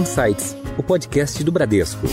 Insights, 0.00 0.56
o 0.78 0.82
podcast 0.82 1.44
do 1.44 1.52
Bradesco. 1.52 2.06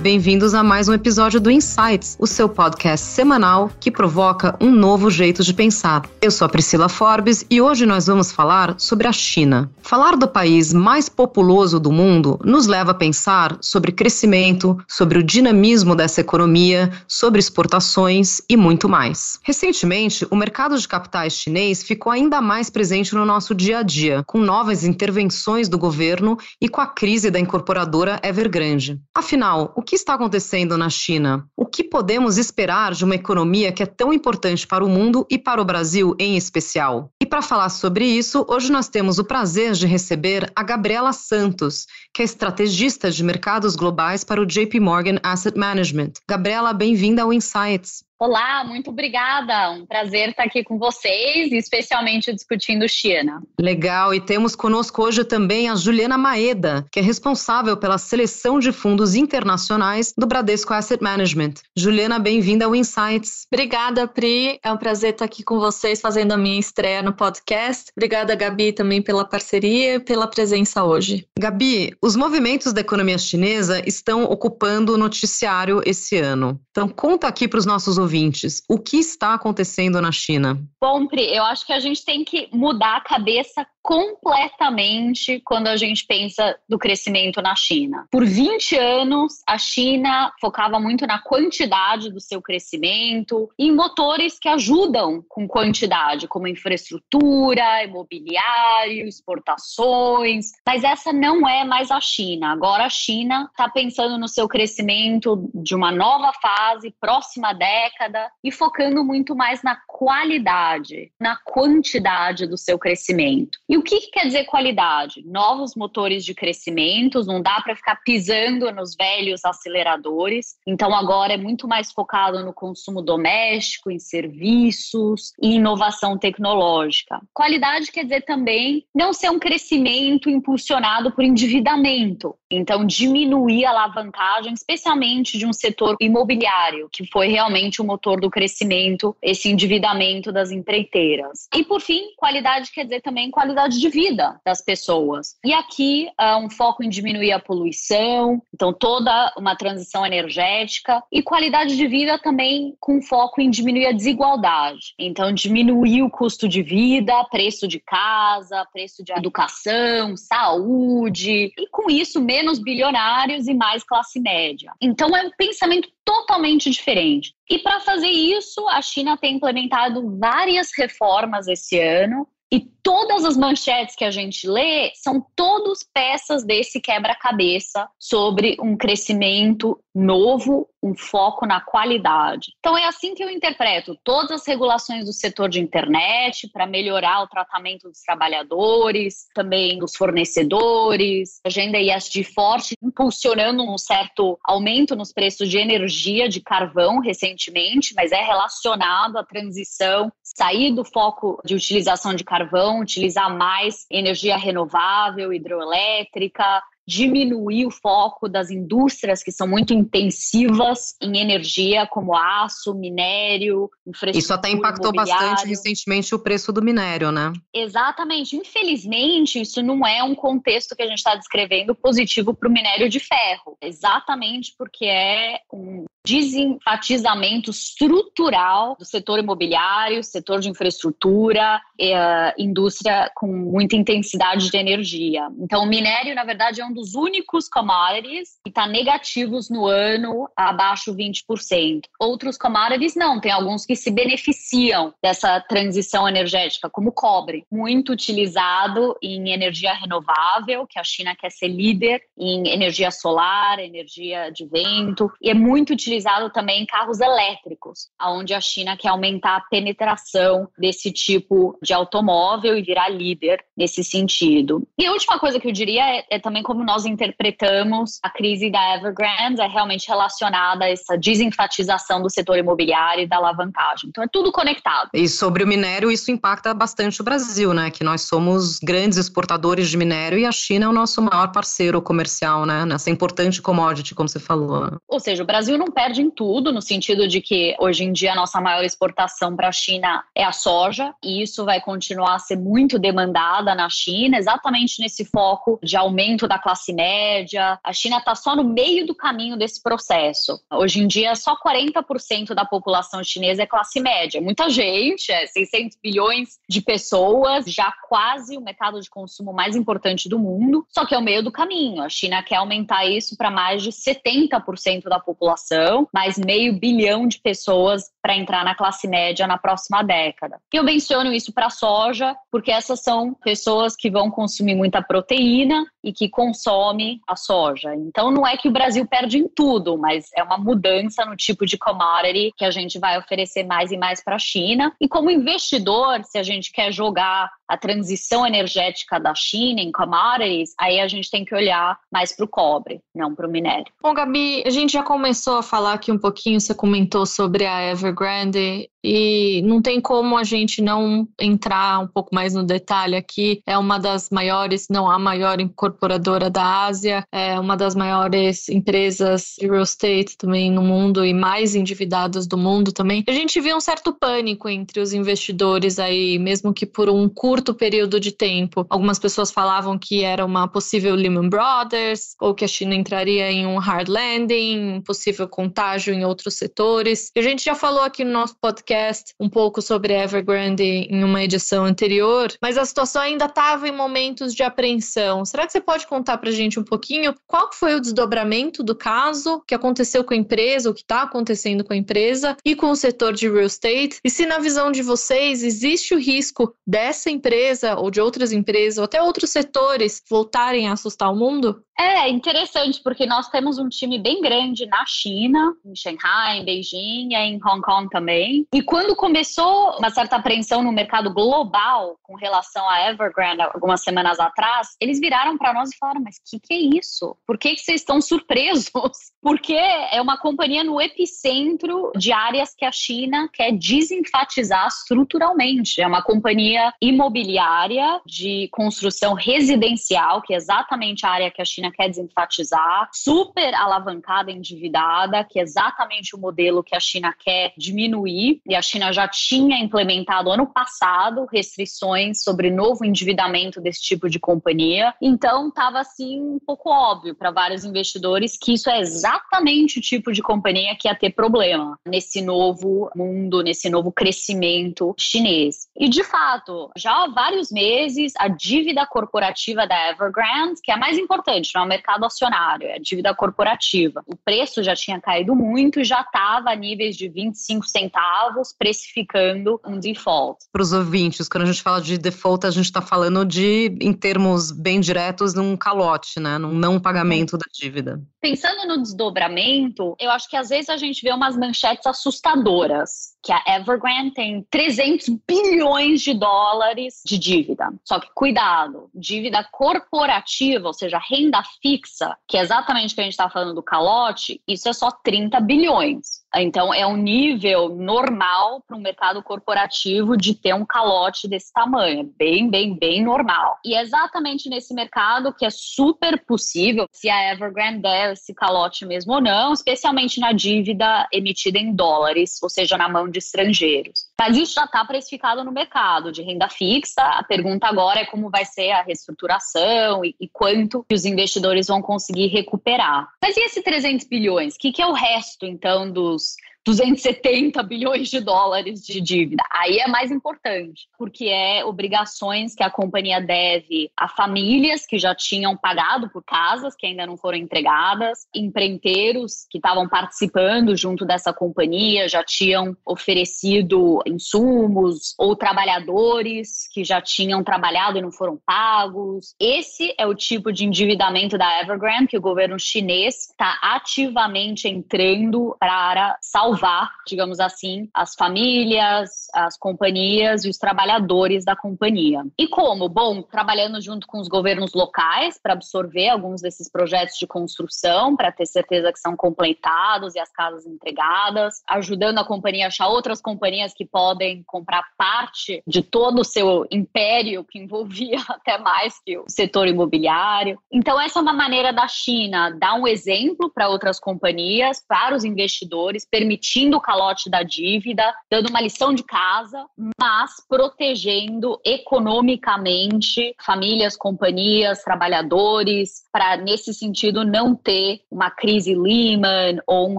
Bem-vindos 0.00 0.54
a 0.54 0.62
mais 0.62 0.88
um 0.88 0.94
episódio 0.94 1.38
do 1.38 1.50
Insights, 1.50 2.16
o 2.18 2.26
seu 2.26 2.48
podcast 2.48 3.04
semanal 3.04 3.70
que 3.78 3.90
provoca 3.90 4.56
um 4.58 4.70
novo 4.70 5.10
jeito 5.10 5.44
de 5.44 5.52
pensar. 5.52 6.08
Eu 6.22 6.30
sou 6.30 6.46
a 6.46 6.48
Priscila 6.48 6.88
Forbes 6.88 7.44
e 7.50 7.60
hoje 7.60 7.84
nós 7.84 8.06
vamos 8.06 8.32
falar 8.32 8.74
sobre 8.78 9.06
a 9.06 9.12
China. 9.12 9.70
Falar 9.82 10.16
do 10.16 10.26
país 10.26 10.72
mais 10.72 11.10
populoso 11.10 11.78
do 11.78 11.92
mundo 11.92 12.40
nos 12.42 12.66
leva 12.66 12.92
a 12.92 12.94
pensar 12.94 13.58
sobre 13.60 13.92
crescimento, 13.92 14.78
sobre 14.88 15.18
o 15.18 15.22
dinamismo 15.22 15.94
dessa 15.94 16.22
economia, 16.22 16.90
sobre 17.06 17.38
exportações 17.38 18.40
e 18.48 18.56
muito 18.56 18.88
mais. 18.88 19.38
Recentemente, 19.42 20.26
o 20.30 20.36
mercado 20.36 20.78
de 20.78 20.88
capitais 20.88 21.34
chinês 21.34 21.82
ficou 21.82 22.10
ainda 22.10 22.40
mais 22.40 22.70
presente 22.70 23.14
no 23.14 23.26
nosso 23.26 23.54
dia 23.54 23.80
a 23.80 23.82
dia, 23.82 24.22
com 24.26 24.38
novas 24.38 24.82
intervenções 24.82 25.68
do 25.68 25.76
governo 25.76 26.38
e 26.58 26.70
com 26.70 26.80
a 26.80 26.86
crise 26.86 27.30
da 27.30 27.38
incorporadora 27.38 28.18
Evergrande. 28.22 28.98
Afinal, 29.14 29.74
o 29.76 29.82
que 29.90 29.96
está 29.96 30.14
acontecendo 30.14 30.78
na 30.78 30.88
China? 30.88 31.48
O 31.56 31.66
que 31.66 31.82
podemos 31.82 32.38
esperar 32.38 32.94
de 32.94 33.04
uma 33.04 33.16
economia 33.16 33.72
que 33.72 33.82
é 33.82 33.86
tão 33.86 34.12
importante 34.12 34.64
para 34.64 34.84
o 34.84 34.88
mundo 34.88 35.26
e 35.28 35.36
para 35.36 35.60
o 35.60 35.64
Brasil 35.64 36.14
em 36.16 36.36
especial? 36.36 37.10
E 37.20 37.26
para 37.26 37.42
falar 37.42 37.70
sobre 37.70 38.04
isso, 38.04 38.46
hoje 38.48 38.70
nós 38.70 38.88
temos 38.88 39.18
o 39.18 39.24
prazer 39.24 39.72
de 39.72 39.88
receber 39.88 40.48
a 40.54 40.62
Gabriela 40.62 41.12
Santos, 41.12 41.88
que 42.14 42.22
é 42.22 42.24
estrategista 42.24 43.10
de 43.10 43.24
mercados 43.24 43.74
globais 43.74 44.22
para 44.22 44.40
o 44.40 44.46
JP 44.46 44.78
Morgan 44.78 45.18
Asset 45.24 45.58
Management. 45.58 46.12
Gabriela, 46.28 46.72
bem-vinda 46.72 47.22
ao 47.22 47.32
Insights. 47.32 48.04
Olá, 48.22 48.62
muito 48.64 48.90
obrigada. 48.90 49.70
Um 49.70 49.86
prazer 49.86 50.28
estar 50.28 50.42
aqui 50.42 50.62
com 50.62 50.78
vocês, 50.78 51.50
especialmente 51.52 52.30
discutindo 52.34 52.86
China. 52.86 53.42
Legal, 53.58 54.12
e 54.12 54.20
temos 54.20 54.54
conosco 54.54 55.02
hoje 55.02 55.24
também 55.24 55.70
a 55.70 55.74
Juliana 55.74 56.18
Maeda, 56.18 56.84
que 56.92 57.00
é 57.00 57.02
responsável 57.02 57.78
pela 57.78 57.96
seleção 57.96 58.58
de 58.58 58.72
fundos 58.72 59.14
internacionais 59.14 60.12
do 60.18 60.26
Bradesco 60.26 60.74
Asset 60.74 61.02
Management. 61.02 61.54
Juliana, 61.74 62.18
bem-vinda 62.18 62.66
ao 62.66 62.76
Insights. 62.76 63.46
Obrigada, 63.50 64.06
Pri. 64.06 64.60
É 64.62 64.70
um 64.70 64.76
prazer 64.76 65.14
estar 65.14 65.24
aqui 65.24 65.42
com 65.42 65.58
vocês 65.58 65.98
fazendo 65.98 66.32
a 66.32 66.36
minha 66.36 66.60
estreia 66.60 67.02
no 67.02 67.14
podcast. 67.14 67.90
Obrigada, 67.96 68.34
Gabi, 68.34 68.74
também 68.74 69.00
pela 69.00 69.24
parceria 69.24 69.94
e 69.94 69.98
pela 69.98 70.26
presença 70.26 70.84
hoje. 70.84 71.26
Gabi, 71.38 71.96
os 72.02 72.16
movimentos 72.16 72.74
da 72.74 72.82
economia 72.82 73.16
chinesa 73.16 73.82
estão 73.88 74.24
ocupando 74.24 74.92
o 74.92 74.98
noticiário 74.98 75.80
esse 75.86 76.18
ano. 76.18 76.60
Então, 76.70 76.86
conta 76.86 77.26
aqui 77.26 77.48
para 77.48 77.58
os 77.58 77.64
nossos 77.64 77.96
ouvintes 77.96 78.09
ouvintes, 78.10 78.62
o 78.68 78.76
que 78.76 78.96
está 78.96 79.34
acontecendo 79.34 80.00
na 80.00 80.10
China? 80.10 80.60
Bom, 80.80 81.06
Pri, 81.06 81.22
eu 81.32 81.44
acho 81.44 81.64
que 81.64 81.72
a 81.72 81.78
gente 81.78 82.04
tem 82.04 82.24
que 82.24 82.48
mudar 82.52 82.96
a 82.96 83.00
cabeça 83.00 83.64
completamente 83.82 85.40
quando 85.44 85.68
a 85.68 85.76
gente 85.76 86.06
pensa 86.06 86.56
do 86.68 86.78
crescimento 86.78 87.40
na 87.42 87.54
China. 87.56 88.06
Por 88.10 88.24
20 88.24 88.76
anos, 88.76 89.42
a 89.46 89.58
China 89.58 90.32
focava 90.40 90.78
muito 90.78 91.06
na 91.06 91.18
quantidade 91.18 92.10
do 92.10 92.20
seu 92.20 92.40
crescimento 92.42 93.50
em 93.58 93.74
motores 93.74 94.38
que 94.38 94.48
ajudam 94.48 95.24
com 95.28 95.48
quantidade, 95.48 96.28
como 96.28 96.46
infraestrutura, 96.46 97.84
imobiliário, 97.84 99.06
exportações. 99.06 100.52
Mas 100.66 100.84
essa 100.84 101.12
não 101.12 101.48
é 101.48 101.64
mais 101.64 101.90
a 101.90 102.00
China. 102.00 102.52
Agora 102.52 102.84
a 102.84 102.90
China 102.90 103.48
está 103.50 103.68
pensando 103.68 104.18
no 104.18 104.28
seu 104.28 104.46
crescimento 104.48 105.50
de 105.54 105.74
uma 105.74 105.90
nova 105.90 106.32
fase, 106.40 106.94
próxima 107.00 107.52
década, 107.52 108.30
e 108.42 108.50
focando 108.50 109.04
muito 109.04 109.34
mais 109.34 109.62
na 109.62 109.76
qualidade, 109.86 111.12
na 111.20 111.36
quantidade 111.36 112.46
do 112.46 112.56
seu 112.56 112.78
crescimento. 112.78 113.58
E 113.70 113.76
o 113.76 113.82
que, 113.84 114.00
que 114.00 114.10
quer 114.10 114.26
dizer 114.26 114.46
qualidade? 114.46 115.22
Novos 115.24 115.76
motores 115.76 116.24
de 116.24 116.34
crescimento, 116.34 117.24
não 117.24 117.40
dá 117.40 117.60
para 117.60 117.76
ficar 117.76 117.94
pisando 118.04 118.68
nos 118.72 118.96
velhos 118.96 119.44
aceleradores. 119.44 120.56
Então 120.66 120.92
agora 120.92 121.34
é 121.34 121.36
muito 121.36 121.68
mais 121.68 121.92
focado 121.92 122.44
no 122.44 122.52
consumo 122.52 123.00
doméstico, 123.00 123.88
em 123.88 124.00
serviços 124.00 125.32
e 125.40 125.54
inovação 125.54 126.18
tecnológica. 126.18 127.20
Qualidade 127.32 127.92
quer 127.92 128.02
dizer 128.02 128.22
também 128.22 128.84
não 128.92 129.12
ser 129.12 129.30
um 129.30 129.38
crescimento 129.38 130.28
impulsionado 130.28 131.12
por 131.12 131.22
endividamento. 131.22 132.34
Então 132.50 132.84
diminuir 132.84 133.64
a 133.64 133.70
alavancagem, 133.70 134.52
especialmente 134.52 135.38
de 135.38 135.46
um 135.46 135.52
setor 135.52 135.96
imobiliário, 136.00 136.88
que 136.92 137.06
foi 137.06 137.28
realmente 137.28 137.80
o 137.80 137.84
motor 137.84 138.20
do 138.20 138.30
crescimento, 138.30 139.16
esse 139.22 139.48
endividamento 139.48 140.32
das 140.32 140.50
empreiteiras. 140.50 141.48
E 141.54 141.64
por 141.64 141.80
fim, 141.80 142.02
qualidade 142.16 142.70
quer 142.72 142.84
dizer 142.84 143.00
também 143.00 143.30
qualidade 143.30 143.78
de 143.78 143.88
vida 143.88 144.40
das 144.44 144.60
pessoas. 144.60 145.36
E 145.44 145.52
aqui 145.52 146.08
há 146.18 146.38
um 146.38 146.50
foco 146.50 146.82
em 146.82 146.88
diminuir 146.88 147.32
a 147.32 147.38
poluição, 147.38 148.42
então 148.52 148.72
toda 148.72 149.32
uma 149.36 149.54
transição 149.56 150.04
energética 150.04 151.02
e 151.12 151.22
qualidade 151.22 151.76
de 151.76 151.86
vida 151.86 152.18
também 152.18 152.74
com 152.80 153.00
foco 153.02 153.40
em 153.40 153.50
diminuir 153.50 153.86
a 153.86 153.92
desigualdade. 153.92 154.94
Então 154.98 155.32
diminuir 155.32 156.02
o 156.02 156.10
custo 156.10 156.48
de 156.48 156.62
vida, 156.62 157.24
preço 157.24 157.68
de 157.68 157.78
casa, 157.78 158.66
preço 158.72 159.04
de 159.04 159.12
educação, 159.12 160.16
saúde 160.16 161.52
e 161.56 161.68
com 161.70 161.90
isso 161.90 162.20
menos 162.40 162.58
bilionários 162.58 163.46
e 163.46 163.54
mais 163.54 163.84
classe 163.84 164.18
média. 164.18 164.72
Então 164.80 165.14
é 165.14 165.22
um 165.22 165.30
pensamento 165.36 165.88
totalmente 166.04 166.70
diferente. 166.70 167.34
E 167.48 167.58
para 167.58 167.80
fazer 167.80 168.08
isso, 168.08 168.66
a 168.68 168.80
China 168.80 169.16
tem 169.16 169.36
implementado 169.36 170.18
várias 170.18 170.70
reformas 170.76 171.46
esse 171.46 171.78
ano 171.78 172.26
e 172.52 172.60
todas 172.82 173.24
as 173.24 173.36
manchetes 173.36 173.94
que 173.94 174.04
a 174.04 174.10
gente 174.10 174.48
lê 174.48 174.90
são 174.96 175.24
todas 175.36 175.84
peças 175.94 176.44
desse 176.44 176.80
quebra-cabeça 176.80 177.88
sobre 177.96 178.56
um 178.60 178.76
crescimento 178.76 179.78
novo, 179.94 180.68
um 180.82 180.94
foco 180.94 181.46
na 181.46 181.60
qualidade. 181.60 182.52
Então 182.58 182.76
é 182.76 182.86
assim 182.86 183.14
que 183.14 183.22
eu 183.22 183.30
interpreto 183.30 183.98
todas 184.02 184.30
as 184.30 184.46
regulações 184.46 185.04
do 185.04 185.12
setor 185.12 185.48
de 185.48 185.60
internet 185.60 186.48
para 186.48 186.66
melhorar 186.66 187.22
o 187.22 187.28
tratamento 187.28 187.88
dos 187.88 188.00
trabalhadores, 188.00 189.26
também 189.34 189.78
dos 189.78 189.94
fornecedores, 189.94 191.40
agenda 191.44 191.78
ESG 191.78 192.24
forte, 192.24 192.74
impulsionando 192.82 193.62
um 193.62 193.78
certo 193.78 194.38
aumento 194.44 194.96
nos 194.96 195.12
preços 195.12 195.48
de 195.48 195.58
energia 195.58 196.28
de 196.28 196.40
carvão 196.40 197.00
recentemente, 197.00 197.94
mas 197.94 198.12
é 198.12 198.22
relacionado 198.22 199.16
à 199.16 199.24
transição, 199.24 200.10
sair 200.22 200.74
do 200.74 200.84
foco 200.84 201.40
de 201.44 201.54
utilização 201.54 202.14
de 202.14 202.24
carvão, 202.24 202.80
utilizar 202.80 203.34
mais 203.36 203.86
energia 203.90 204.36
renovável, 204.36 205.32
hidroelétrica, 205.32 206.62
diminuir 206.86 207.66
o 207.66 207.70
foco 207.70 208.28
das 208.28 208.50
indústrias 208.50 209.22
que 209.22 209.30
são 209.30 209.46
muito 209.46 209.72
intensivas 209.72 210.96
em 211.00 211.18
energia, 211.18 211.86
como 211.86 212.16
aço, 212.16 212.74
minério, 212.74 213.70
infraestrutura. 213.86 214.18
Isso 214.18 214.34
até 214.34 214.50
impactou 214.50 214.92
bastante 214.92 215.46
recentemente 215.46 216.14
o 216.14 216.18
preço 216.18 216.52
do 216.52 216.62
minério, 216.62 217.12
né? 217.12 217.32
Exatamente. 217.54 218.36
Infelizmente, 218.36 219.40
isso 219.40 219.62
não 219.62 219.86
é 219.86 220.02
um 220.02 220.14
contexto 220.14 220.74
que 220.74 220.82
a 220.82 220.86
gente 220.86 220.98
está 220.98 221.14
descrevendo 221.14 221.74
positivo 221.74 222.34
para 222.34 222.48
o 222.48 222.52
minério 222.52 222.88
de 222.88 223.00
ferro. 223.00 223.56
Exatamente 223.62 224.54
porque 224.56 224.84
é 224.84 225.40
um 225.52 225.84
desenfatizamento 226.06 227.50
estrutural 227.50 228.76
do 228.78 228.84
setor 228.84 229.18
imobiliário, 229.18 230.02
setor 230.02 230.40
de 230.40 230.48
infraestrutura, 230.48 231.60
uh, 231.80 232.42
indústria 232.42 233.10
com 233.14 233.26
muita 233.26 233.76
intensidade 233.76 234.50
de 234.50 234.56
energia. 234.56 235.28
Então, 235.38 235.62
o 235.62 235.66
minério, 235.66 236.14
na 236.14 236.24
verdade, 236.24 236.60
é 236.60 236.64
um 236.64 236.72
dos 236.72 236.94
únicos 236.94 237.48
commodities 237.48 238.38
que 238.42 238.48
está 238.48 238.66
negativos 238.66 239.50
no 239.50 239.66
ano, 239.66 240.28
abaixo 240.34 240.94
20%. 240.94 241.82
Outros 241.98 242.38
commodities 242.38 242.94
não, 242.96 243.20
tem 243.20 243.30
alguns 243.30 243.66
que 243.66 243.76
se 243.76 243.90
beneficiam 243.90 244.94
dessa 245.02 245.40
transição 245.40 246.08
energética, 246.08 246.70
como 246.70 246.92
cobre, 246.92 247.44
muito 247.50 247.92
utilizado 247.92 248.96
em 249.02 249.32
energia 249.32 249.74
renovável, 249.74 250.66
que 250.66 250.78
a 250.78 250.84
China 250.84 251.14
quer 251.14 251.30
ser 251.30 251.48
líder 251.48 252.00
em 252.18 252.48
energia 252.48 252.90
solar, 252.90 253.58
energia 253.58 254.30
de 254.30 254.46
vento, 254.46 255.10
e 255.20 255.28
é 255.28 255.34
muito 255.34 255.72
utilizado 255.74 255.89
utilizado 255.90 256.30
também 256.30 256.62
em 256.62 256.66
carros 256.66 257.00
elétricos, 257.00 257.88
onde 258.00 258.32
a 258.32 258.40
China 258.40 258.76
quer 258.76 258.88
aumentar 258.88 259.36
a 259.36 259.40
penetração 259.40 260.48
desse 260.56 260.92
tipo 260.92 261.58
de 261.62 261.72
automóvel 261.72 262.56
e 262.56 262.62
virar 262.62 262.88
líder 262.88 263.44
nesse 263.56 263.82
sentido. 263.82 264.66
E 264.78 264.86
a 264.86 264.92
última 264.92 265.18
coisa 265.18 265.40
que 265.40 265.48
eu 265.48 265.52
diria 265.52 265.82
é, 265.82 266.04
é 266.10 266.18
também 266.18 266.42
como 266.42 266.64
nós 266.64 266.86
interpretamos 266.86 267.98
a 268.02 268.10
crise 268.10 268.50
da 268.50 268.76
Evergrande, 268.76 269.40
é 269.40 269.46
realmente 269.46 269.88
relacionada 269.88 270.64
a 270.64 270.70
essa 270.70 270.96
desenfatização 270.96 272.00
do 272.00 272.10
setor 272.10 272.38
imobiliário 272.38 273.02
e 273.02 273.08
da 273.08 273.16
alavancagem. 273.16 273.88
Então 273.88 274.04
é 274.04 274.08
tudo 274.10 274.30
conectado. 274.30 274.90
E 274.94 275.08
sobre 275.08 275.42
o 275.42 275.46
minério, 275.46 275.90
isso 275.90 276.10
impacta 276.10 276.54
bastante 276.54 277.00
o 277.00 277.04
Brasil, 277.04 277.52
né? 277.52 277.70
Que 277.70 277.82
nós 277.82 278.02
somos 278.02 278.58
grandes 278.60 278.98
exportadores 278.98 279.68
de 279.68 279.76
minério 279.76 280.18
e 280.18 280.26
a 280.26 280.32
China 280.32 280.66
é 280.66 280.68
o 280.68 280.72
nosso 280.72 281.02
maior 281.02 281.32
parceiro 281.32 281.82
comercial, 281.82 282.46
né? 282.46 282.64
Nessa 282.64 282.90
importante 282.90 283.42
commodity, 283.42 283.94
como 283.94 284.08
você 284.08 284.20
falou. 284.20 284.66
Né? 284.66 284.76
Ou 284.88 285.00
seja, 285.00 285.22
o 285.22 285.26
Brasil 285.26 285.58
não 285.58 285.70
perde 285.80 286.02
em 286.02 286.10
tudo, 286.10 286.52
no 286.52 286.60
sentido 286.60 287.08
de 287.08 287.22
que 287.22 287.56
hoje 287.58 287.84
em 287.84 287.90
dia 287.90 288.12
a 288.12 288.14
nossa 288.14 288.38
maior 288.38 288.62
exportação 288.62 289.34
para 289.34 289.48
a 289.48 289.52
China 289.52 290.04
é 290.14 290.22
a 290.22 290.30
soja, 290.30 290.94
e 291.02 291.22
isso 291.22 291.42
vai 291.42 291.58
continuar 291.58 292.16
a 292.16 292.18
ser 292.18 292.36
muito 292.36 292.78
demandada 292.78 293.54
na 293.54 293.66
China, 293.70 294.18
exatamente 294.18 294.78
nesse 294.78 295.06
foco 295.06 295.58
de 295.62 295.78
aumento 295.78 296.28
da 296.28 296.38
classe 296.38 296.74
média. 296.74 297.58
A 297.64 297.72
China 297.72 297.96
está 297.96 298.14
só 298.14 298.36
no 298.36 298.44
meio 298.44 298.86
do 298.86 298.94
caminho 298.94 299.38
desse 299.38 299.62
processo. 299.62 300.38
Hoje 300.52 300.80
em 300.80 300.86
dia, 300.86 301.16
só 301.16 301.34
40% 301.34 302.34
da 302.34 302.44
população 302.44 303.02
chinesa 303.02 303.44
é 303.44 303.46
classe 303.46 303.80
média. 303.80 304.20
Muita 304.20 304.50
gente, 304.50 305.10
é 305.10 305.26
600 305.28 305.78
bilhões 305.82 306.38
de 306.46 306.60
pessoas, 306.60 307.46
já 307.46 307.72
quase 307.88 308.36
o 308.36 308.42
mercado 308.42 308.78
de 308.82 308.90
consumo 308.90 309.32
mais 309.32 309.56
importante 309.56 310.10
do 310.10 310.18
mundo, 310.18 310.62
só 310.68 310.84
que 310.84 310.94
é 310.94 310.98
o 310.98 311.02
meio 311.02 311.22
do 311.22 311.32
caminho. 311.32 311.82
A 311.82 311.88
China 311.88 312.22
quer 312.22 312.36
aumentar 312.36 312.84
isso 312.84 313.16
para 313.16 313.30
mais 313.30 313.62
de 313.62 313.70
70% 313.70 314.82
da 314.82 315.00
população, 315.00 315.69
mais 315.92 316.18
meio 316.18 316.52
bilhão 316.52 317.06
de 317.06 317.18
pessoas 317.18 317.90
para 318.02 318.16
entrar 318.16 318.44
na 318.44 318.54
classe 318.54 318.88
média 318.88 319.26
na 319.26 319.38
próxima 319.38 319.82
década. 319.82 320.40
E 320.52 320.56
eu 320.56 320.64
menciono 320.64 321.12
isso 321.12 321.32
para 321.32 321.46
a 321.46 321.50
soja, 321.50 322.16
porque 322.30 322.50
essas 322.50 322.80
são 322.82 323.14
pessoas 323.14 323.76
que 323.76 323.90
vão 323.90 324.10
consumir 324.10 324.54
muita 324.54 324.82
proteína 324.82 325.66
e 325.82 325.92
que 325.92 326.08
consomem 326.08 327.00
a 327.06 327.16
soja. 327.16 327.74
Então 327.74 328.10
não 328.10 328.26
é 328.26 328.36
que 328.36 328.48
o 328.48 328.52
Brasil 328.52 328.86
perde 328.86 329.18
em 329.18 329.28
tudo, 329.28 329.78
mas 329.78 330.10
é 330.16 330.22
uma 330.22 330.38
mudança 330.38 331.04
no 331.04 331.16
tipo 331.16 331.46
de 331.46 331.58
commodity 331.58 332.32
que 332.36 332.44
a 332.44 332.50
gente 332.50 332.78
vai 332.78 332.98
oferecer 332.98 333.44
mais 333.44 333.70
e 333.70 333.76
mais 333.76 334.02
para 334.02 334.16
a 334.16 334.18
China. 334.18 334.72
E 334.80 334.88
como 334.88 335.10
investidor, 335.10 336.04
se 336.04 336.18
a 336.18 336.22
gente 336.22 336.52
quer 336.52 336.72
jogar 336.72 337.30
a 337.48 337.56
transição 337.56 338.26
energética 338.26 339.00
da 339.00 339.14
China 339.14 339.60
em 339.60 339.72
commodities, 339.72 340.54
aí 340.58 340.80
a 340.80 340.86
gente 340.86 341.10
tem 341.10 341.24
que 341.24 341.34
olhar 341.34 341.78
mais 341.90 342.14
para 342.14 342.24
o 342.24 342.28
cobre, 342.28 342.80
não 342.94 343.14
para 343.14 343.26
o 343.26 343.30
minério. 343.30 343.66
Bom, 343.82 343.92
Gabi, 343.92 344.44
a 344.46 344.50
gente 344.50 344.72
já 344.72 344.82
começou 344.82 345.38
a 345.38 345.42
falar 345.42 345.59
aqui 345.66 345.92
um 345.92 345.98
pouquinho, 345.98 346.40
você 346.40 346.54
comentou 346.54 347.04
sobre 347.06 347.44
a 347.46 347.70
Evergrande 347.70 348.68
e 348.82 349.42
não 349.42 349.60
tem 349.60 349.80
como 349.80 350.16
a 350.16 350.24
gente 350.24 350.62
não 350.62 351.06
entrar 351.20 351.80
um 351.80 351.86
pouco 351.86 352.14
mais 352.14 352.34
no 352.34 352.42
detalhe 352.42 352.96
aqui. 352.96 353.42
É 353.46 353.56
uma 353.58 353.78
das 353.78 354.10
maiores, 354.10 354.66
não 354.70 354.90
a 354.90 354.98
maior 354.98 355.40
incorporadora 355.40 356.30
da 356.30 356.64
Ásia, 356.64 357.04
é 357.12 357.38
uma 357.38 357.56
das 357.56 357.74
maiores 357.74 358.48
empresas 358.48 359.34
de 359.38 359.46
real 359.46 359.62
estate 359.62 360.16
também 360.16 360.50
no 360.50 360.62
mundo 360.62 361.04
e 361.04 361.12
mais 361.12 361.54
endividadas 361.54 362.26
do 362.26 362.38
mundo 362.38 362.72
também. 362.72 363.04
A 363.08 363.12
gente 363.12 363.40
viu 363.40 363.56
um 363.56 363.60
certo 363.60 363.92
pânico 363.92 364.48
entre 364.48 364.80
os 364.80 364.92
investidores 364.92 365.78
aí, 365.78 366.18
mesmo 366.18 366.52
que 366.52 366.66
por 366.66 366.88
um 366.88 367.08
curto 367.08 367.54
período 367.54 368.00
de 368.00 368.12
tempo. 368.12 368.66
Algumas 368.68 368.98
pessoas 368.98 369.30
falavam 369.30 369.78
que 369.78 370.02
era 370.02 370.24
uma 370.24 370.48
possível 370.48 370.94
Lehman 370.94 371.28
Brothers 371.28 372.14
ou 372.20 372.34
que 372.34 372.44
a 372.44 372.48
China 372.48 372.74
entraria 372.74 373.30
em 373.30 373.46
um 373.46 373.58
hard 373.58 373.88
landing, 373.88 374.74
um 374.74 374.80
possível 374.80 375.28
contágio 375.28 375.92
em 375.92 376.04
outros 376.04 376.34
setores. 376.34 377.10
A 377.16 377.22
gente 377.22 377.44
já 377.44 377.54
falou 377.54 377.82
aqui 377.82 378.04
no 378.04 378.12
nosso 378.12 378.36
podcast 378.40 378.69
podcast 378.70 379.14
um 379.18 379.28
pouco 379.28 379.60
sobre 379.60 379.92
Evergrande 379.92 380.62
em 380.62 381.02
uma 381.02 381.22
edição 381.22 381.64
anterior, 381.64 382.32
mas 382.40 382.56
a 382.56 382.64
situação 382.64 383.02
ainda 383.02 383.24
estava 383.24 383.68
em 383.68 383.72
momentos 383.72 384.32
de 384.32 384.44
apreensão. 384.44 385.24
Será 385.24 385.44
que 385.44 385.52
você 385.52 385.60
pode 385.60 385.86
contar 385.86 386.18
para 386.18 386.30
a 386.30 386.32
gente 386.32 386.58
um 386.58 386.64
pouquinho 386.64 387.14
qual 387.26 387.52
foi 387.52 387.74
o 387.74 387.80
desdobramento 387.80 388.62
do 388.62 388.74
caso, 388.74 389.42
que 389.46 389.54
aconteceu 389.54 390.04
com 390.04 390.14
a 390.14 390.16
empresa, 390.16 390.70
o 390.70 390.74
que 390.74 390.82
está 390.82 391.02
acontecendo 391.02 391.64
com 391.64 391.72
a 391.72 391.76
empresa 391.76 392.36
e 392.44 392.54
com 392.54 392.70
o 392.70 392.76
setor 392.76 393.12
de 393.12 393.28
real 393.28 393.46
estate? 393.46 393.98
E 394.04 394.10
se 394.10 394.24
na 394.24 394.38
visão 394.38 394.70
de 394.70 394.82
vocês 394.82 395.42
existe 395.42 395.94
o 395.94 395.98
risco 395.98 396.54
dessa 396.66 397.10
empresa 397.10 397.76
ou 397.76 397.90
de 397.90 398.00
outras 398.00 398.32
empresas 398.32 398.78
ou 398.78 398.84
até 398.84 399.02
outros 399.02 399.30
setores 399.30 400.00
voltarem 400.08 400.68
a 400.68 400.72
assustar 400.72 401.12
o 401.12 401.16
mundo? 401.16 401.62
É 401.80 402.10
interessante, 402.10 402.82
porque 402.82 403.06
nós 403.06 403.30
temos 403.30 403.58
um 403.58 403.66
time 403.66 403.98
bem 403.98 404.20
grande 404.20 404.66
na 404.66 404.84
China, 404.86 405.54
em 405.64 405.74
Shanghai, 405.74 406.38
em 406.38 406.44
Beijing 406.44 407.14
em 407.14 407.40
Hong 407.42 407.62
Kong 407.62 407.88
também. 407.88 408.46
E 408.54 408.59
quando 408.62 408.96
começou 408.96 409.76
uma 409.78 409.90
certa 409.90 410.16
apreensão 410.16 410.62
no 410.62 410.72
mercado 410.72 411.12
global 411.12 411.98
com 412.02 412.14
relação 412.14 412.68
à 412.68 412.90
Evergrande, 412.90 413.42
algumas 413.42 413.82
semanas 413.82 414.18
atrás, 414.18 414.76
eles 414.80 414.98
viraram 414.98 415.36
para 415.38 415.52
nós 415.52 415.70
e 415.70 415.76
falaram: 415.78 416.02
Mas 416.02 416.16
o 416.16 416.20
que, 416.24 416.40
que 416.40 416.54
é 416.54 416.78
isso? 416.78 417.16
Por 417.26 417.38
que, 417.38 417.54
que 417.54 417.60
vocês 417.60 417.80
estão 417.80 418.00
surpresos? 418.00 418.70
Porque 419.22 419.54
é 419.54 420.00
uma 420.00 420.16
companhia 420.16 420.64
no 420.64 420.80
epicentro 420.80 421.92
de 421.94 422.12
áreas 422.12 422.54
que 422.54 422.64
a 422.64 422.72
China 422.72 423.28
quer 423.32 423.52
desenfatizar 423.52 424.66
estruturalmente. 424.68 425.80
É 425.80 425.86
uma 425.86 426.02
companhia 426.02 426.72
imobiliária 426.80 428.00
de 428.06 428.48
construção 428.50 429.14
residencial, 429.14 430.22
que 430.22 430.32
é 430.32 430.36
exatamente 430.36 431.04
a 431.04 431.10
área 431.10 431.30
que 431.30 431.42
a 431.42 431.44
China 431.44 431.70
quer 431.70 431.88
desenfatizar, 431.88 432.88
super 432.92 433.54
alavancada, 433.54 434.30
endividada, 434.30 435.24
que 435.24 435.38
é 435.38 435.42
exatamente 435.42 436.16
o 436.16 436.18
modelo 436.18 436.62
que 436.62 436.74
a 436.74 436.80
China 436.80 437.14
quer 437.18 437.52
diminuir, 437.56 438.40
e 438.50 438.56
a 438.56 438.60
China 438.60 438.92
já 438.92 439.06
tinha 439.06 439.62
implementado 439.62 440.28
ano 440.28 440.44
passado 440.44 441.24
restrições 441.32 442.20
sobre 442.20 442.50
novo 442.50 442.84
endividamento 442.84 443.60
desse 443.60 443.80
tipo 443.80 444.10
de 444.10 444.18
companhia. 444.18 444.92
Então, 445.00 445.48
estava 445.48 445.78
assim 445.78 446.20
um 446.20 446.40
pouco 446.44 446.68
óbvio 446.68 447.14
para 447.14 447.30
vários 447.30 447.64
investidores 447.64 448.36
que 448.36 448.54
isso 448.54 448.68
é 448.68 448.80
exatamente 448.80 449.78
o 449.78 449.82
tipo 449.82 450.12
de 450.12 450.20
companhia 450.20 450.76
que 450.76 450.88
ia 450.88 450.96
ter 450.96 451.10
problema 451.10 451.78
nesse 451.86 452.20
novo 452.20 452.90
mundo, 452.96 453.40
nesse 453.40 453.70
novo 453.70 453.92
crescimento 453.92 454.96
chinês. 454.98 455.68
E 455.76 455.88
de 455.88 456.02
fato, 456.02 456.70
já 456.76 457.04
há 457.04 457.08
vários 457.08 457.52
meses 457.52 458.12
a 458.18 458.26
dívida 458.26 458.84
corporativa 458.84 459.64
da 459.64 459.90
Evergrande, 459.90 460.60
que 460.60 460.72
é 460.72 460.74
a 460.74 460.78
mais 460.78 460.98
importante, 460.98 461.52
no 461.54 461.64
mercado 461.66 462.04
acionário, 462.04 462.66
é 462.66 462.74
a 462.74 462.80
dívida 462.80 463.14
corporativa. 463.14 464.02
O 464.08 464.16
preço 464.16 464.60
já 464.60 464.74
tinha 464.74 465.00
caído 465.00 465.36
muito 465.36 465.78
e 465.78 465.84
já 465.84 466.00
estava 466.00 466.50
a 466.50 466.56
níveis 466.56 466.96
de 466.96 467.08
25 467.08 467.64
centavos, 467.66 468.39
precificando 468.58 469.60
um 469.66 469.78
default. 469.78 470.38
Para 470.52 470.62
os 470.62 470.72
ouvintes, 470.72 471.28
quando 471.28 471.44
a 471.44 471.46
gente 471.46 471.62
fala 471.62 471.80
de 471.80 471.98
default, 471.98 472.46
a 472.46 472.50
gente 472.50 472.64
está 472.64 472.82
falando 472.82 473.24
de, 473.24 473.76
em 473.80 473.92
termos 473.92 474.50
bem 474.50 474.80
diretos, 474.80 475.36
um 475.36 475.56
calote, 475.56 476.18
né? 476.18 476.38
Num 476.38 476.52
não 476.52 476.80
pagamento 476.80 477.36
da 477.36 477.46
dívida. 477.52 478.00
Pensando 478.20 478.66
no 478.66 478.82
desdobramento, 478.82 479.94
eu 479.98 480.10
acho 480.10 480.28
que 480.28 480.36
às 480.36 480.48
vezes 480.48 480.68
a 480.68 480.76
gente 480.76 481.02
vê 481.02 481.12
umas 481.12 481.36
manchetes 481.36 481.86
assustadoras, 481.86 483.14
que 483.22 483.32
a 483.32 483.42
Evergrande 483.46 484.12
tem 484.12 484.46
300 484.50 485.08
bilhões 485.26 486.00
de 486.00 486.14
dólares 486.14 487.02
de 487.04 487.18
dívida. 487.18 487.68
Só 487.84 488.00
que 488.00 488.08
cuidado, 488.14 488.90
dívida 488.94 489.46
corporativa, 489.50 490.66
ou 490.66 490.74
seja, 490.74 490.98
renda 490.98 491.42
fixa, 491.62 492.16
que 492.26 492.36
é 492.36 492.40
exatamente 492.40 492.92
o 492.92 492.94
que 492.94 493.00
a 493.00 493.04
gente 493.04 493.12
está 493.12 493.28
falando 493.28 493.54
do 493.54 493.62
calote, 493.62 494.40
isso 494.46 494.68
é 494.68 494.72
só 494.72 494.90
30 494.90 495.40
bilhões. 495.40 496.20
Então, 496.36 496.72
é 496.72 496.86
um 496.86 496.96
nível 496.96 497.70
normal 497.70 498.62
para 498.66 498.76
um 498.76 498.80
mercado 498.80 499.20
corporativo 499.22 500.16
de 500.16 500.34
ter 500.34 500.54
um 500.54 500.64
calote 500.64 501.26
desse 501.26 501.52
tamanho. 501.52 502.00
É 502.00 502.04
bem, 502.04 502.48
bem, 502.48 502.78
bem 502.78 503.02
normal. 503.02 503.58
E 503.64 503.74
é 503.74 503.82
exatamente 503.82 504.48
nesse 504.48 504.72
mercado 504.72 505.34
que 505.34 505.44
é 505.44 505.50
super 505.50 506.24
possível, 506.24 506.86
se 506.92 507.10
a 507.10 507.32
Evergrande 507.32 507.82
der 507.82 508.12
esse 508.12 508.32
calote 508.32 508.86
mesmo 508.86 509.14
ou 509.14 509.20
não, 509.20 509.52
especialmente 509.52 510.20
na 510.20 510.32
dívida 510.32 511.08
emitida 511.12 511.58
em 511.58 511.74
dólares, 511.74 512.40
ou 512.40 512.48
seja, 512.48 512.78
na 512.78 512.88
mão 512.88 513.09
de 513.10 513.18
estrangeiros. 513.18 514.06
Mas 514.18 514.36
isso 514.36 514.54
já 514.54 514.64
está 514.64 514.84
precificado 514.84 515.44
no 515.44 515.52
mercado 515.52 516.12
de 516.12 516.22
renda 516.22 516.48
fixa. 516.48 517.02
A 517.02 517.22
pergunta 517.22 517.66
agora 517.66 518.00
é 518.00 518.06
como 518.06 518.30
vai 518.30 518.44
ser 518.44 518.70
a 518.70 518.82
reestruturação 518.82 520.04
e, 520.04 520.14
e 520.20 520.28
quanto 520.28 520.84
os 520.90 521.04
investidores 521.04 521.66
vão 521.66 521.82
conseguir 521.82 522.28
recuperar. 522.28 523.08
Mas 523.22 523.36
e 523.36 523.40
esse 523.40 523.62
300 523.62 524.06
bilhões? 524.06 524.54
O 524.54 524.58
que, 524.58 524.72
que 524.72 524.82
é 524.82 524.86
o 524.86 524.92
resto, 524.92 525.46
então, 525.46 525.90
dos 525.90 526.36
270 526.66 527.62
bilhões 527.62 528.08
de 528.08 528.20
dólares 528.20 528.84
de 528.84 529.00
dívida. 529.00 529.42
Aí 529.50 529.78
é 529.78 529.88
mais 529.88 530.10
importante, 530.10 530.88
porque 530.98 531.26
é 531.26 531.64
obrigações 531.64 532.54
que 532.54 532.62
a 532.62 532.70
companhia 532.70 533.20
deve 533.20 533.90
a 533.96 534.08
famílias 534.08 534.86
que 534.86 534.98
já 534.98 535.14
tinham 535.14 535.56
pagado 535.56 536.10
por 536.10 536.22
casas 536.22 536.74
que 536.76 536.86
ainda 536.86 537.06
não 537.06 537.16
foram 537.16 537.38
entregadas, 537.38 538.26
empreiteiros 538.34 539.46
que 539.50 539.58
estavam 539.58 539.88
participando 539.88 540.76
junto 540.76 541.04
dessa 541.04 541.32
companhia, 541.32 542.08
já 542.08 542.22
tinham 542.22 542.76
oferecido 542.84 544.00
insumos, 544.06 545.14
ou 545.18 545.36
trabalhadores 545.36 546.68
que 546.72 546.84
já 546.84 547.00
tinham 547.00 547.42
trabalhado 547.42 547.98
e 547.98 548.02
não 548.02 548.12
foram 548.12 548.38
pagos. 548.44 549.34
Esse 549.40 549.94
é 549.98 550.06
o 550.06 550.14
tipo 550.14 550.52
de 550.52 550.64
endividamento 550.64 551.38
da 551.38 551.60
Evergrande 551.60 552.08
que 552.08 552.18
o 552.18 552.20
governo 552.20 552.58
chinês 552.58 553.30
está 553.30 553.58
ativamente 553.62 554.68
entrando 554.68 555.56
para 555.58 556.18
salvar, 556.20 556.59
digamos 557.06 557.40
assim, 557.40 557.88
as 557.94 558.14
famílias, 558.14 559.28
as 559.34 559.56
companhias 559.56 560.44
e 560.44 560.48
os 560.48 560.58
trabalhadores 560.58 561.44
da 561.44 561.56
companhia. 561.56 562.24
E 562.38 562.46
como? 562.46 562.88
Bom, 562.88 563.22
trabalhando 563.22 563.80
junto 563.80 564.06
com 564.06 564.18
os 564.18 564.28
governos 564.28 564.72
locais 564.74 565.38
para 565.42 565.54
absorver 565.54 566.08
alguns 566.08 566.40
desses 566.40 566.70
projetos 566.70 567.16
de 567.18 567.26
construção, 567.26 568.16
para 568.16 568.32
ter 568.32 568.46
certeza 568.46 568.92
que 568.92 568.98
são 568.98 569.16
completados 569.16 570.14
e 570.14 570.20
as 570.20 570.30
casas 570.30 570.66
entregadas, 570.66 571.62
ajudando 571.68 572.18
a 572.18 572.24
companhia 572.24 572.66
a 572.66 572.68
achar 572.68 572.88
outras 572.88 573.20
companhias 573.20 573.72
que 573.72 573.84
podem 573.84 574.42
comprar 574.44 574.84
parte 574.96 575.62
de 575.66 575.82
todo 575.82 576.20
o 576.20 576.24
seu 576.24 576.66
império, 576.70 577.44
que 577.44 577.58
envolvia 577.58 578.18
até 578.28 578.58
mais 578.58 578.98
que 579.04 579.18
o 579.18 579.24
setor 579.28 579.68
imobiliário. 579.68 580.58
Então, 580.70 581.00
essa 581.00 581.18
é 581.18 581.22
uma 581.22 581.32
maneira 581.32 581.72
da 581.72 581.88
China 581.88 582.50
dar 582.50 582.74
um 582.74 582.86
exemplo 582.86 583.50
para 583.50 583.68
outras 583.68 583.98
companhias, 583.98 584.84
para 584.86 585.14
os 585.14 585.24
investidores, 585.24 586.06
permitindo 586.40 586.78
o 586.78 586.80
calote 586.80 587.28
da 587.28 587.42
dívida, 587.42 588.02
dando 588.30 588.48
uma 588.48 588.60
lição 588.60 588.94
de 588.94 589.04
casa, 589.04 589.66
mas 590.00 590.32
protegendo 590.48 591.60
economicamente 591.64 593.34
famílias, 593.44 593.96
companhias, 593.96 594.82
trabalhadores, 594.82 596.04
para 596.10 596.38
nesse 596.38 596.72
sentido 596.72 597.24
não 597.24 597.54
ter 597.54 598.00
uma 598.10 598.30
crise 598.30 598.74
Lehman 598.74 599.60
ou 599.66 599.90
um 599.90 599.98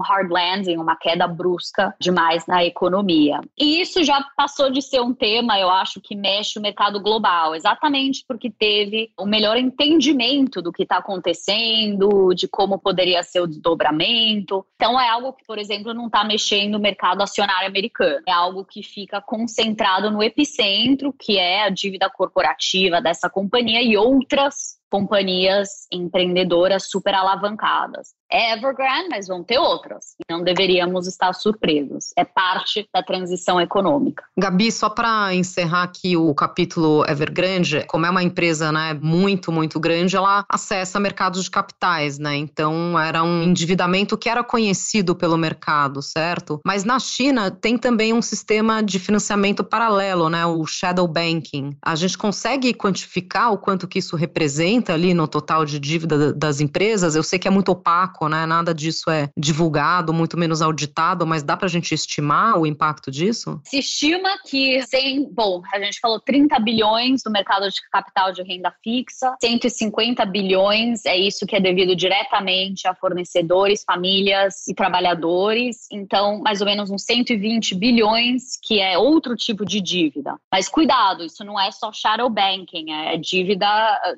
hard 0.00 0.30
landing, 0.30 0.76
uma 0.76 0.96
queda 0.96 1.28
brusca 1.28 1.94
demais 2.00 2.46
na 2.46 2.64
economia. 2.64 3.40
E 3.56 3.80
isso 3.80 4.02
já 4.02 4.20
passou 4.36 4.70
de 4.70 4.82
ser 4.82 5.00
um 5.00 5.14
tema, 5.14 5.58
eu 5.58 5.70
acho, 5.70 6.00
que 6.00 6.16
mexe 6.16 6.58
o 6.58 6.62
mercado 6.62 7.00
global, 7.00 7.54
exatamente 7.54 8.24
porque 8.26 8.50
teve 8.50 9.10
o 9.18 9.22
um 9.22 9.26
melhor 9.26 9.56
entendimento 9.56 10.60
do 10.60 10.72
que 10.72 10.82
está 10.82 10.96
acontecendo, 10.96 12.34
de 12.34 12.48
como 12.48 12.78
poderia 12.78 13.22
ser 13.22 13.40
o 13.40 13.46
desdobramento. 13.46 14.66
Então 14.74 15.00
é 15.00 15.08
algo 15.08 15.32
que, 15.32 15.44
por 15.44 15.58
exemplo, 15.58 15.94
não 15.94 16.06
está 16.06 16.24
mexendo 16.32 16.72
no 16.72 16.78
mercado 16.78 17.22
acionário 17.22 17.68
americano. 17.68 18.22
É 18.26 18.32
algo 18.32 18.64
que 18.64 18.82
fica 18.82 19.20
concentrado 19.20 20.10
no 20.10 20.22
epicentro, 20.22 21.12
que 21.12 21.38
é 21.38 21.64
a 21.64 21.68
dívida 21.68 22.08
corporativa 22.10 23.00
dessa 23.00 23.28
companhia 23.28 23.82
e 23.82 23.96
outras 23.96 24.80
companhias 24.90 25.86
empreendedoras 25.90 26.88
super 26.90 27.14
alavancadas 27.14 28.14
Evergrande, 28.32 29.08
mas 29.10 29.28
vão 29.28 29.44
ter 29.44 29.58
outras. 29.58 30.16
Não 30.30 30.42
deveríamos 30.42 31.06
estar 31.06 31.34
surpresos. 31.34 32.12
É 32.16 32.24
parte 32.24 32.88
da 32.92 33.02
transição 33.02 33.60
econômica. 33.60 34.24
Gabi, 34.38 34.72
só 34.72 34.88
para 34.88 35.34
encerrar 35.34 35.82
aqui 35.82 36.16
o 36.16 36.34
capítulo 36.34 37.04
Evergrande, 37.06 37.84
como 37.86 38.06
é 38.06 38.10
uma 38.10 38.22
empresa 38.22 38.72
né, 38.72 38.98
muito, 39.00 39.52
muito 39.52 39.78
grande, 39.78 40.16
ela 40.16 40.44
acessa 40.48 40.98
mercados 40.98 41.44
de 41.44 41.50
capitais, 41.50 42.18
né? 42.18 42.34
Então 42.36 42.98
era 42.98 43.22
um 43.22 43.42
endividamento 43.42 44.16
que 44.16 44.28
era 44.28 44.42
conhecido 44.42 45.14
pelo 45.14 45.36
mercado, 45.36 46.00
certo? 46.00 46.60
Mas 46.64 46.84
na 46.84 46.98
China 46.98 47.50
tem 47.50 47.76
também 47.76 48.14
um 48.14 48.22
sistema 48.22 48.82
de 48.82 48.98
financiamento 48.98 49.62
paralelo, 49.62 50.30
né? 50.30 50.46
O 50.46 50.64
shadow 50.66 51.06
banking. 51.06 51.76
A 51.84 51.94
gente 51.94 52.16
consegue 52.16 52.72
quantificar 52.72 53.52
o 53.52 53.58
quanto 53.58 53.86
que 53.86 53.98
isso 53.98 54.16
representa 54.16 54.94
ali 54.94 55.12
no 55.12 55.28
total 55.28 55.64
de 55.64 55.78
dívida 55.78 56.32
das 56.32 56.60
empresas? 56.60 57.14
Eu 57.14 57.22
sei 57.22 57.38
que 57.38 57.48
é 57.48 57.50
muito 57.50 57.70
opaco 57.70 58.21
né? 58.28 58.46
Nada 58.46 58.74
disso 58.74 59.10
é 59.10 59.28
divulgado, 59.36 60.12
muito 60.12 60.36
menos 60.38 60.62
auditado, 60.62 61.26
mas 61.26 61.42
dá 61.42 61.56
para 61.56 61.66
a 61.66 61.70
gente 61.70 61.94
estimar 61.94 62.58
o 62.58 62.66
impacto 62.66 63.10
disso? 63.10 63.60
Se 63.64 63.78
estima 63.78 64.30
que, 64.46 64.82
sem, 64.82 65.28
bom, 65.32 65.62
a 65.72 65.78
gente 65.80 66.00
falou 66.00 66.20
30 66.20 66.58
bilhões 66.60 67.22
do 67.22 67.30
mercado 67.30 67.68
de 67.68 67.80
capital 67.90 68.32
de 68.32 68.42
renda 68.42 68.72
fixa, 68.82 69.34
150 69.40 70.24
bilhões 70.26 71.04
é 71.04 71.16
isso 71.16 71.46
que 71.46 71.56
é 71.56 71.60
devido 71.60 71.94
diretamente 71.94 72.86
a 72.86 72.94
fornecedores, 72.94 73.84
famílias 73.84 74.66
e 74.68 74.74
trabalhadores. 74.74 75.86
Então, 75.90 76.40
mais 76.40 76.60
ou 76.60 76.66
menos 76.66 76.90
uns 76.90 77.04
120 77.04 77.74
bilhões 77.74 78.58
que 78.62 78.80
é 78.80 78.98
outro 78.98 79.36
tipo 79.36 79.64
de 79.64 79.80
dívida. 79.80 80.36
Mas 80.50 80.68
cuidado, 80.68 81.24
isso 81.24 81.44
não 81.44 81.58
é 81.58 81.70
só 81.70 81.92
shadow 81.92 82.28
banking, 82.28 82.90
é 82.90 83.16
dívida 83.16 83.66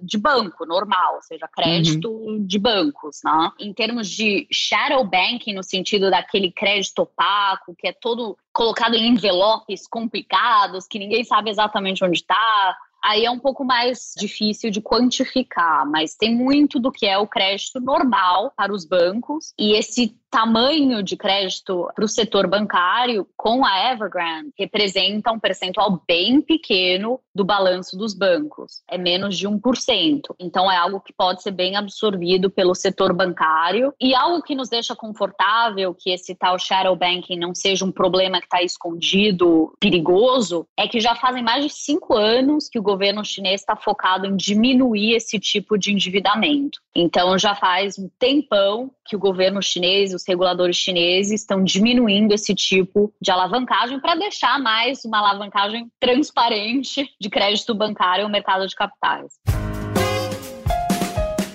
de 0.02 0.18
banco 0.18 0.64
normal, 0.66 1.16
ou 1.16 1.22
seja, 1.22 1.48
crédito 1.48 2.10
uhum. 2.10 2.44
de 2.44 2.58
bancos, 2.58 3.20
né? 3.24 3.50
Em 3.58 3.72
termos 3.72 3.93
termos 3.94 4.08
de 4.08 4.46
shadow 4.50 5.04
banking, 5.04 5.54
no 5.54 5.62
sentido 5.62 6.10
daquele 6.10 6.50
crédito 6.50 7.02
opaco, 7.02 7.74
que 7.78 7.86
é 7.86 7.92
todo 7.92 8.36
colocado 8.52 8.94
em 8.94 9.08
envelopes 9.08 9.86
complicados, 9.86 10.86
que 10.86 10.98
ninguém 10.98 11.22
sabe 11.24 11.50
exatamente 11.50 12.04
onde 12.04 12.18
está, 12.18 12.76
aí 13.02 13.24
é 13.24 13.30
um 13.30 13.38
pouco 13.38 13.64
mais 13.64 14.12
difícil 14.16 14.70
de 14.70 14.80
quantificar, 14.80 15.88
mas 15.88 16.16
tem 16.16 16.34
muito 16.34 16.80
do 16.80 16.90
que 16.90 17.06
é 17.06 17.18
o 17.18 17.26
crédito 17.26 17.80
normal 17.80 18.52
para 18.56 18.72
os 18.72 18.84
bancos 18.84 19.52
e 19.58 19.76
esse 19.76 20.16
tamanho 20.34 21.00
de 21.00 21.16
crédito 21.16 21.88
para 21.94 22.04
o 22.04 22.08
setor 22.08 22.48
bancário 22.48 23.24
com 23.36 23.64
a 23.64 23.92
Evergrande 23.92 24.50
representa 24.58 25.30
um 25.30 25.38
percentual 25.38 26.02
bem 26.08 26.40
pequeno 26.40 27.20
do 27.32 27.44
balanço 27.44 27.96
dos 27.96 28.12
bancos. 28.12 28.82
É 28.90 28.98
menos 28.98 29.38
de 29.38 29.48
1%. 29.48 30.22
Então 30.40 30.68
é 30.68 30.76
algo 30.76 30.98
que 30.98 31.12
pode 31.12 31.40
ser 31.40 31.52
bem 31.52 31.76
absorvido 31.76 32.50
pelo 32.50 32.74
setor 32.74 33.12
bancário 33.12 33.94
e 34.00 34.12
algo 34.12 34.42
que 34.42 34.56
nos 34.56 34.68
deixa 34.68 34.96
confortável 34.96 35.94
que 35.94 36.10
esse 36.10 36.34
tal 36.34 36.58
shadow 36.58 36.96
banking 36.96 37.38
não 37.38 37.54
seja 37.54 37.84
um 37.84 37.92
problema 37.92 38.40
que 38.40 38.46
está 38.46 38.60
escondido, 38.60 39.72
perigoso, 39.78 40.66
é 40.76 40.88
que 40.88 40.98
já 40.98 41.14
fazem 41.14 41.44
mais 41.44 41.64
de 41.64 41.72
cinco 41.72 42.12
anos 42.16 42.68
que 42.68 42.78
o 42.78 42.82
governo 42.82 43.24
chinês 43.24 43.60
está 43.60 43.76
focado 43.76 44.26
em 44.26 44.34
diminuir 44.34 45.14
esse 45.14 45.38
tipo 45.38 45.78
de 45.78 45.92
endividamento. 45.92 46.80
Então 46.92 47.38
já 47.38 47.54
faz 47.54 47.96
um 48.00 48.08
tempão 48.18 48.90
que 49.06 49.14
o 49.14 49.18
governo 49.18 49.62
chinês, 49.62 50.12
reguladores 50.26 50.76
chineses 50.76 51.40
estão 51.40 51.62
diminuindo 51.62 52.32
esse 52.32 52.54
tipo 52.54 53.12
de 53.20 53.30
alavancagem 53.30 54.00
para 54.00 54.14
deixar 54.14 54.58
mais 54.60 55.04
uma 55.04 55.18
alavancagem 55.18 55.88
transparente 56.00 57.08
de 57.20 57.30
crédito 57.30 57.74
bancário 57.74 58.24
no 58.24 58.30
mercado 58.30 58.66
de 58.66 58.74
capitais. 58.74 59.32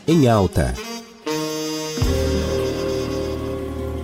Em 0.08 0.28
alta 0.28 0.74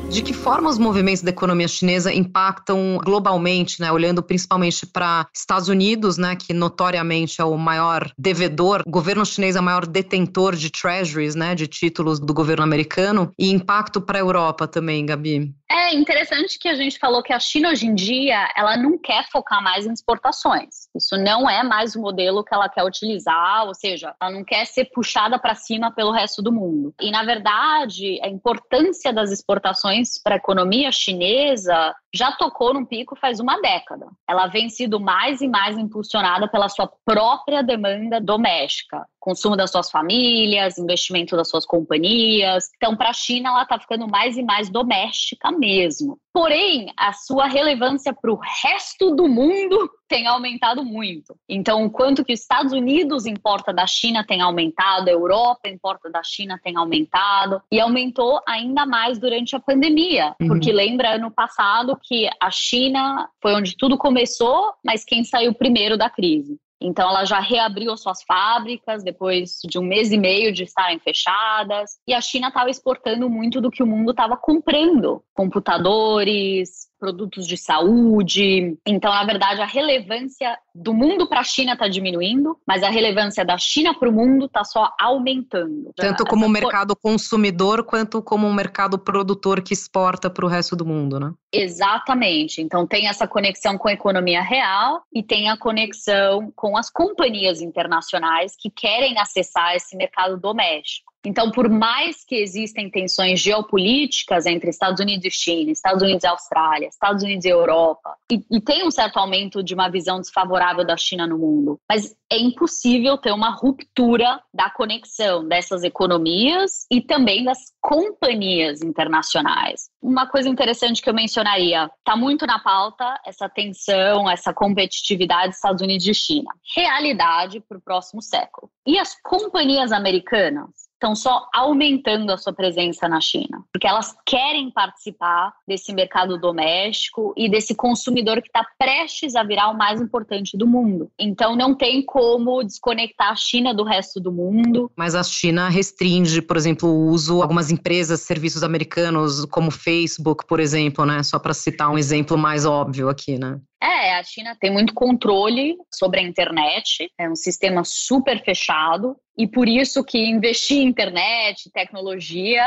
de 0.10 0.22
que 0.22 0.34
forma 0.34 0.70
os 0.70 0.78
movimentos 0.78 1.22
da 1.22 1.30
economia 1.30 1.68
chinesa 1.68 2.14
impactam 2.14 2.98
globalmente, 3.04 3.82
né? 3.82 3.92
Olhando 3.92 4.24
principalmente 4.24 4.86
para 4.86 5.28
Estados 5.34 5.68
Unidos, 5.68 6.18
né? 6.18 6.36
Que 6.36 6.54
notoriamente 6.54 7.42
é 7.42 7.44
o 7.44 7.58
maior 7.58 8.12
devedor, 8.18 8.84
o 8.86 8.90
governo 8.90 9.26
chinês 9.26 9.56
é 9.56 9.60
o 9.60 9.64
maior 9.64 9.86
detentor 9.86 10.56
de 10.56 10.70
treasuries, 10.70 11.36
né? 11.36 11.56
De 11.56 11.68
títulos 11.68 12.20
do 12.20 12.34
governo 12.34 12.64
americano 12.64 13.32
e 13.38 13.52
impacto 13.52 14.00
para 14.00 14.18
a 14.18 14.22
Europa 14.22 14.68
também, 14.68 15.06
Gabi. 15.06 15.54
É 15.70 15.94
interessante 15.96 16.60
que 16.60 16.68
a 16.68 16.76
gente 16.76 17.00
falou 17.00 17.24
que 17.24 17.34
a 17.34 17.40
China 17.40 17.70
hoje 17.70 17.88
em 17.88 17.96
dia 17.96 18.52
ela 18.56 18.78
não 18.78 19.00
quer 19.00 19.26
focar 19.32 19.64
mais 19.64 19.86
em 19.86 19.94
exportações. 19.94 20.88
Isso 20.96 21.18
não 21.18 21.50
é 21.50 21.64
mais 21.64 21.96
o 21.96 22.02
modelo 22.02 22.44
que 22.44 22.54
ela 22.54 22.70
quer 22.70 22.84
utilizar, 22.84 23.66
ou 23.66 23.74
seja, 23.74 24.16
ela 24.22 24.32
não 24.32 24.44
quer 24.44 24.66
ser 24.66 24.86
puxada 24.86 25.40
para 25.40 25.56
cima 25.56 25.92
pelo 25.92 26.12
resto 26.12 26.42
do 26.42 26.52
mundo. 26.52 26.94
E 27.02 27.10
na 27.10 27.24
verdade, 27.24 28.20
a 28.22 28.28
importância 28.28 29.12
das 29.12 29.32
exportações 29.32 30.22
para 30.24 30.36
a 30.36 30.38
economia 30.38 30.92
chinesa 30.92 31.96
já 32.14 32.32
tocou 32.32 32.74
num 32.74 32.86
pico 32.86 33.16
faz 33.16 33.40
uma 33.40 33.60
década. 33.60 34.08
Ela 34.30 34.48
vem 34.48 34.70
sido 34.70 35.00
mais 35.00 35.42
e 35.42 35.48
mais 35.48 35.78
impulsionada 35.78 36.48
pela 36.48 36.70
sua 36.70 36.88
própria 37.04 37.64
demanda 37.64 38.22
doméstica, 38.22 39.06
consumo 39.26 39.58
das 39.58 39.72
suas 39.72 39.90
famílias, 39.90 40.78
investimento 40.78 41.36
das 41.36 41.50
suas 41.50 41.66
companhias. 41.66 42.70
Então, 42.78 42.96
para 42.96 43.10
a 43.10 43.14
China, 43.14 43.50
ela 43.50 43.64
está 43.64 43.80
ficando 43.80 44.08
mais 44.08 44.38
e 44.38 44.44
mais 44.44 44.70
doméstica 44.70 45.52
mesmo. 45.52 46.20
Porém, 46.32 46.94
a 46.96 47.12
sua 47.12 47.48
relevância 47.48 48.14
para 48.14 48.32
o 48.32 48.40
resto 48.62 49.16
do 49.16 49.28
mundo 49.28 49.90
tem 50.08 50.28
aumentado 50.28 50.86
muito. 50.86 51.36
Então, 51.50 51.86
o 51.86 51.90
quanto 51.90 52.24
que 52.24 52.34
os 52.34 52.42
Estados 52.42 52.72
Unidos 52.72 53.26
importa 53.26 53.74
da 53.74 53.88
China 53.88 54.24
tem 54.24 54.42
aumentado, 54.42 55.08
a 55.08 55.12
Europa 55.12 55.68
importa 55.68 56.08
da 56.08 56.22
China 56.22 56.60
tem 56.64 56.78
aumentado 56.78 57.60
e 57.72 57.80
aumentou 57.80 58.40
ainda 58.48 58.86
mais 58.86 59.18
durante 59.18 59.56
a 59.56 59.60
pandemia, 59.60 60.36
uhum. 60.40 60.50
porque 60.50 60.72
lembra 60.72 61.16
ano 61.16 61.32
passado 61.32 61.98
que 62.04 62.30
a 62.40 62.52
China 62.52 63.28
foi 63.42 63.56
onde 63.56 63.76
tudo 63.76 63.98
começou, 63.98 64.74
mas 64.86 65.04
quem 65.04 65.24
saiu 65.24 65.52
primeiro 65.56 65.98
da 65.98 66.12
crise. 66.12 66.60
Então, 66.82 67.10
ela 67.10 67.26
já 67.26 67.40
reabriu 67.40 67.96
suas 67.98 68.22
fábricas 68.24 69.04
depois 69.04 69.60
de 69.64 69.80
um 69.80 69.84
mês 69.84 70.12
e 70.12 70.18
meio 70.18 70.52
de 70.52 70.64
estarem 70.64 71.00
fechadas. 71.00 71.98
E 72.08 72.14
a 72.14 72.22
China 72.22 72.50
estava 72.50 72.70
exportando 72.70 73.30
muito 73.30 73.62
do 73.62 73.72
que 73.72 73.82
o 73.82 73.88
mundo 73.88 74.12
estava 74.12 74.36
comprando: 74.36 75.24
computadores, 75.34 76.85
produtos 77.00 77.48
de 77.48 77.58
saúde. 77.58 78.78
Então, 78.86 79.12
na 79.12 79.24
verdade, 79.24 79.62
a 79.62 79.66
relevância 79.66 80.58
do 80.74 80.94
mundo 80.94 81.28
para 81.28 81.42
a 81.42 81.44
China 81.44 81.74
está 81.74 81.88
diminuindo, 81.88 82.58
mas 82.68 82.84
a 82.84 82.90
relevância 82.90 83.46
da 83.46 83.58
China 83.58 83.94
para 83.98 84.10
o 84.10 84.12
mundo 84.12 84.46
está 84.46 84.64
só 84.64 84.92
aumentando. 85.00 85.92
Tanto 85.96 86.26
como 86.26 86.46
o 86.46 86.50
mercado 86.50 86.96
consumidor 86.96 87.84
quanto 87.84 88.22
como 88.22 88.48
um 88.48 88.54
mercado 88.54 88.98
produtor 88.98 89.62
que 89.62 89.74
exporta 89.74 90.30
para 90.30 90.46
o 90.46 90.50
resto 90.50 90.76
do 90.76 90.86
mundo, 90.86 91.20
né? 91.20 91.34
Exatamente. 91.54 92.62
Então 92.62 92.86
tem 92.86 93.08
essa 93.08 93.28
conexão 93.28 93.78
com 93.78 93.88
a 93.88 93.94
economia 93.94 94.42
real 94.42 95.02
e 95.14 95.24
tem 95.24 95.50
a 95.50 95.58
conexão 95.58 96.52
com 96.56 96.78
as 96.78 96.90
companhias 96.90 97.62
internacionais 97.62 98.54
que 98.60 98.70
querem 98.70 99.18
acessar 99.18 99.76
esse 99.76 99.96
mercado 99.96 100.38
doméstico. 100.38 101.15
Então, 101.26 101.50
por 101.52 101.68
mais 101.70 102.24
que 102.24 102.36
existem 102.36 102.90
tensões 102.90 103.40
geopolíticas 103.40 104.46
entre 104.46 104.70
Estados 104.70 105.00
Unidos 105.00 105.26
e 105.26 105.32
China, 105.32 105.72
Estados 105.72 106.04
Unidos 106.04 106.24
e 106.24 106.28
Austrália, 106.28 106.88
Estados 106.88 107.24
Unidos 107.24 107.46
e 107.46 107.50
Europa, 107.50 108.16
e, 108.32 108.44
e 108.52 108.62
tem 108.62 108.86
um 108.86 108.92
certo 108.92 109.18
aumento 109.18 109.64
de 109.64 109.74
uma 109.74 109.90
visão 109.90 110.20
desfavorável 110.20 110.86
da 110.86 110.96
China 110.96 111.26
no 111.26 111.38
mundo, 111.38 111.80
mas 111.90 112.16
é 112.32 112.38
impossível 112.38 113.18
ter 113.18 113.32
uma 113.32 113.50
ruptura 113.50 114.42
da 114.54 114.70
conexão 114.70 115.48
dessas 115.48 115.84
economias 115.84 116.86
e 116.92 117.02
também 117.02 117.44
das 117.44 117.60
companhias 117.82 118.82
internacionais. 118.82 119.90
Uma 120.02 120.28
coisa 120.28 120.50
interessante 120.50 121.02
que 121.02 121.10
eu 121.10 121.14
mencionaria, 121.14 121.90
está 122.00 122.16
muito 122.16 122.46
na 122.46 122.60
pauta 122.60 123.20
essa 123.26 123.50
tensão, 123.50 124.30
essa 124.30 124.54
competitividade 124.54 125.56
Estados 125.56 125.82
Unidos 125.82 126.06
e 126.08 126.14
China. 126.14 126.52
Realidade 126.76 127.60
para 127.60 127.78
o 127.78 127.82
próximo 127.82 128.22
século. 128.22 128.70
E 128.86 129.00
as 129.00 129.16
companhias 129.22 129.92
americanas? 129.92 130.86
Estão 131.06 131.16
só 131.16 131.48
aumentando 131.54 132.32
a 132.32 132.38
sua 132.38 132.52
presença 132.52 133.08
na 133.08 133.22
China, 133.22 133.64
porque 133.72 133.86
elas 133.86 134.16
querem 134.26 134.72
participar 134.72 135.54
desse 135.68 135.94
mercado 135.94 136.40
doméstico 136.40 137.32
e 137.38 137.48
desse 137.48 137.76
consumidor 137.76 138.42
que 138.42 138.48
está 138.48 138.66
prestes 138.80 139.36
a 139.36 139.44
virar 139.44 139.70
o 139.70 139.78
mais 139.78 140.02
importante 140.02 140.58
do 140.58 140.66
mundo. 140.66 141.12
Então 141.20 141.56
não 141.56 141.76
tem 141.76 142.04
como 142.04 142.64
desconectar 142.64 143.30
a 143.30 143.36
China 143.36 143.74
do 143.74 143.84
resto 143.84 144.20
do 144.20 144.32
mundo. 144.32 144.92
Mas 144.96 145.14
a 145.14 145.24
China 145.24 145.70
restringe, 145.70 146.42
por 146.42 146.58
exemplo, 146.58 146.90
o 146.90 147.08
uso 147.10 147.42
algumas 147.42 147.70
empresas, 147.70 148.22
serviços 148.22 148.64
americanos, 148.64 149.46
como 149.46 149.70
Facebook, 149.70 150.46
por 150.48 150.60
exemplo, 150.60 151.06
né? 151.06 151.22
Só 151.22 151.38
para 151.38 151.54
citar 151.54 151.92
um 151.92 151.98
exemplo 151.98 152.38
mais 152.38 152.66
óbvio 152.66 153.10
aqui, 153.10 153.38
né? 153.38 153.60
É, 153.82 154.16
a 154.16 154.24
China 154.24 154.58
tem 154.60 154.72
muito 154.72 154.94
controle 154.94 155.76
sobre 155.94 156.20
a 156.20 156.24
internet, 156.24 157.12
é 157.20 157.30
um 157.30 157.36
sistema 157.36 157.84
super 157.84 158.44
fechado. 158.44 159.16
E 159.38 159.46
por 159.46 159.68
isso 159.68 160.02
que 160.02 160.18
investir 160.18 160.78
em 160.78 160.88
internet, 160.88 161.70
tecnologia, 161.74 162.66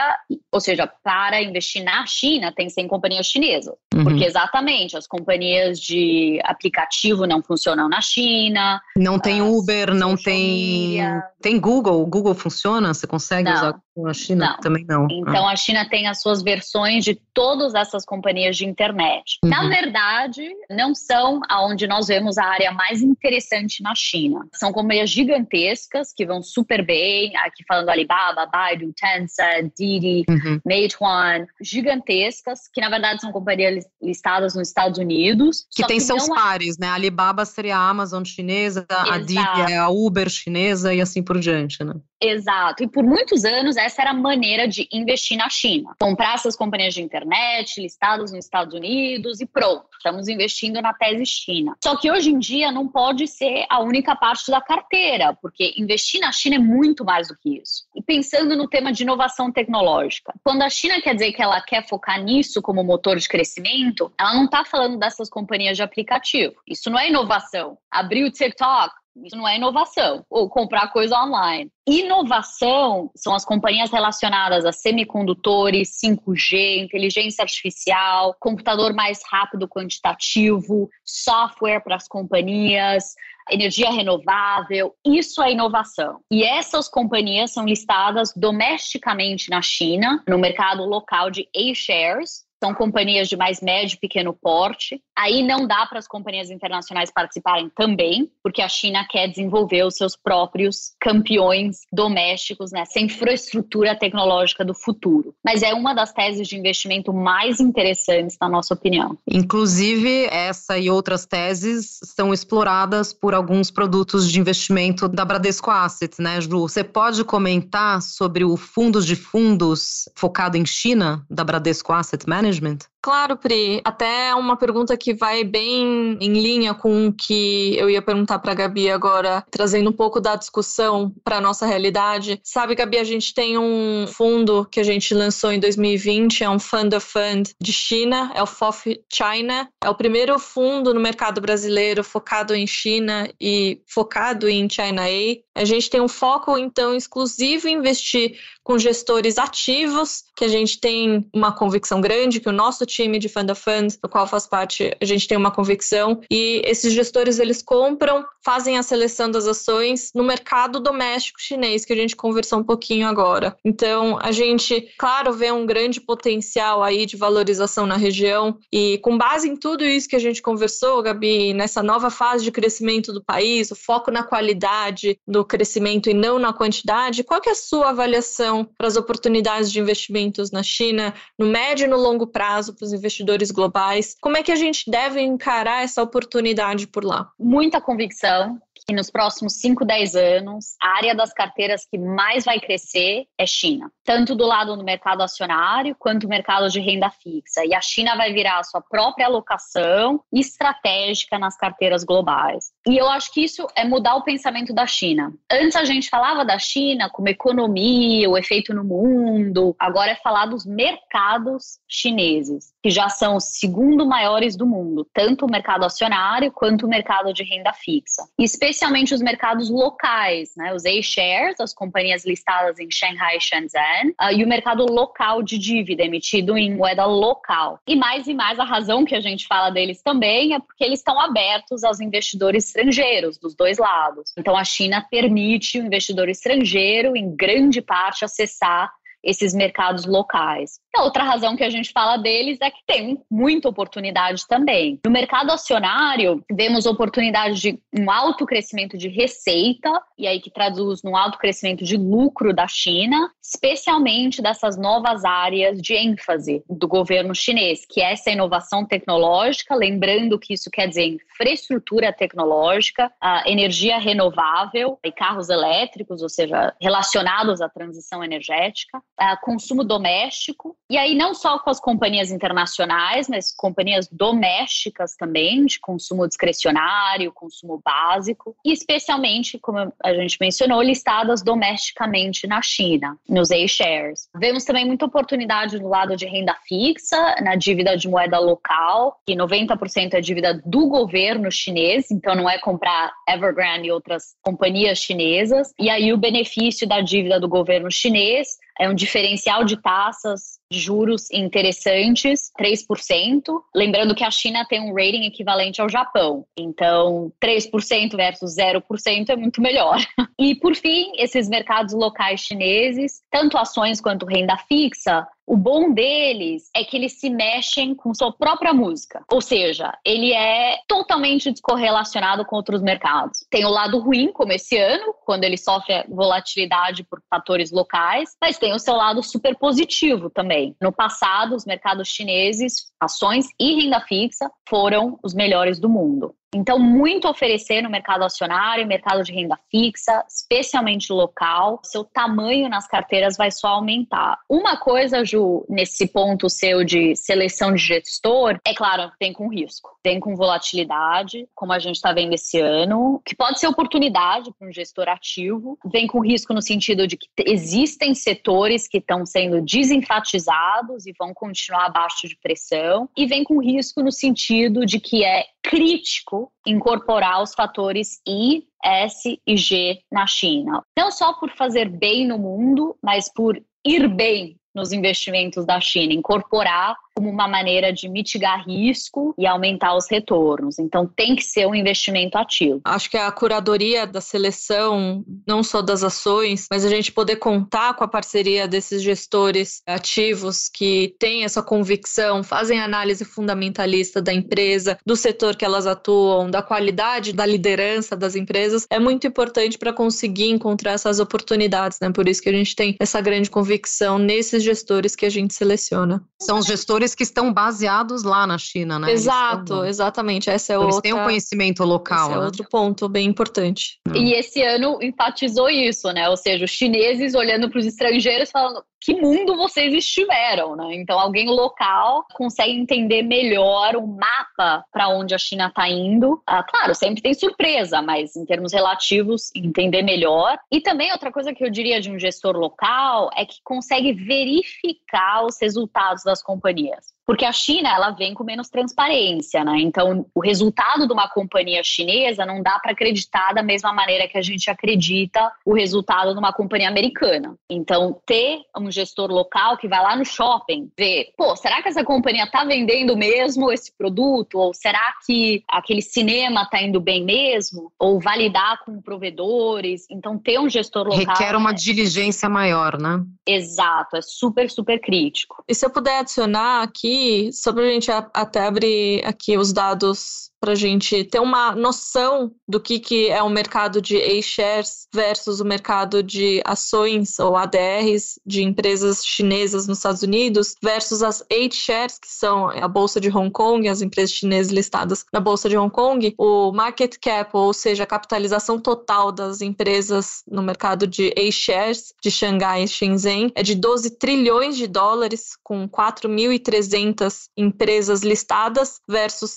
ou 0.53 0.61
seja, 0.61 0.87
para 1.03 1.43
investir 1.43 1.83
na 1.83 2.05
China, 2.05 2.53
tem 2.55 2.67
que 2.67 2.75
ser 2.75 2.83
em 2.83 2.89
companhias 2.89 3.27
chinesas. 3.27 3.75
Uhum. 3.95 4.05
Porque 4.05 4.25
exatamente, 4.25 4.95
as 4.95 5.07
companhias 5.07 5.81
de 5.81 6.39
aplicativo 6.45 7.27
não 7.27 7.43
funcionam 7.43 7.89
na 7.89 8.03
China. 8.03 8.83
Não 8.95 9.19
tem 9.19 9.41
Uber, 9.41 9.95
não 9.95 10.15
tem. 10.15 10.99
Tem 11.41 11.59
Google. 11.59 12.03
O 12.03 12.07
Google 12.07 12.35
funciona? 12.35 12.93
Você 12.93 13.07
consegue 13.07 13.49
não. 13.49 13.55
usar 13.55 13.81
a 14.07 14.13
China? 14.13 14.51
Não. 14.51 14.61
Também 14.61 14.85
não. 14.89 15.07
Então 15.11 15.47
ah. 15.47 15.53
a 15.53 15.57
China 15.57 15.89
tem 15.89 16.07
as 16.07 16.21
suas 16.21 16.43
versões 16.43 17.05
de 17.05 17.21
todas 17.33 17.75
essas 17.75 18.05
companhias 18.05 18.57
de 18.57 18.67
internet. 18.67 19.39
Uhum. 19.43 19.51
Na 19.51 19.69
verdade, 19.69 20.49
não 20.71 20.95
são 20.95 21.41
aonde 21.49 21.87
nós 21.87 22.09
vemos 22.09 22.39
a 22.39 22.45
área 22.45 22.73
mais 22.73 23.03
interessante 23.03 23.83
na 23.83 23.95
China. 23.95 24.47
São 24.55 24.73
companhias 24.73 25.11
gigantescas 25.11 26.13
que 26.15 26.27
vão 26.27 26.43
super 26.43 26.85
bem, 26.85 27.37
aqui 27.37 27.65
falando 27.67 27.89
Alibaba, 27.89 28.47
Baidu, 28.47 28.93
Tencent, 28.93 29.73
Didi, 29.77 30.25
uhum. 30.29 30.61
Meituan, 30.65 31.47
gigantescas, 31.61 32.69
que 32.73 32.81
na 32.81 32.89
verdade 32.89 33.21
são 33.21 33.33
companhias 33.33 33.85
listadas 34.03 34.55
nos 34.55 34.69
Estados 34.69 34.99
Unidos. 34.99 35.67
Que 35.75 35.87
tem 35.87 35.99
que 35.99 36.05
seus 36.05 36.29
pares, 36.29 36.79
né? 36.79 36.89
A 36.89 36.95
Alibaba 36.95 37.45
seria 37.45 37.77
a 37.77 37.89
Amazon 37.89 38.25
chinesa, 38.25 38.87
Exato. 38.91 39.13
a 39.13 39.19
Didi 39.19 39.73
é 39.73 39.77
a 39.77 39.89
Uber 39.89 40.29
chinesa 40.29 40.93
e 40.93 41.01
assim 41.01 41.23
por 41.29 41.39
diante, 41.39 41.85
né? 41.85 41.93
Exato. 42.19 42.83
E 42.83 42.89
por 42.89 43.05
muitos 43.05 43.45
anos 43.45 43.77
essa 43.77 44.01
era 44.01 44.13
a 44.13 44.15
maneira 44.15 44.67
de 44.67 44.89
investir 44.91 45.37
na 45.37 45.51
China. 45.51 45.95
Comprar 46.01 46.35
essas 46.35 46.57
companhias 46.57 46.95
de 46.95 47.03
internet 47.03 47.79
listadas 47.83 48.33
nos 48.33 48.47
Estados 48.47 48.73
Unidos 48.73 49.39
e 49.39 49.47
pronto, 49.47 49.87
estamos 49.95 50.27
investindo 50.27 50.81
na 50.81 50.95
tese 50.95 51.27
China. 51.27 51.77
Só 51.85 51.97
que 51.97 52.11
hoje 52.11 52.31
em 52.31 52.39
dia 52.39 52.73
não 52.73 52.89
pode 52.89 53.29
ser 53.29 53.67
a 53.69 53.81
única 53.81 54.17
parte 54.17 54.51
da 54.51 54.63
carteira, 54.63 55.37
porque 55.43 55.75
investir 55.77 56.19
na 56.19 56.33
China 56.33 56.57
é 56.57 56.59
muito 56.59 57.05
mais 57.05 57.29
do 57.29 57.37
que 57.37 57.61
isso. 57.61 57.85
E 57.95 58.03
pensando 58.03 58.57
no 58.57 58.67
tema 58.67 58.91
de 58.91 59.03
inovação 59.03 59.53
tecnológica, 59.53 60.33
quando 60.43 60.63
a 60.63 60.71
China 60.71 60.99
quer 61.03 61.13
dizer 61.13 61.33
que 61.33 61.43
ela 61.43 61.61
quer 61.61 61.87
focar 61.87 62.23
nisso 62.23 62.63
como 62.63 62.83
motor 62.83 63.19
de 63.19 63.29
crescimento, 63.29 64.11
ela 64.19 64.33
não 64.33 64.47
está 64.47 64.65
falando 64.65 64.99
dessas 64.99 65.29
companhias 65.29 65.77
de 65.77 65.83
aplicativo. 65.83 66.55
Isso 66.67 66.89
não 66.89 66.99
é 66.99 67.11
inovação. 67.11 67.77
Abrir 67.91 68.25
o 68.25 68.31
TikTok, 68.31 68.95
isso 69.25 69.37
não 69.37 69.47
é 69.47 69.57
inovação. 69.57 70.25
Ou 70.31 70.49
comprar 70.49 70.93
coisa 70.93 71.19
online. 71.23 71.71
Inovação 71.87 73.11
são 73.17 73.35
as 73.35 73.45
companhias 73.45 73.91
relacionadas 73.91 74.65
a 74.65 74.73
semicondutores, 74.73 75.97
5G, 76.03 76.85
inteligência 76.85 77.43
artificial, 77.43 78.37
computador 78.39 78.93
mais 78.93 79.21
rápido 79.31 79.69
quantitativo, 79.69 80.89
software 81.05 81.81
para 81.81 81.97
as 81.97 82.07
companhias, 82.07 83.15
energia 83.51 83.91
renovável, 83.91 84.95
isso 85.05 85.43
é 85.43 85.53
inovação. 85.53 86.21
E 86.31 86.45
essas 86.45 86.89
companhias 86.89 87.53
são 87.53 87.65
listadas 87.65 88.33
domesticamente 88.37 89.51
na 89.51 89.63
China, 89.63 90.23
no 90.29 90.39
mercado 90.39 90.85
local 90.85 91.31
de 91.31 91.49
A-shares, 91.57 92.48
são 92.63 92.75
companhias 92.75 93.29
de 93.29 93.37
mais 93.37 93.61
médio 93.61 93.95
e 93.95 94.01
pequeno 94.01 94.33
porte. 94.33 95.01
Aí 95.17 95.43
não 95.43 95.67
dá 95.67 95.87
para 95.87 95.99
as 95.99 96.09
companhias 96.09 96.51
internacionais 96.51 97.11
participarem 97.11 97.71
também, 97.75 98.31
porque 98.43 98.61
a 98.61 98.69
China 98.69 99.07
quer 99.09 99.29
desenvolver 99.29 99.85
os 99.85 99.97
seus 99.97 100.17
próprios 100.17 100.93
campeões 101.01 101.79
domésticos 101.93 102.73
nessa 102.73 103.01
infraestrutura 103.01 103.97
tecnológica 103.97 104.65
do 104.65 104.75
futuro. 104.75 105.35
Mas 105.45 105.63
é 105.63 105.73
uma 105.73 105.95
das 105.95 106.13
teses 106.13 106.47
de 106.49 106.57
investimento 106.57 107.13
mais 107.13 107.61
interessantes, 107.61 108.37
na 108.41 108.49
nossa 108.49 108.75
opinião. 108.75 109.17
Inclusive, 109.27 110.27
essa 110.27 110.79
e 110.79 110.91
outras 110.91 111.27
teses 111.27 111.99
são 112.03 112.33
exploradas 112.33 113.13
por 113.13 113.35
alguns 113.35 113.71
produtos 113.71 114.31
de 114.31 114.39
investimento 114.39 115.09
da 115.09 115.25
Bradesco 115.25 115.71
Asset, 115.71 116.21
né, 116.21 116.41
Ju? 116.41 116.61
Você 116.61 116.83
pode 116.83 117.25
comentar 117.25 118.03
sobre 118.03 118.45
o 118.45 118.57
fundos 118.57 119.07
de 119.07 119.15
fundos 119.15 120.09
focado 120.15 120.57
em 120.57 120.67
China 120.67 121.25
da 121.31 121.45
Bradesco 121.45 121.93
Asset 121.93 122.29
Management? 122.29 122.48
Management 122.49 122.89
Claro, 123.01 123.37
Pri. 123.37 123.81
Até 123.85 124.35
uma 124.35 124.57
pergunta 124.57 124.97
que 124.97 125.15
vai 125.15 125.45
bem 125.45 126.19
em 126.21 126.33
linha 126.33 126.75
com 126.75 127.09
o 127.09 127.13
que 127.13 127.77
eu 127.77 127.89
ia 127.89 128.03
perguntar 128.03 128.39
para 128.41 128.53
a 128.53 128.55
Gabi 128.55 128.91
agora, 128.91 129.45
trazendo 129.51 129.91
um 129.91 129.93
pouco 129.93 130.21
da 130.21 130.35
discussão 130.35 131.15
para 131.23 131.37
a 131.37 131.41
nossa 131.41 131.65
realidade. 131.65 132.41
Sabe, 132.43 132.75
Gabi, 132.75 132.99
a 132.99 133.05
gente 133.05 133.33
tem 133.33 133.57
um 133.57 134.07
fundo 134.09 134.67
que 134.71 134.81
a 134.81 134.83
gente 134.83 135.15
lançou 135.15 135.53
em 135.53 135.61
2020, 135.61 136.43
é 136.43 136.51
um 136.51 136.59
Fund 136.59 136.93
of 136.95 137.07
Fund 137.07 137.51
de 137.61 137.73
China, 137.73 138.33
é 138.35 138.43
o 138.43 138.47
FOF 138.47 139.01
China. 139.13 139.69
É 139.83 139.89
o 139.89 139.95
primeiro 139.95 140.39
fundo 140.39 140.93
no 140.93 141.01
mercado 141.01 141.41
brasileiro 141.41 142.03
focado 142.03 142.55
em 142.55 142.67
China 142.67 143.31
e 143.41 143.81
focado 143.87 144.49
em 144.49 144.69
China 144.69 145.03
A. 145.03 145.61
A 145.61 145.65
gente 145.65 145.89
tem 145.91 146.01
um 146.01 146.09
foco, 146.09 146.57
então, 146.59 146.95
exclusivo 146.95 147.69
em 147.69 147.75
investir 147.75 148.39
com 148.63 148.79
gestores 148.79 149.39
ativos, 149.39 150.25
que 150.37 150.45
a 150.45 150.49
gente 150.49 150.79
tem 150.79 151.27
uma 151.35 151.53
convicção 151.53 152.01
grande 152.01 152.39
que 152.39 152.49
o 152.49 152.53
nosso 152.53 152.85
time 152.99 153.19
de 153.19 153.29
Fund 153.29 153.51
of 153.51 153.63
Funds, 153.63 153.97
do 153.97 154.09
qual 154.09 154.27
faz 154.27 154.47
parte, 154.47 154.93
a 155.01 155.05
gente 155.05 155.29
tem 155.29 155.39
uma 155.39 155.53
convicção, 155.53 156.21
e 156.29 156.61
esses 156.65 156.93
gestores 156.93 157.39
eles 157.39 157.63
compram, 157.63 158.25
fazem 158.45 158.77
a 158.77 158.83
seleção 158.83 159.31
das 159.31 159.47
ações 159.47 160.11
no 160.15 160.25
mercado 160.25 160.81
doméstico 160.81 161.41
chinês, 161.41 161.85
que 161.85 161.93
a 161.93 161.97
gente 161.97 162.17
conversou 162.17 162.59
um 162.59 162.65
pouquinho 162.65 163.07
agora. 163.07 163.57
Então, 163.65 164.19
a 164.21 164.33
gente, 164.33 164.89
claro, 164.99 165.33
vê 165.33 165.53
um 165.53 165.65
grande 165.65 166.01
potencial 166.01 166.83
aí 166.83 167.07
de 167.07 167.17
valorização 167.17 167.87
na 167.87 167.97
região, 167.97 168.59
e 168.73 168.99
com 168.99 169.17
base 169.17 169.49
em 169.49 169.57
tudo 169.57 169.85
isso 169.85 170.09
que 170.09 170.17
a 170.17 170.21
gente 170.21 170.43
conversou, 170.43 171.03
Gabi, 171.03 171.55
nessa 171.55 171.83
nova 171.83 172.11
fase 172.11 172.43
de 172.43 172.51
crescimento 172.51 173.13
do 173.13 173.23
país, 173.23 173.71
o 173.71 173.77
foco 173.77 174.11
na 174.11 174.25
qualidade 174.25 175.19
do 175.27 175.45
crescimento 175.45 176.11
e 176.11 176.15
não 176.15 176.39
na 176.39 176.53
quantidade, 176.53 177.23
qual 177.23 177.41
que 177.41 177.49
é 177.49 177.53
a 177.53 177.55
sua 177.55 177.91
avaliação 177.91 178.69
para 178.77 178.89
as 178.89 178.97
oportunidades 178.97 179.71
de 179.71 179.79
investimentos 179.79 180.51
na 180.51 180.63
China 180.63 181.15
no 181.39 181.47
médio 181.47 181.85
e 181.85 181.89
no 181.89 181.97
longo 181.97 182.27
prazo 182.27 182.75
para 182.79 182.87
os 182.87 182.93
investidores 182.93 183.51
globais. 183.51 184.17
Como 184.21 184.37
é 184.37 184.43
que 184.43 184.53
a 184.53 184.57
gente 184.57 184.91
deve 184.91 185.21
encarar 185.21 185.83
essa 185.83 186.03
oportunidade 186.03 186.87
por 186.87 187.05
lá? 187.05 187.31
Muita 187.39 187.81
convicção 187.81 188.59
que 188.89 188.95
nos 188.95 189.11
próximos 189.11 189.53
5, 189.61 189.85
10 189.85 190.15
anos, 190.15 190.75
a 190.83 190.97
área 190.97 191.15
das 191.15 191.31
carteiras 191.31 191.85
que 191.85 191.99
mais 191.99 192.47
vai 192.47 192.59
crescer 192.59 193.27
é 193.37 193.47
China, 193.47 193.93
tanto 194.03 194.35
do 194.35 194.47
lado 194.47 194.75
do 194.75 194.83
mercado 194.83 195.23
acionário 195.23 195.95
quanto 195.99 196.23
do 196.23 196.29
mercado 196.29 196.71
de 196.71 196.81
renda 196.81 197.11
fixa. 197.11 197.67
E 197.67 197.75
a 197.75 197.83
China 197.83 198.17
vai 198.17 198.33
virar 198.33 198.59
a 198.59 198.65
sua 198.65 198.81
própria 198.81 199.27
alocação 199.27 200.23
estratégica 200.33 201.39
nas 201.39 201.55
carteiras 201.55 202.03
globais. 202.03 202.73
E 202.87 202.97
eu 202.97 203.07
acho 203.11 203.31
que 203.31 203.45
isso 203.45 203.67
é 203.77 203.85
mudar 203.85 204.15
o 204.15 204.25
pensamento 204.25 204.73
da 204.73 204.87
China. 204.87 205.35
Antes 205.53 205.77
a 205.77 205.85
gente 205.85 206.09
falava 206.09 206.43
da 206.43 206.59
China 206.59 207.11
como 207.11 207.29
economia, 207.29 208.31
o 208.31 208.39
efeito 208.39 208.73
no 208.73 208.85
mundo, 208.85 209.77
agora 209.79 210.13
é 210.13 210.17
falar 210.17 210.47
dos 210.47 210.65
mercados 210.65 211.79
chineses, 211.87 212.73
que 212.83 212.91
já 212.91 213.09
são 213.09 213.37
os 213.37 213.45
segundo 213.59 214.07
maiores 214.07 214.57
do 214.57 214.67
mundo, 214.67 215.07
tanto 215.13 215.47
o 215.47 215.51
mercado 215.51 215.85
acionário 215.85 216.53
quanto 216.53 216.87
o 216.87 216.89
mercado 216.89 217.33
de 217.33 217.43
renda 217.43 217.73
fixa. 217.73 218.23
Especialmente 218.39 219.15
os 219.15 219.21
mercados 219.21 219.69
locais, 219.71 220.53
né? 220.57 220.75
os 220.75 220.85
A-shares, 220.85 221.61
as 221.61 221.75
companhias 221.75 222.25
listadas 222.25 222.79
em 222.79 222.89
Shanghai 222.91 223.37
e 223.37 223.41
Shenzhen, 223.41 224.11
uh, 224.21 224.33
e 224.33 224.45
o 224.45 224.49
mercado 224.49 224.85
local 224.87 225.43
de 225.43 225.59
dívida 225.59 226.05
emitido 226.05 226.57
em 226.57 226.75
moeda 226.75 227.05
local. 227.05 227.81
E 227.87 227.97
mais 227.97 228.27
e 228.27 228.35
mais 228.35 228.59
a 228.59 228.65
razão 228.65 229.05
que 229.05 229.15
a 229.15 229.21
gente 229.21 229.47
fala 229.47 229.71
deles 229.71 230.03
também 230.03 230.55
é 230.55 230.61
porque 230.61 230.85
eles 230.85 231.01
estão 231.01 231.21
abertos 231.21 231.85
aos 231.85 232.01
investidores 232.01 232.67
estrangeiros 232.67 233.39
dos 233.39 233.55
dois 233.55 233.79
lados. 233.79 234.33
Então 234.37 234.57
a 234.57 234.65
China 234.65 235.05
permite 235.11 235.79
o 235.81 235.87
investidor 235.87 236.29
estrangeiro, 236.29 237.17
em 237.17 237.35
grande 237.35 237.81
parte, 237.81 238.25
acessar 238.25 238.93
esses 239.23 239.55
mercados 239.55 240.05
locais. 240.05 240.81
A 240.97 241.05
outra 241.05 241.23
razão 241.23 241.57
que 241.57 241.63
a 241.63 241.71
gente 241.71 241.93
fala 241.93 242.17
deles 242.17 242.59
é 242.61 242.71
que 242.71 242.85
tem 242.87 243.21
muita 243.31 243.69
oportunidade 243.69 244.47
também. 244.49 244.99
No 245.05 245.11
mercado 245.11 245.51
acionário, 245.51 246.45
vemos 246.51 246.87
oportunidade 246.87 247.61
de 247.61 247.79
um 247.97 248.11
alto 248.11 248.45
crescimento 248.45 248.99
de 248.99 249.09
receita, 249.09 249.91
e 250.19 250.27
aí 250.27 250.41
que 250.41 250.51
traduz 250.51 251.03
num 251.03 251.17
alto 251.17 251.39
crescimento 251.39 251.85
de 251.85 251.97
lucro 251.97 252.53
da 252.53 252.67
China, 252.67 253.31
especialmente 253.43 254.43
dessas 254.43 254.77
novas 254.77 255.25
áreas 255.25 255.81
de 255.81 255.95
ênfase 255.95 256.65
do 256.69 256.89
governo 256.89 257.35
chinês, 257.35 257.87
que 257.89 258.01
é 258.01 258.13
essa 258.13 258.31
inovação 258.31 258.85
tecnológica, 258.85 259.75
lembrando 259.75 260.39
que 260.39 260.55
isso 260.55 260.71
quer 260.71 260.89
dizer 260.89 261.07
infraestrutura 261.07 262.13
tecnológica, 262.13 263.13
energia 263.47 263.99
renovável 263.99 264.99
e 265.05 265.13
carros 265.13 265.49
elétricos, 265.49 266.23
ou 266.23 266.29
seja, 266.29 266.75
relacionados 266.81 267.61
à 267.61 267.69
transição 267.69 268.25
energética, 268.25 269.01
consumo 269.37 269.85
doméstico, 269.85 270.77
e 270.91 270.97
aí 270.97 271.15
não 271.15 271.35
só 271.35 271.59
com 271.59 271.71
as 271.71 271.81
companhias 271.81 272.31
internacionais, 272.31 273.29
mas 273.29 273.55
companhias 273.55 274.09
domésticas 274.11 275.17
também, 275.17 275.67
de 275.67 275.81
consumo 275.81 276.27
discricionário, 276.27 277.33
consumo 277.33 277.81
básico, 277.85 278.57
e 278.65 278.73
especialmente, 278.73 279.59
como 279.59 279.93
a 280.03 280.15
gente 280.15 280.39
mencionou, 280.41 280.83
listadas 280.83 281.43
domesticamente 281.43 282.47
na 282.47 282.63
China, 282.63 283.17
nos 283.29 283.51
A-shares. 283.51 284.29
Vemos 284.35 284.65
também 284.65 284.87
muita 284.87 285.07
oportunidade 285.07 285.79
no 285.79 285.89
lado 285.89 286.17
de 286.17 286.27
renda 286.27 286.57
fixa, 286.67 287.37
na 287.43 287.57
dívida 287.57 287.97
de 287.97 288.09
moeda 288.09 288.39
local, 288.39 289.21
que 289.27 289.35
90% 289.35 290.15
é 290.15 290.21
dívida 290.21 290.63
do 290.65 290.89
governo 290.89 291.51
chinês, 291.51 292.11
então 292.11 292.35
não 292.35 292.49
é 292.49 292.59
comprar 292.59 293.13
Evergrande 293.29 293.89
e 293.89 293.93
outras 293.93 294.35
companhias 294.43 294.99
chinesas. 294.99 295.73
E 295.79 295.91
aí 295.91 296.13
o 296.13 296.19
benefício 296.19 296.87
da 296.87 297.01
dívida 297.01 297.41
do 297.41 297.49
governo 297.49 297.91
chinês 297.91 298.59
é 298.79 298.89
um 298.89 298.95
diferencial 298.95 299.65
de 299.65 299.77
taxas 299.77 300.41
de 300.43 300.58
juros 300.71 301.31
interessantes, 301.33 302.51
3%. 302.59 303.43
Lembrando 303.75 304.15
que 304.15 304.25
a 304.25 304.31
China 304.31 304.67
tem 304.69 304.81
um 304.81 304.95
rating 304.95 305.25
equivalente 305.25 305.81
ao 305.81 305.89
Japão. 305.89 306.45
Então, 306.57 307.33
3% 307.43 308.17
versus 308.17 308.57
0% 308.57 309.29
é 309.31 309.37
muito 309.37 309.61
melhor. 309.61 309.99
E, 310.41 310.55
por 310.55 310.77
fim, 310.77 311.11
esses 311.17 311.49
mercados 311.49 311.93
locais 311.93 312.41
chineses, 312.41 313.21
tanto 313.29 313.59
ações 313.59 314.01
quanto 314.01 314.25
renda 314.25 314.57
fixa, 314.69 315.27
o 315.49 315.57
bom 315.57 315.95
deles 315.95 316.71
é 316.77 316.85
que 316.85 316.95
eles 316.95 317.19
se 317.19 317.31
mexem 317.31 317.95
com 317.95 318.13
sua 318.13 318.31
própria 318.31 318.75
música. 318.75 319.25
Ou 319.33 319.41
seja, 319.41 319.91
ele 320.05 320.35
é 320.35 320.77
totalmente 320.87 321.51
descorrelacionado 321.51 322.45
com 322.45 322.55
outros 322.55 322.83
mercados. 322.83 323.47
Tem 323.51 323.65
o 323.65 323.71
lado 323.71 323.99
ruim, 323.99 324.31
como 324.31 324.53
esse 324.53 324.77
ano, 324.77 325.15
quando 325.25 325.45
ele 325.45 325.57
sofre 325.57 326.05
volatilidade 326.07 327.03
por 327.03 327.23
fatores 327.31 327.73
locais, 327.73 328.37
mas 328.39 328.59
tem 328.59 328.75
o 328.75 328.79
seu 328.79 328.95
lado 328.95 329.23
super 329.23 329.57
positivo 329.57 330.29
também. 330.29 330.58
No 330.81 330.93
passado, 330.93 331.55
os 331.55 331.65
mercados 331.65 332.09
chineses, 332.09 332.91
ações 333.01 333.47
e 333.59 333.81
renda 333.81 334.01
fixa, 334.01 334.51
foram 334.69 335.19
os 335.23 335.35
melhores 335.35 335.79
do 335.79 335.89
mundo. 335.89 336.35
Então, 336.55 336.79
muito 336.79 337.29
oferecer 337.29 337.83
no 337.83 337.91
mercado 337.91 338.25
acionário, 338.25 338.87
mercado 338.87 339.23
de 339.23 339.33
renda 339.33 339.59
fixa, 339.71 340.25
especialmente 340.27 341.13
local. 341.13 341.81
Seu 341.85 342.05
tamanho 342.05 342.71
nas 342.71 342.87
carteiras 342.87 343.37
vai 343.37 343.51
só 343.51 343.69
aumentar. 343.69 344.39
Uma 344.49 344.79
coisa, 344.79 345.25
Ju, 345.25 345.67
nesse 345.69 346.07
ponto 346.09 346.49
seu 346.49 346.85
de 346.85 347.15
seleção 347.15 347.75
de 347.75 347.83
gestor, 347.83 348.59
é 348.67 348.75
claro, 348.75 349.13
tem 349.19 349.33
com 349.33 349.49
risco. 349.49 349.91
Tem 350.03 350.19
com 350.19 350.35
volatilidade, 350.35 351.47
como 351.55 351.73
a 351.73 351.79
gente 351.79 351.97
está 351.97 352.15
vendo 352.15 352.33
esse 352.33 352.59
ano, 352.59 353.21
que 353.27 353.37
pode 353.37 353.61
ser 353.61 353.67
oportunidade 353.67 354.51
para 354.59 354.69
um 354.69 354.73
gestor 354.73 355.07
ativo. 355.09 355.79
Vem 355.85 356.07
com 356.07 356.21
risco 356.21 356.55
no 356.55 356.63
sentido 356.63 357.07
de 357.07 357.19
que 357.19 357.29
existem 357.47 358.15
setores 358.15 358.89
que 358.89 358.99
estão 358.99 359.27
sendo 359.27 359.61
desenfatizados 359.61 361.07
e 361.07 361.13
vão 361.19 361.35
continuar 361.35 361.87
abaixo 361.87 362.27
de 362.27 362.37
pressão. 362.37 363.07
E 363.15 363.27
vem 363.27 363.45
com 363.45 363.61
risco 363.61 364.03
no 364.03 364.11
sentido 364.11 364.87
de 364.87 364.99
que 364.99 365.25
é 365.25 365.45
crítico 365.63 366.38
incorporar 366.67 367.43
os 367.43 367.55
fatores 367.55 368.21
I, 368.27 368.67
S 368.85 369.41
e 369.47 369.57
G 369.57 370.01
na 370.11 370.27
China. 370.27 370.83
Não 370.97 371.11
só 371.11 371.33
por 371.35 371.51
fazer 371.51 371.89
bem 371.89 372.27
no 372.27 372.39
mundo, 372.39 372.97
mas 373.03 373.33
por 373.33 373.61
ir 373.85 374.09
bem 374.09 374.57
nos 374.75 374.93
investimentos 374.93 375.67
da 375.67 375.81
China, 375.81 376.13
incorporar 376.13 376.97
como 377.19 377.31
uma 377.31 377.49
maneira 377.49 377.93
de 377.93 378.09
mitigar 378.09 378.65
risco 378.65 379.35
e 379.37 379.45
aumentar 379.45 379.97
os 379.97 380.09
retornos. 380.09 380.79
Então, 380.79 381.05
tem 381.05 381.35
que 381.35 381.43
ser 381.43 381.67
um 381.67 381.75
investimento 381.75 382.39
ativo. 382.39 382.81
Acho 382.85 383.11
que 383.11 383.17
a 383.17 383.29
curadoria 383.33 384.07
da 384.07 384.21
seleção, 384.21 385.25
não 385.45 385.65
só 385.65 385.83
das 385.83 386.05
ações, 386.05 386.69
mas 386.71 386.85
a 386.85 386.89
gente 386.89 387.11
poder 387.11 387.37
contar 387.37 387.95
com 387.95 388.05
a 388.05 388.09
parceria 388.09 388.69
desses 388.69 389.03
gestores 389.03 389.83
ativos 389.85 390.69
que 390.69 391.13
têm 391.19 391.43
essa 391.43 391.61
convicção, 391.61 392.45
fazem 392.45 392.81
análise 392.81 393.25
fundamentalista 393.25 394.23
da 394.23 394.33
empresa, 394.33 394.97
do 395.05 395.17
setor 395.17 395.57
que 395.57 395.65
elas 395.65 395.89
atuam, 395.89 396.49
da 396.49 396.63
qualidade 396.63 397.33
da 397.33 397.45
liderança 397.45 398.15
das 398.15 398.37
empresas, 398.37 398.87
é 398.89 399.01
muito 399.01 399.27
importante 399.27 399.77
para 399.77 399.93
conseguir 399.93 400.51
encontrar 400.51 400.93
essas 400.93 401.19
oportunidades, 401.19 401.99
né? 402.01 402.13
Por 402.13 402.29
isso 402.29 402.41
que 402.41 402.49
a 402.49 402.53
gente 402.53 402.77
tem 402.77 402.95
essa 403.01 403.21
grande 403.21 403.51
convicção 403.51 404.21
nesses 404.21 404.63
gestores 404.63 405.17
que 405.17 405.27
a 405.27 405.31
gente 405.31 405.53
seleciona. 405.53 406.23
São 406.41 406.61
os 406.61 406.67
gestores 406.67 407.08
que 407.15 407.23
estão 407.23 407.53
baseados 407.53 408.23
lá 408.23 408.47
na 408.47 408.59
China, 408.59 408.99
né? 408.99 409.13
Exato, 409.13 409.63
estão... 409.63 409.85
exatamente. 409.85 410.51
Essa 410.51 410.73
é 410.73 410.77
Eles 410.77 410.95
outra... 410.95 411.03
têm 411.03 411.13
um 411.13 411.25
conhecimento 411.25 411.85
local. 411.85 412.29
Esse 412.29 412.33
é 412.33 412.41
né? 412.41 412.45
outro 412.45 412.69
ponto 412.69 413.09
bem 413.09 413.27
importante. 413.27 413.99
E 414.15 414.33
esse 414.33 414.63
ano 414.63 414.99
enfatizou 415.03 415.69
isso, 415.69 416.11
né? 416.13 416.29
Ou 416.29 416.37
seja, 416.37 416.65
os 416.65 416.71
chineses 416.71 417.35
olhando 417.35 417.71
para 417.71 417.79
os 417.79 417.87
estrangeiros 417.87 418.51
falando 418.51 418.83
que 419.01 419.15
mundo 419.15 419.57
vocês 419.57 419.95
estiveram, 419.95 420.77
né? 420.77 420.95
Então, 420.95 421.19
alguém 421.19 421.49
local 421.49 422.25
consegue 422.35 422.73
entender 422.73 423.23
melhor 423.23 423.97
o 423.97 424.07
mapa 424.07 424.85
para 424.93 425.09
onde 425.09 425.35
a 425.35 425.39
China 425.39 425.69
está 425.69 425.89
indo. 425.89 426.43
Ah, 426.47 426.63
claro, 426.63 426.95
sempre 426.95 427.23
tem 427.23 427.35
surpresa, 427.35 428.03
mas 428.03 428.37
em 428.37 428.45
termos 428.45 428.73
relativos, 428.73 429.51
entender 429.55 430.03
melhor. 430.03 430.59
E 430.71 430.81
também 430.81 431.13
outra 431.13 431.33
coisa 431.33 431.55
que 431.55 431.65
eu 431.65 431.71
diria 431.71 432.01
de 432.01 432.11
um 432.11 432.19
gestor 432.19 432.57
local 432.57 433.31
é 433.37 433.45
que 433.45 433.59
consegue 433.63 434.13
verificar 434.13 435.45
os 435.45 435.57
resultados 435.61 436.23
das 436.25 436.43
companhias. 436.43 437.18
Porque 437.29 437.45
a 437.45 437.53
China, 437.53 437.91
ela 437.95 438.11
vem 438.13 438.33
com 438.33 438.43
menos 438.43 438.71
transparência, 438.71 439.63
né? 439.63 439.81
Então, 439.81 440.25
o 440.35 440.41
resultado 440.41 441.07
de 441.07 441.13
uma 441.13 441.29
companhia 441.29 441.83
chinesa 441.85 442.47
não 442.47 442.63
dá 442.63 442.79
para 442.79 442.93
acreditar 442.93 443.53
da 443.53 443.63
mesma 443.63 443.93
maneira 443.93 444.27
que 444.27 444.39
a 444.39 444.41
gente 444.41 444.71
acredita 444.71 445.53
o 445.63 445.75
resultado 445.75 446.33
de 446.33 446.39
uma 446.39 446.55
companhia 446.55 446.89
americana. 446.89 447.55
Então, 447.69 448.19
ter 448.25 448.63
um 448.75 448.91
gestor 448.91 449.31
local 449.31 449.77
que 449.77 449.87
vai 449.87 450.03
lá 450.03 450.17
no 450.17 450.25
shopping 450.25 450.91
ver, 450.97 451.35
pô, 451.37 451.55
será 451.55 451.83
que 451.83 451.91
essa 451.91 452.03
companhia 452.03 452.45
está 452.45 452.65
vendendo 452.65 453.15
mesmo 453.15 453.71
esse 453.71 453.93
produto? 453.93 454.55
Ou 454.59 454.73
será 454.73 455.13
que 455.27 455.63
aquele 455.69 456.01
cinema 456.01 456.63
está 456.63 456.81
indo 456.81 456.99
bem 456.99 457.23
mesmo? 457.23 457.93
Ou 457.99 458.19
validar 458.19 458.83
com 458.87 459.03
provedores? 459.03 460.07
Então, 460.11 460.39
ter 460.39 460.59
um 460.59 460.71
gestor 460.71 461.07
local. 461.07 461.19
Requer 461.19 461.55
uma 461.55 461.73
é... 461.73 461.75
diligência 461.75 462.49
maior, 462.49 462.99
né? 462.99 463.23
Exato, 463.47 464.17
é 464.17 464.23
super, 464.23 464.71
super 464.71 464.99
crítico. 464.99 465.63
E 465.69 465.75
se 465.75 465.85
eu 465.85 465.91
puder 465.91 466.21
adicionar 466.21 466.83
aqui, 466.83 467.18
só 467.53 467.73
para 467.73 467.83
a 467.83 467.91
gente 467.91 468.11
até 468.11 468.67
abrir 468.67 469.25
aqui 469.25 469.57
os 469.57 469.73
dados 469.73 470.51
para 470.61 470.73
a 470.73 470.77
gente 470.77 471.25
ter 471.25 471.41
uma 471.41 471.75
noção 471.75 472.53
do 472.67 472.81
que, 472.81 472.99
que 472.99 473.29
é 473.29 473.43
o 473.43 473.49
mercado 473.49 474.03
de 474.03 474.17
A-shares 474.17 475.07
versus 475.15 475.61
o 475.61 475.65
mercado 475.65 476.23
de 476.23 476.61
ações 476.65 477.39
ou 477.39 477.57
ADRs 477.57 478.39
de 478.45 478.63
empresas 478.63 479.25
chinesas 479.25 479.87
nos 479.87 479.99
Estados 479.99 480.23
Unidos 480.23 480.75
versus 480.83 481.23
as 481.23 481.43
H-shares, 481.51 482.19
que 482.19 482.29
são 482.29 482.71
a 482.71 482.89
bolsa 482.89 483.21
de 483.21 483.29
Hong 483.29 483.51
Kong, 483.51 483.89
as 483.89 484.03
empresas 484.03 484.33
chinesas 484.33 484.73
listadas 484.73 485.25
na 485.33 485.41
bolsa 485.41 485.69
de 485.69 485.77
Hong 485.77 485.93
Kong, 485.93 486.35
o 486.37 486.73
market 486.73 487.17
cap, 487.21 487.51
ou 487.53 487.73
seja, 487.73 488.03
a 488.03 488.07
capitalização 488.07 488.79
total 488.79 489.31
das 489.31 489.61
empresas 489.61 490.43
no 490.51 490.63
mercado 490.63 491.07
de 491.07 491.33
A-shares 491.39 492.13
de 492.23 492.31
Xangai 492.31 492.85
e 492.85 492.89
Shenzhen 492.89 493.53
é 493.55 493.63
de 493.63 493.75
12 493.75 494.19
trilhões 494.19 494.77
de 494.77 494.87
dólares, 494.87 495.57
com 495.63 495.89
4.300 495.89 497.49
empresas 497.57 498.23
listadas 498.23 499.01
versus 499.09 499.53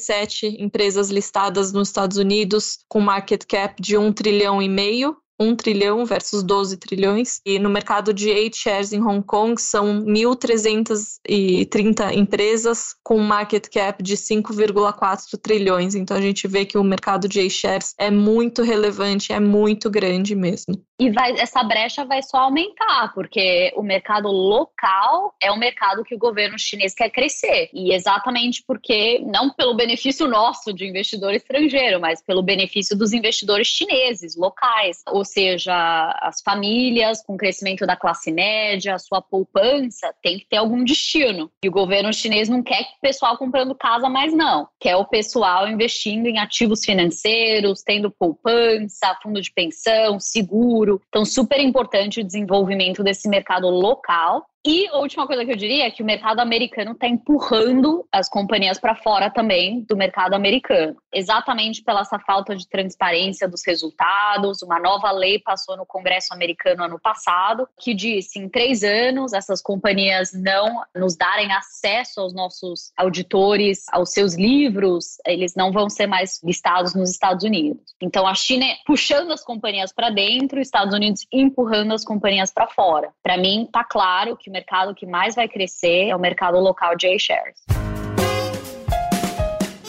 147 0.00 0.62
empresas 0.62 1.10
listadas 1.10 1.72
nos 1.72 1.88
Estados 1.88 2.16
Unidos 2.16 2.78
com 2.88 3.00
market 3.00 3.44
cap 3.46 3.80
de 3.80 3.96
1 3.96 4.12
trilhão 4.12 4.60
e 4.60 4.68
meio 4.68 5.16
1 5.40 5.56
trilhão 5.56 6.04
versus 6.04 6.42
12 6.42 6.76
trilhões. 6.76 7.40
E 7.46 7.58
no 7.58 7.70
mercado 7.70 8.12
de 8.12 8.30
A-shares 8.30 8.92
em 8.92 9.02
Hong 9.02 9.24
Kong 9.24 9.58
são 9.60 10.04
1.330 10.04 12.14
empresas 12.14 12.94
com 13.02 13.18
market 13.18 13.66
cap 13.72 14.02
de 14.02 14.18
5,4 14.18 15.38
trilhões. 15.42 15.94
Então 15.94 16.14
a 16.14 16.20
gente 16.20 16.46
vê 16.46 16.66
que 16.66 16.76
o 16.76 16.84
mercado 16.84 17.26
de 17.26 17.40
A-shares 17.40 17.94
é 17.98 18.10
muito 18.10 18.62
relevante, 18.62 19.32
é 19.32 19.40
muito 19.40 19.88
grande 19.88 20.34
mesmo. 20.34 20.84
E 21.00 21.10
vai, 21.10 21.32
essa 21.40 21.62
brecha 21.62 22.04
vai 22.04 22.22
só 22.22 22.40
aumentar, 22.40 23.14
porque 23.14 23.72
o 23.74 23.82
mercado 23.82 24.28
local 24.28 25.34
é 25.42 25.50
um 25.50 25.56
mercado 25.56 26.04
que 26.04 26.14
o 26.14 26.18
governo 26.18 26.58
chinês 26.58 26.92
quer 26.92 27.08
crescer. 27.08 27.70
E 27.72 27.94
exatamente 27.94 28.62
porque, 28.66 29.18
não 29.20 29.48
pelo 29.48 29.74
benefício 29.74 30.28
nosso 30.28 30.74
de 30.74 30.86
investidor 30.86 31.32
estrangeiro, 31.32 31.98
mas 31.98 32.22
pelo 32.22 32.42
benefício 32.42 32.94
dos 32.94 33.14
investidores 33.14 33.66
chineses, 33.66 34.36
locais. 34.36 35.02
Ou 35.08 35.24
seja, 35.24 35.72
as 36.20 36.42
famílias 36.42 37.22
com 37.24 37.34
crescimento 37.34 37.86
da 37.86 37.96
classe 37.96 38.30
média, 38.30 38.94
a 38.94 38.98
sua 38.98 39.22
poupança 39.22 40.14
tem 40.22 40.38
que 40.38 40.46
ter 40.50 40.58
algum 40.58 40.84
destino. 40.84 41.50
E 41.64 41.68
o 41.70 41.72
governo 41.72 42.12
chinês 42.12 42.46
não 42.46 42.62
quer 42.62 42.84
que 42.84 42.96
o 42.98 43.00
pessoal 43.00 43.38
comprando 43.38 43.74
casa 43.74 44.10
mais 44.10 44.34
não. 44.34 44.68
Quer 44.78 44.96
o 44.96 45.06
pessoal 45.06 45.66
investindo 45.66 46.26
em 46.26 46.38
ativos 46.38 46.84
financeiros, 46.84 47.82
tendo 47.82 48.10
poupança, 48.10 49.16
fundo 49.22 49.40
de 49.40 49.50
pensão, 49.50 50.20
seguro. 50.20 50.89
Então, 51.08 51.24
super 51.24 51.60
importante 51.60 52.20
o 52.20 52.24
desenvolvimento 52.24 53.02
desse 53.02 53.28
mercado 53.28 53.68
local 53.68 54.46
e 54.64 54.86
a 54.88 54.98
última 54.98 55.26
coisa 55.26 55.42
que 55.42 55.52
eu 55.52 55.56
diria 55.56 55.86
é 55.86 55.90
que 55.90 56.02
o 56.02 56.06
mercado 56.06 56.40
americano 56.40 56.92
está 56.92 57.08
empurrando 57.08 58.06
as 58.12 58.28
companhias 58.28 58.78
para 58.78 58.94
fora 58.94 59.30
também 59.30 59.80
do 59.88 59.96
mercado 59.96 60.34
americano, 60.34 60.96
exatamente 61.10 61.82
pela 61.82 62.00
essa 62.00 62.18
falta 62.18 62.54
de 62.54 62.68
transparência 62.68 63.48
dos 63.48 63.62
resultados. 63.66 64.60
Uma 64.62 64.78
nova 64.78 65.10
lei 65.12 65.38
passou 65.38 65.76
no 65.76 65.86
Congresso 65.86 66.34
americano 66.34 66.84
ano 66.84 66.98
passado 67.00 67.66
que 67.78 67.94
disse 67.94 68.38
em 68.38 68.50
três 68.50 68.82
anos 68.82 69.32
essas 69.32 69.62
companhias 69.62 70.32
não 70.34 70.82
nos 70.94 71.16
darem 71.16 71.50
acesso 71.52 72.20
aos 72.20 72.34
nossos 72.34 72.92
auditores, 72.98 73.86
aos 73.90 74.10
seus 74.12 74.34
livros, 74.34 75.16
eles 75.26 75.54
não 75.54 75.72
vão 75.72 75.88
ser 75.88 76.06
mais 76.06 76.38
listados 76.42 76.94
nos 76.94 77.10
Estados 77.10 77.44
Unidos. 77.44 77.80
Então 78.00 78.26
a 78.26 78.34
China 78.34 78.66
é 78.66 78.76
puxando 78.84 79.30
as 79.32 79.42
companhias 79.42 79.90
para 79.90 80.10
dentro, 80.10 80.60
os 80.60 80.66
Estados 80.66 80.94
Unidos 80.94 81.26
empurrando 81.32 81.94
as 81.94 82.04
companhias 82.04 82.50
para 82.50 82.66
fora. 82.66 83.10
Para 83.22 83.38
mim 83.38 83.64
está 83.64 83.84
claro 83.84 84.36
que 84.36 84.49
o 84.50 84.52
mercado 84.52 84.94
que 84.94 85.06
mais 85.06 85.36
vai 85.36 85.48
crescer 85.48 86.08
é 86.08 86.16
o 86.16 86.18
mercado 86.18 86.58
local 86.58 86.96
de 86.96 87.06
A-shares. 87.06 87.60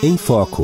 Em 0.03 0.15
Foco. 0.15 0.63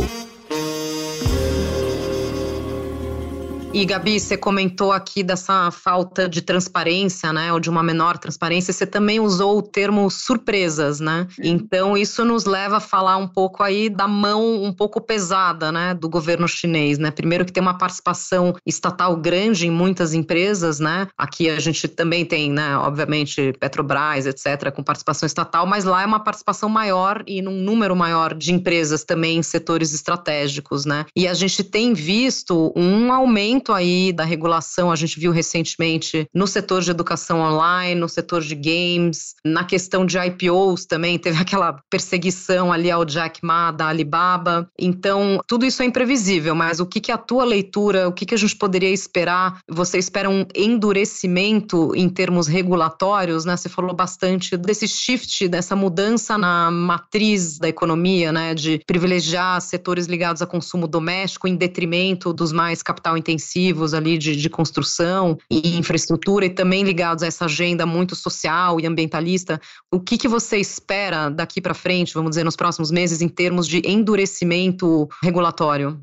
E 3.78 3.86
Gabi, 3.86 4.20
você 4.20 4.36
comentou 4.36 4.92
aqui 4.92 5.22
dessa 5.22 5.70
falta 5.70 6.28
de 6.28 6.42
transparência, 6.42 7.32
né, 7.32 7.54
ou 7.54 7.60
de 7.60 7.70
uma 7.70 7.84
menor 7.84 8.18
transparência. 8.18 8.74
Você 8.74 8.88
também 8.88 9.20
usou 9.20 9.60
o 9.60 9.62
termo 9.62 10.10
surpresas, 10.10 11.00
né? 11.00 11.28
Então 11.40 11.96
isso 11.96 12.26
nos 12.26 12.46
leva 12.46 12.78
a 12.78 12.80
falar 12.80 13.18
um 13.18 13.28
pouco 13.28 13.62
aí 13.62 13.88
da 13.88 14.08
mão 14.08 14.64
um 14.64 14.74
pouco 14.74 15.00
pesada, 15.00 15.72
né, 15.72 15.94
do 15.94 16.10
governo 16.10 16.48
chinês, 16.48 16.98
né? 16.98 17.12
Primeiro 17.12 17.46
que 17.46 17.52
tem 17.52 17.62
uma 17.62 17.78
participação 17.78 18.56
estatal 18.66 19.16
grande 19.16 19.68
em 19.68 19.72
muitas 19.72 20.12
empresas, 20.12 20.80
né? 20.80 21.08
Aqui 21.16 21.48
a 21.48 21.60
gente 21.60 21.88
também 21.88 22.26
tem, 22.26 22.52
né, 22.52 22.76
obviamente 22.78 23.54
Petrobras, 23.60 24.26
etc, 24.26 24.72
com 24.72 24.82
participação 24.82 25.28
estatal, 25.28 25.68
mas 25.68 25.86
lá 25.86 26.02
é 26.02 26.06
uma 26.08 26.24
participação 26.24 26.68
maior 26.68 27.24
e 27.28 27.44
num 27.44 27.62
número 27.62 27.96
maior 27.96 28.34
de 28.34 28.52
empresas 28.52 29.04
também 29.04 29.38
em 29.38 29.44
setores 29.44 29.94
estratégicos, 29.94 30.84
né? 30.84 31.06
E 31.16 31.28
a 31.28 31.36
gente 31.36 31.64
tem 31.64 31.94
visto 31.94 32.74
um 32.76 33.14
aumento 33.14 33.67
muito 33.68 33.74
aí 33.74 34.14
da 34.14 34.24
regulação, 34.24 34.92
a 34.92 34.96
gente 34.96 35.20
viu 35.20 35.32
recentemente 35.32 36.28
no 36.34 36.48
setor 36.48 36.82
de 36.82 36.92
educação 36.92 37.42
online, 37.42 38.00
no 38.00 38.08
setor 38.08 38.42
de 38.42 38.56
games, 38.56 39.36
na 39.44 39.64
questão 39.64 40.06
de 40.06 40.18
IPOs 40.18 40.86
também, 40.86 41.18
teve 41.18 41.38
aquela 41.42 41.82
perseguição 41.90 42.72
ali 42.72 42.90
ao 42.90 43.04
Jack 43.04 43.44
Ma 43.44 43.72
da 43.72 43.88
Alibaba. 43.88 44.70
Então, 44.80 45.40
tudo 45.48 45.66
isso 45.66 45.82
é 45.82 45.86
imprevisível, 45.86 46.56
mas 46.56 46.80
o 46.80 46.86
que, 46.86 47.02
que 47.02 47.12
a 47.12 47.18
tua 47.18 47.44
leitura, 47.44 48.08
o 48.08 48.14
que, 48.14 48.26
que 48.26 48.36
a 48.36 48.38
gente 48.38 48.56
poderia 48.56 48.90
esperar? 48.90 49.60
Você 49.70 49.98
espera 49.98 50.30
um 50.30 50.46
endurecimento 50.56 51.94
em 51.96 52.08
termos 52.08 52.48
regulatórios, 52.48 53.44
né? 53.44 53.58
Você 53.58 53.70
falou 53.70 53.94
bastante 53.94 54.56
desse 54.56 54.88
shift, 54.88 55.48
dessa 55.48 55.76
mudança 55.76 56.38
na 56.38 56.72
matriz 56.72 57.58
da 57.58 57.68
economia, 57.68 58.32
né? 58.32 58.54
De 58.54 58.80
privilegiar 58.86 59.60
setores 59.62 60.06
ligados 60.06 60.42
a 60.42 60.46
consumo 60.46 60.88
doméstico 60.88 61.48
em 61.48 61.56
detrimento 61.56 62.32
dos 62.32 62.52
mais 62.52 62.82
capital 62.82 63.18
intensivos 63.18 63.57
ali 63.94 64.18
de, 64.18 64.36
de 64.36 64.50
construção 64.50 65.38
e 65.50 65.78
infraestrutura 65.78 66.46
e 66.46 66.50
também 66.50 66.84
ligados 66.84 67.24
a 67.24 67.28
essa 67.28 67.46
agenda 67.46 67.86
muito 67.86 68.16
social 68.16 68.80
e 68.80 68.86
ambientalista. 68.86 69.60
O 69.92 70.00
que, 70.00 70.18
que 70.18 70.28
você 70.28 70.58
espera 70.58 71.30
daqui 71.30 71.62
para 71.62 71.74
frente, 71.74 72.14
vamos 72.14 72.32
dizer, 72.32 72.44
nos 72.44 72.56
próximos 72.56 72.92
meses, 72.92 73.22
em 73.22 73.30
termos 73.30 73.68
de 73.68 73.82
endurecimento 73.86 75.08
regulatório? 75.22 76.00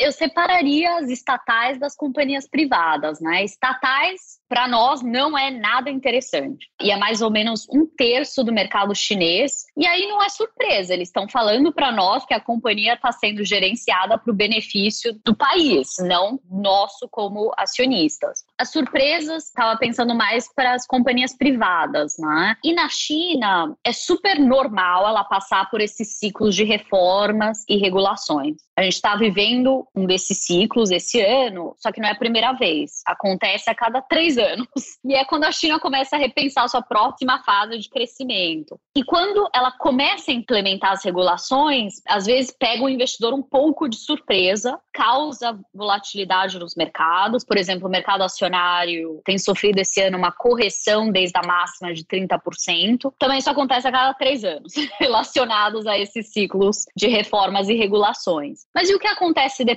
Eu 0.00 0.12
separaria 0.12 0.98
as 0.98 1.08
estatais 1.08 1.78
das 1.78 1.94
companhias 1.94 2.48
privadas, 2.48 3.20
né? 3.20 3.44
Estatais 3.44 4.40
para 4.48 4.68
nós 4.68 5.02
não 5.02 5.36
é 5.36 5.50
nada 5.50 5.90
interessante. 5.90 6.68
E 6.80 6.90
é 6.90 6.96
mais 6.96 7.20
ou 7.20 7.30
menos 7.30 7.66
um 7.68 7.86
terço 7.86 8.44
do 8.44 8.52
mercado 8.52 8.94
chinês. 8.94 9.64
E 9.76 9.86
aí 9.86 10.06
não 10.06 10.22
é 10.22 10.28
surpresa, 10.28 10.94
eles 10.94 11.08
estão 11.08 11.28
falando 11.28 11.72
para 11.72 11.90
nós 11.90 12.24
que 12.24 12.34
a 12.34 12.40
companhia 12.40 12.94
está 12.94 13.10
sendo 13.12 13.44
gerenciada 13.44 14.16
para 14.18 14.30
o 14.30 14.36
benefício 14.36 15.18
do 15.24 15.34
país, 15.34 15.94
não 16.00 16.40
nosso 16.50 17.08
como 17.10 17.52
acionistas. 17.56 18.44
As 18.58 18.70
surpresas, 18.70 19.46
estava 19.46 19.78
pensando 19.78 20.14
mais 20.14 20.52
para 20.54 20.74
as 20.74 20.86
companhias 20.86 21.36
privadas, 21.36 22.14
né? 22.18 22.56
E 22.62 22.72
na 22.72 22.88
China 22.88 23.76
é 23.84 23.92
super 23.92 24.38
normal 24.38 25.08
ela 25.08 25.24
passar 25.24 25.68
por 25.70 25.80
esses 25.80 26.18
ciclos 26.18 26.54
de 26.54 26.64
reformas 26.64 27.64
e 27.68 27.76
regulações. 27.76 28.56
A 28.76 28.82
gente 28.82 28.94
está 28.94 29.16
vivendo 29.16 29.85
um 29.94 30.06
desses 30.06 30.44
ciclos 30.44 30.90
esse 30.90 31.20
ano, 31.20 31.74
só 31.78 31.92
que 31.92 32.00
não 32.00 32.08
é 32.08 32.12
a 32.12 32.18
primeira 32.18 32.52
vez. 32.52 33.02
Acontece 33.06 33.70
a 33.70 33.74
cada 33.74 34.00
três 34.00 34.38
anos. 34.38 34.66
E 35.06 35.14
é 35.14 35.24
quando 35.24 35.44
a 35.44 35.52
China 35.52 35.78
começa 35.78 36.16
a 36.16 36.18
repensar 36.18 36.64
a 36.64 36.68
sua 36.68 36.82
próxima 36.82 37.40
fase 37.44 37.78
de 37.78 37.88
crescimento. 37.88 38.78
E 38.94 39.04
quando 39.04 39.48
ela 39.54 39.70
começa 39.70 40.32
a 40.32 40.34
implementar 40.34 40.92
as 40.92 41.04
regulações, 41.04 41.94
às 42.08 42.26
vezes 42.26 42.50
pega 42.50 42.82
o 42.82 42.88
investidor 42.88 43.32
um 43.32 43.42
pouco 43.42 43.88
de 43.88 43.96
surpresa, 43.96 44.80
causa 44.92 45.58
volatilidade 45.72 46.58
nos 46.58 46.74
mercados. 46.74 47.44
Por 47.44 47.56
exemplo, 47.56 47.86
o 47.86 47.90
mercado 47.90 48.22
acionário 48.22 49.20
tem 49.24 49.38
sofrido 49.38 49.78
esse 49.78 50.00
ano 50.00 50.18
uma 50.18 50.32
correção 50.32 51.10
desde 51.10 51.38
a 51.38 51.46
máxima 51.46 51.94
de 51.94 52.04
30%. 52.04 53.12
Também 53.18 53.38
isso 53.38 53.50
acontece 53.50 53.86
a 53.86 53.92
cada 53.92 54.14
três 54.14 54.44
anos, 54.44 54.72
relacionados 54.98 55.86
a 55.86 55.96
esses 55.96 56.32
ciclos 56.32 56.84
de 56.96 57.06
reformas 57.06 57.68
e 57.68 57.74
regulações. 57.74 58.66
Mas 58.74 58.90
e 58.90 58.94
o 58.94 58.98
que 58.98 59.06
acontece 59.06 59.64
depois? 59.64 59.75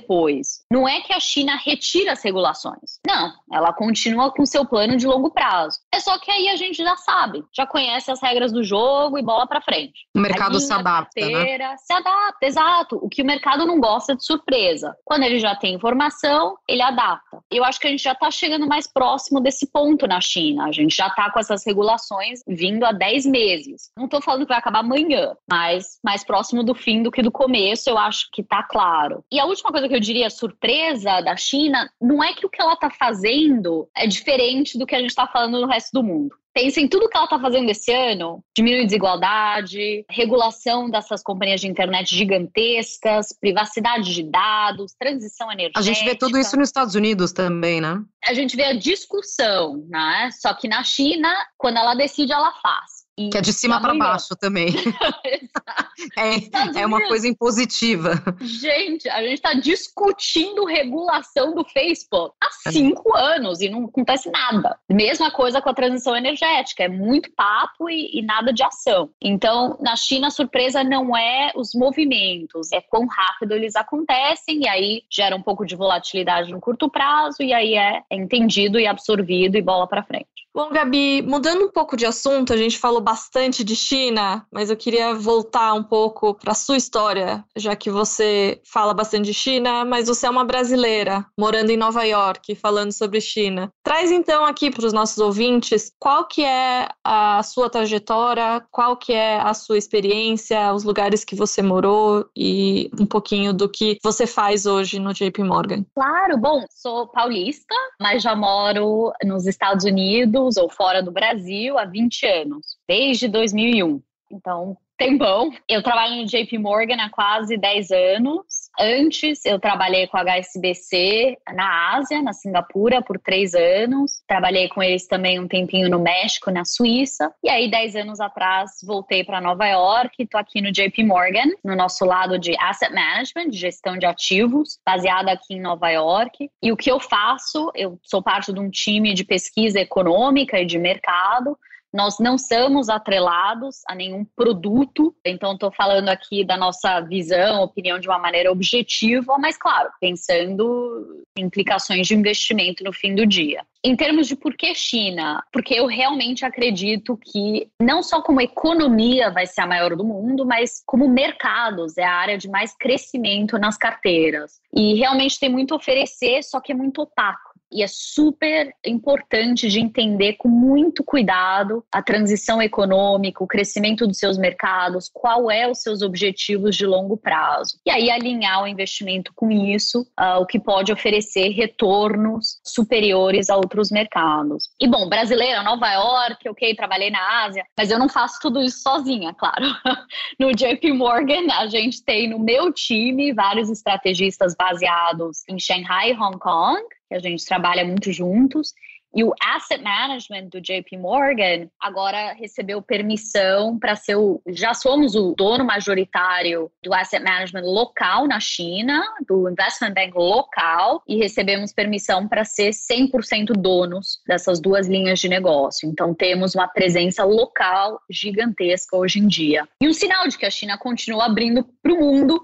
Não 0.70 0.88
é 0.88 1.00
que 1.00 1.12
a 1.12 1.20
China 1.20 1.56
retira 1.56 2.12
as 2.12 2.22
regulações. 2.22 2.98
Não, 3.06 3.32
ela 3.52 3.72
continua 3.72 4.30
com 4.30 4.44
seu 4.46 4.64
plano 4.64 4.96
de 4.96 5.06
longo 5.06 5.30
prazo. 5.30 5.78
É 5.92 6.00
só 6.00 6.18
que 6.18 6.30
aí 6.30 6.48
a 6.48 6.56
gente 6.56 6.76
já 6.76 6.96
sabe, 6.96 7.44
já 7.52 7.66
conhece 7.66 8.10
as 8.10 8.20
regras 8.22 8.52
do 8.52 8.62
jogo 8.62 9.18
e 9.18 9.22
bola 9.22 9.46
para 9.46 9.60
frente. 9.60 10.06
O 10.14 10.20
mercado 10.20 10.58
se 10.60 10.72
adapta, 10.72 11.20
né? 11.20 11.32
carteira, 11.32 11.70
né? 11.70 11.76
Se 11.78 11.92
adapta, 11.92 12.46
exato. 12.46 12.96
O 13.02 13.08
que 13.08 13.22
o 13.22 13.26
mercado 13.26 13.66
não 13.66 13.80
gosta 13.80 14.14
de 14.14 14.24
surpresa. 14.24 14.94
Quando 15.04 15.24
ele 15.24 15.38
já 15.38 15.54
tem 15.54 15.74
informação, 15.74 16.56
ele 16.68 16.82
adapta. 16.82 17.38
Eu 17.50 17.64
acho 17.64 17.80
que 17.80 17.86
a 17.86 17.90
gente 17.90 18.02
já 18.02 18.12
está 18.12 18.30
chegando 18.30 18.66
mais 18.66 18.86
próximo 18.86 19.40
desse 19.40 19.66
ponto 19.70 20.06
na 20.06 20.20
China. 20.20 20.66
A 20.66 20.72
gente 20.72 20.94
já 20.94 21.08
está 21.08 21.30
com 21.30 21.38
essas 21.38 21.64
regulações 21.64 22.40
vindo 22.46 22.84
há 22.84 22.92
10 22.92 23.26
meses. 23.26 23.90
Não 23.96 24.04
estou 24.04 24.20
falando 24.20 24.42
que 24.42 24.48
vai 24.48 24.58
acabar 24.58 24.80
amanhã, 24.80 25.34
mas 25.50 25.98
mais 26.04 26.24
próximo 26.24 26.62
do 26.62 26.74
fim 26.74 27.02
do 27.02 27.10
que 27.10 27.22
do 27.22 27.30
começo, 27.30 27.88
eu 27.88 27.98
acho 27.98 28.28
que 28.32 28.42
está 28.42 28.62
claro. 28.62 29.24
E 29.30 29.38
a 29.38 29.44
última 29.44 29.70
coisa 29.70 29.79
que 29.88 29.94
eu 29.94 30.00
diria 30.00 30.30
surpresa 30.30 31.20
da 31.20 31.36
China 31.36 31.90
não 32.00 32.22
é 32.22 32.32
que 32.32 32.46
o 32.46 32.48
que 32.48 32.60
ela 32.60 32.74
está 32.74 32.90
fazendo 32.90 33.88
é 33.96 34.06
diferente 34.06 34.30
diferente 34.30 34.78
do 34.78 34.86
que 34.86 34.94
a 34.94 35.00
gente 35.00 35.10
está 35.10 35.26
falando 35.26 35.60
no 35.60 35.66
resto 35.66 35.90
do 35.92 36.02
mundo. 36.02 36.34
Pensa 36.52 36.80
em 36.80 36.88
tudo 36.88 37.08
que 37.08 37.16
ela 37.16 37.26
está 37.26 37.38
fazendo 37.38 37.70
esse 37.70 37.92
ano: 37.92 38.42
diminuir 38.56 38.84
desigualdade, 38.84 40.04
regulação 40.10 40.90
dessas 40.90 41.22
companhias 41.22 41.60
de 41.60 41.68
internet 41.68 42.14
gigantescas, 42.14 43.28
privacidade 43.32 44.12
de 44.12 44.24
dados, 44.24 44.92
transição 44.98 45.50
energética. 45.52 45.78
A 45.78 45.82
gente 45.82 46.04
vê 46.04 46.14
tudo 46.16 46.36
isso 46.38 46.56
nos 46.56 46.68
Estados 46.68 46.94
Unidos 46.94 47.32
também, 47.32 47.80
né? 47.80 48.02
A 48.24 48.34
gente 48.34 48.56
vê 48.56 48.64
a 48.64 48.76
discussão, 48.76 49.84
né? 49.88 50.30
Só 50.32 50.52
que 50.52 50.66
na 50.66 50.82
China, 50.82 51.32
quando 51.56 51.76
ela 51.76 51.94
decide, 51.94 52.32
ela 52.32 52.52
faz. 52.60 52.99
Que 53.28 53.38
é 53.38 53.40
de 53.40 53.52
cima 53.52 53.80
para 53.80 53.94
baixo 53.94 54.36
também. 54.36 54.68
é, 56.16 56.80
é 56.80 56.86
uma 56.86 57.06
coisa 57.06 57.28
impositiva. 57.28 58.22
Gente, 58.40 59.08
a 59.08 59.22
gente 59.22 59.34
está 59.34 59.54
discutindo 59.54 60.64
regulação 60.64 61.54
do 61.54 61.64
Facebook 61.64 62.34
há 62.40 62.68
é. 62.68 62.72
cinco 62.72 63.16
anos 63.16 63.60
e 63.60 63.68
não 63.68 63.84
acontece 63.84 64.30
nada. 64.30 64.78
Mesma 64.88 65.30
coisa 65.30 65.60
com 65.60 65.68
a 65.68 65.74
transição 65.74 66.16
energética, 66.16 66.84
é 66.84 66.88
muito 66.88 67.30
papo 67.32 67.90
e, 67.90 68.18
e 68.18 68.22
nada 68.22 68.52
de 68.52 68.62
ação. 68.62 69.10
Então, 69.20 69.76
na 69.80 69.96
China, 69.96 70.28
a 70.28 70.30
surpresa 70.30 70.82
não 70.84 71.16
é 71.16 71.52
os 71.54 71.74
movimentos, 71.74 72.72
é 72.72 72.80
quão 72.80 73.06
rápido 73.06 73.52
eles 73.52 73.76
acontecem 73.76 74.62
e 74.62 74.68
aí 74.68 75.02
gera 75.10 75.36
um 75.36 75.42
pouco 75.42 75.66
de 75.66 75.76
volatilidade 75.76 76.50
no 76.50 76.60
curto 76.60 76.88
prazo 76.88 77.42
e 77.42 77.52
aí 77.52 77.74
é, 77.74 78.02
é 78.08 78.16
entendido 78.16 78.78
e 78.78 78.86
absorvido 78.86 79.56
e 79.56 79.62
bola 79.62 79.86
para 79.86 80.02
frente. 80.02 80.28
Bom, 80.60 80.68
Gabi, 80.68 81.22
mudando 81.22 81.64
um 81.64 81.70
pouco 81.70 81.96
de 81.96 82.04
assunto, 82.04 82.52
a 82.52 82.56
gente 82.56 82.78
falou 82.78 83.00
bastante 83.00 83.64
de 83.64 83.74
China, 83.74 84.46
mas 84.52 84.68
eu 84.68 84.76
queria 84.76 85.14
voltar 85.14 85.72
um 85.72 85.82
pouco 85.82 86.34
para 86.34 86.52
a 86.52 86.54
sua 86.54 86.76
história, 86.76 87.42
já 87.56 87.74
que 87.74 87.90
você 87.90 88.60
fala 88.62 88.92
bastante 88.92 89.24
de 89.24 89.32
China, 89.32 89.86
mas 89.86 90.06
você 90.06 90.26
é 90.26 90.30
uma 90.30 90.44
brasileira 90.44 91.24
morando 91.34 91.70
em 91.70 91.78
Nova 91.78 92.04
York, 92.04 92.54
falando 92.56 92.92
sobre 92.92 93.22
China. 93.22 93.72
Traz 93.82 94.10
então 94.12 94.44
aqui 94.44 94.70
para 94.70 94.84
os 94.84 94.92
nossos 94.92 95.16
ouvintes 95.16 95.92
qual 95.98 96.28
que 96.28 96.44
é 96.44 96.88
a 97.02 97.42
sua 97.42 97.70
trajetória, 97.70 98.62
qual 98.70 98.98
que 98.98 99.14
é 99.14 99.40
a 99.40 99.54
sua 99.54 99.78
experiência, 99.78 100.74
os 100.74 100.84
lugares 100.84 101.24
que 101.24 101.34
você 101.34 101.62
morou 101.62 102.28
e 102.36 102.90
um 103.00 103.06
pouquinho 103.06 103.54
do 103.54 103.66
que 103.66 103.96
você 104.04 104.26
faz 104.26 104.66
hoje 104.66 104.98
no 104.98 105.14
JP 105.14 105.42
Morgan. 105.42 105.86
Claro, 105.94 106.36
bom, 106.36 106.62
sou 106.70 107.08
paulista, 107.08 107.74
mas 107.98 108.22
já 108.22 108.36
moro 108.36 109.10
nos 109.24 109.46
Estados 109.46 109.86
Unidos 109.86 110.49
Unidos 110.49 110.49
ou 110.56 110.68
fora 110.68 111.02
do 111.02 111.10
Brasil 111.10 111.78
há 111.78 111.84
20 111.84 112.26
anos, 112.26 112.78
desde 112.88 113.28
2001. 113.28 114.02
Então, 114.30 114.76
tempão. 115.00 115.50
Eu 115.66 115.82
trabalho 115.82 116.16
no 116.16 116.26
JP 116.26 116.58
Morgan 116.58 116.96
há 117.00 117.08
quase 117.08 117.56
10 117.56 117.90
anos. 117.90 118.44
Antes, 118.78 119.42
eu 119.46 119.58
trabalhei 119.58 120.06
com 120.06 120.18
a 120.18 120.22
HSBC 120.22 121.38
na 121.54 121.96
Ásia, 121.96 122.20
na 122.20 122.34
Singapura, 122.34 123.00
por 123.00 123.18
três 123.18 123.54
anos. 123.54 124.22
Trabalhei 124.28 124.68
com 124.68 124.82
eles 124.82 125.06
também 125.06 125.40
um 125.40 125.48
tempinho 125.48 125.88
no 125.88 125.98
México, 125.98 126.50
na 126.50 126.66
Suíça. 126.66 127.32
E 127.42 127.48
aí, 127.48 127.70
dez 127.70 127.96
anos 127.96 128.20
atrás, 128.20 128.72
voltei 128.84 129.24
para 129.24 129.40
Nova 129.40 129.66
York. 129.66 130.22
Estou 130.22 130.38
aqui 130.38 130.60
no 130.60 130.70
JP 130.70 131.02
Morgan, 131.04 131.48
no 131.64 131.74
nosso 131.74 132.04
lado 132.04 132.38
de 132.38 132.54
Asset 132.60 132.92
Management, 132.92 133.48
de 133.48 133.56
gestão 133.56 133.96
de 133.96 134.04
ativos, 134.04 134.78
baseada 134.84 135.32
aqui 135.32 135.54
em 135.54 135.62
Nova 135.62 135.88
York. 135.88 136.50
E 136.62 136.70
o 136.70 136.76
que 136.76 136.90
eu 136.90 137.00
faço? 137.00 137.72
Eu 137.74 137.98
sou 138.02 138.22
parte 138.22 138.52
de 138.52 138.60
um 138.60 138.68
time 138.68 139.14
de 139.14 139.24
pesquisa 139.24 139.80
econômica 139.80 140.60
e 140.60 140.66
de 140.66 140.78
mercado. 140.78 141.56
Nós 141.92 142.18
não 142.18 142.38
somos 142.38 142.88
atrelados 142.88 143.80
a 143.88 143.94
nenhum 143.94 144.24
produto, 144.24 145.14
então 145.24 145.52
estou 145.52 145.70
falando 145.72 146.08
aqui 146.08 146.44
da 146.44 146.56
nossa 146.56 147.00
visão, 147.00 147.62
opinião 147.62 147.98
de 147.98 148.08
uma 148.08 148.18
maneira 148.18 148.50
objetiva, 148.50 149.36
mas 149.38 149.56
claro, 149.56 149.90
pensando 150.00 151.24
em 151.36 151.50
implicações 151.50 152.06
de 152.06 152.14
investimento 152.14 152.84
no 152.84 152.92
fim 152.92 153.14
do 153.14 153.26
dia. 153.26 153.64
Em 153.82 153.96
termos 153.96 154.28
de 154.28 154.36
por 154.36 154.54
que 154.54 154.74
China, 154.74 155.42
porque 155.52 155.74
eu 155.74 155.86
realmente 155.86 156.44
acredito 156.44 157.16
que 157.16 157.68
não 157.80 158.02
só 158.02 158.22
como 158.22 158.40
economia 158.40 159.30
vai 159.30 159.46
ser 159.46 159.62
a 159.62 159.66
maior 159.66 159.96
do 159.96 160.04
mundo, 160.04 160.46
mas 160.46 160.82
como 160.86 161.08
mercados 161.08 161.98
é 161.98 162.04
a 162.04 162.14
área 162.14 162.38
de 162.38 162.48
mais 162.48 162.74
crescimento 162.76 163.58
nas 163.58 163.76
carteiras. 163.76 164.60
E 164.74 164.94
realmente 164.94 165.40
tem 165.40 165.48
muito 165.48 165.74
a 165.74 165.76
oferecer, 165.76 166.42
só 166.44 166.60
que 166.60 166.72
é 166.72 166.74
muito 166.74 167.02
opaco 167.02 167.49
e 167.72 167.82
é 167.82 167.86
super 167.86 168.72
importante 168.84 169.68
de 169.68 169.80
entender 169.80 170.34
com 170.34 170.48
muito 170.48 171.04
cuidado 171.04 171.84
a 171.92 172.02
transição 172.02 172.60
econômica, 172.60 173.42
o 173.42 173.46
crescimento 173.46 174.06
dos 174.06 174.18
seus 174.18 174.36
mercados, 174.36 175.10
qual 175.12 175.50
é 175.50 175.68
os 175.68 175.80
seus 175.80 176.02
objetivos 176.02 176.76
de 176.76 176.86
longo 176.86 177.16
prazo. 177.16 177.78
E 177.86 177.90
aí 177.90 178.10
alinhar 178.10 178.62
o 178.62 178.66
investimento 178.66 179.32
com 179.34 179.50
isso, 179.50 180.02
uh, 180.18 180.40
o 180.40 180.46
que 180.46 180.58
pode 180.58 180.92
oferecer 180.92 181.50
retornos 181.50 182.60
superiores 182.64 183.50
a 183.50 183.56
outros 183.56 183.90
mercados. 183.90 184.70
E 184.80 184.88
bom, 184.88 185.08
brasileira, 185.08 185.62
Nova 185.62 185.92
York, 185.92 186.48
ok, 186.48 186.74
trabalhei 186.74 187.10
na 187.10 187.44
Ásia, 187.44 187.64
mas 187.76 187.90
eu 187.90 187.98
não 187.98 188.08
faço 188.08 188.38
tudo 188.40 188.60
isso 188.60 188.82
sozinha, 188.82 189.32
claro. 189.34 189.66
no 190.38 190.52
JP 190.52 190.92
Morgan, 190.92 191.46
a 191.52 191.66
gente 191.66 192.02
tem 192.04 192.28
no 192.28 192.38
meu 192.38 192.72
time 192.72 193.32
vários 193.32 193.70
estrategistas 193.70 194.54
baseados 194.54 195.42
em 195.48 195.58
Shanghai, 195.58 196.12
Hong 196.12 196.38
Kong, 196.38 196.82
que 197.10 197.14
a 197.16 197.18
gente 197.18 197.44
trabalha 197.44 197.84
muito 197.84 198.12
juntos. 198.12 198.72
E 199.12 199.24
o 199.24 199.34
asset 199.42 199.82
management 199.82 200.50
do 200.50 200.60
JP 200.60 200.96
Morgan 200.96 201.68
agora 201.80 202.32
recebeu 202.32 202.80
permissão 202.80 203.76
para 203.76 203.96
ser 203.96 204.14
o. 204.14 204.40
Já 204.46 204.72
somos 204.72 205.16
o 205.16 205.34
dono 205.36 205.64
majoritário 205.64 206.70
do 206.80 206.94
asset 206.94 207.20
management 207.22 207.64
local 207.64 208.28
na 208.28 208.38
China, 208.38 209.02
do 209.26 209.50
investment 209.50 209.94
bank 209.94 210.12
local, 210.14 211.02
e 211.08 211.16
recebemos 211.16 211.72
permissão 211.72 212.28
para 212.28 212.44
ser 212.44 212.70
100% 212.70 213.52
donos 213.56 214.20
dessas 214.28 214.60
duas 214.60 214.86
linhas 214.86 215.18
de 215.18 215.28
negócio. 215.28 215.88
Então 215.88 216.14
temos 216.14 216.54
uma 216.54 216.68
presença 216.68 217.24
local 217.24 218.00
gigantesca 218.08 218.96
hoje 218.96 219.18
em 219.18 219.26
dia. 219.26 219.68
E 219.82 219.88
um 219.88 219.92
sinal 219.92 220.28
de 220.28 220.38
que 220.38 220.46
a 220.46 220.50
China 220.50 220.78
continua 220.78 221.26
abrindo 221.26 221.66
para 221.82 221.92
o 221.92 221.98
mundo 221.98 222.40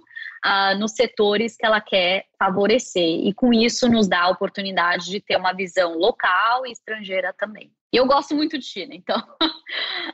uh, 0.47 0.79
nos 0.79 0.93
setores 0.93 1.57
que 1.57 1.67
ela 1.67 1.81
quer 1.81 2.27
favorecer. 2.39 3.27
E 3.27 3.35
com 3.35 3.53
isso 3.53 3.89
nos 3.89 4.09
dá 4.09 4.23
a 4.23 4.31
oportunidade 4.31 5.11
de 5.11 5.21
ter 5.21 5.37
uma 5.37 5.53
visão 5.53 5.99
local 5.99 6.65
e 6.65 6.71
estrangeira 6.71 7.35
também. 7.37 7.73
Eu 7.93 8.07
gosto 8.07 8.35
muito 8.35 8.59
de 8.59 8.65
China, 8.65 8.95
então. 8.95 9.21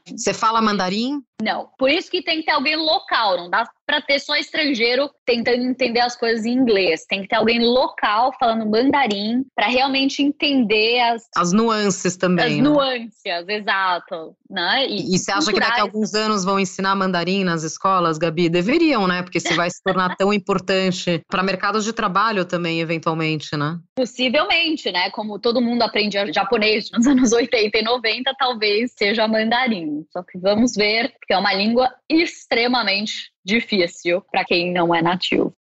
Você 0.07 0.33
fala 0.33 0.63
mandarim? 0.63 1.23
Não. 1.43 1.71
Por 1.79 1.91
isso 1.91 2.11
que 2.11 2.23
tem 2.23 2.41
que 2.41 2.47
ter 2.47 2.53
alguém 2.53 2.77
local, 2.77 3.37
não 3.37 3.51
dá 3.51 3.69
para 3.93 4.01
ter 4.01 4.19
só 4.21 4.35
estrangeiro 4.37 5.11
tentando 5.27 5.63
entender 5.63 6.01
as 6.01 6.17
coisas 6.17 6.47
em 6.47 6.53
inglês. 6.53 7.05
Tem 7.07 7.21
que 7.21 7.29
ter 7.29 7.37
alguém 7.37 7.61
local 7.61 8.33
falando 8.41 8.65
mandarim 8.65 9.45
para 9.55 9.67
realmente 9.67 10.23
entender 10.23 10.99
as 11.01 11.29
as 11.37 11.53
nuances 11.53 12.17
também. 12.17 12.47
As 12.47 12.57
né? 12.57 12.63
nuances, 12.63 13.49
exato, 13.49 14.35
né? 14.49 14.87
E, 14.89 15.15
e 15.15 15.19
você 15.19 15.31
acha 15.31 15.53
que 15.53 15.61
daqui 15.61 15.81
a 15.81 15.83
alguns 15.83 16.15
anos 16.15 16.43
vão 16.43 16.59
ensinar 16.59 16.95
mandarim 16.95 17.45
nas 17.45 17.65
escolas, 17.65 18.17
Gabi? 18.17 18.49
Deveriam, 18.49 19.07
né? 19.07 19.23
Porque 19.23 19.39
se 19.39 19.53
vai 19.53 19.69
se 19.69 19.83
tornar 19.83 20.17
tão 20.17 20.33
importante 20.33 21.21
para 21.29 21.43
mercados 21.43 21.85
de 21.85 21.93
trabalho 21.93 22.47
também, 22.47 22.81
eventualmente, 22.81 23.55
né? 23.59 23.79
Possivelmente, 23.95 24.91
né? 24.91 25.11
Como 25.11 25.39
todo 25.39 25.61
mundo 25.61 25.83
aprende 25.83 26.17
japonês 26.33 26.91
nos 26.91 27.07
anos 27.07 27.31
80 27.35 27.79
e 27.79 27.83
90, 27.83 28.35
talvez 28.39 28.93
seja 28.97 29.29
mandarim. 29.29 30.03
Só 30.11 30.23
que 30.23 30.39
vamos 30.39 30.73
ver, 30.75 31.13
porque 31.19 31.35
é 31.35 31.39
uma 31.39 31.53
língua 31.53 31.91
extremamente 32.09 33.33
difícil 33.45 34.23
para 34.31 34.45
quem 34.45 34.73
não 34.73 34.95
é 34.95 35.03
nativo. 35.03 35.55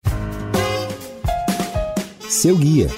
Seu 2.28 2.56
guia. 2.56 2.88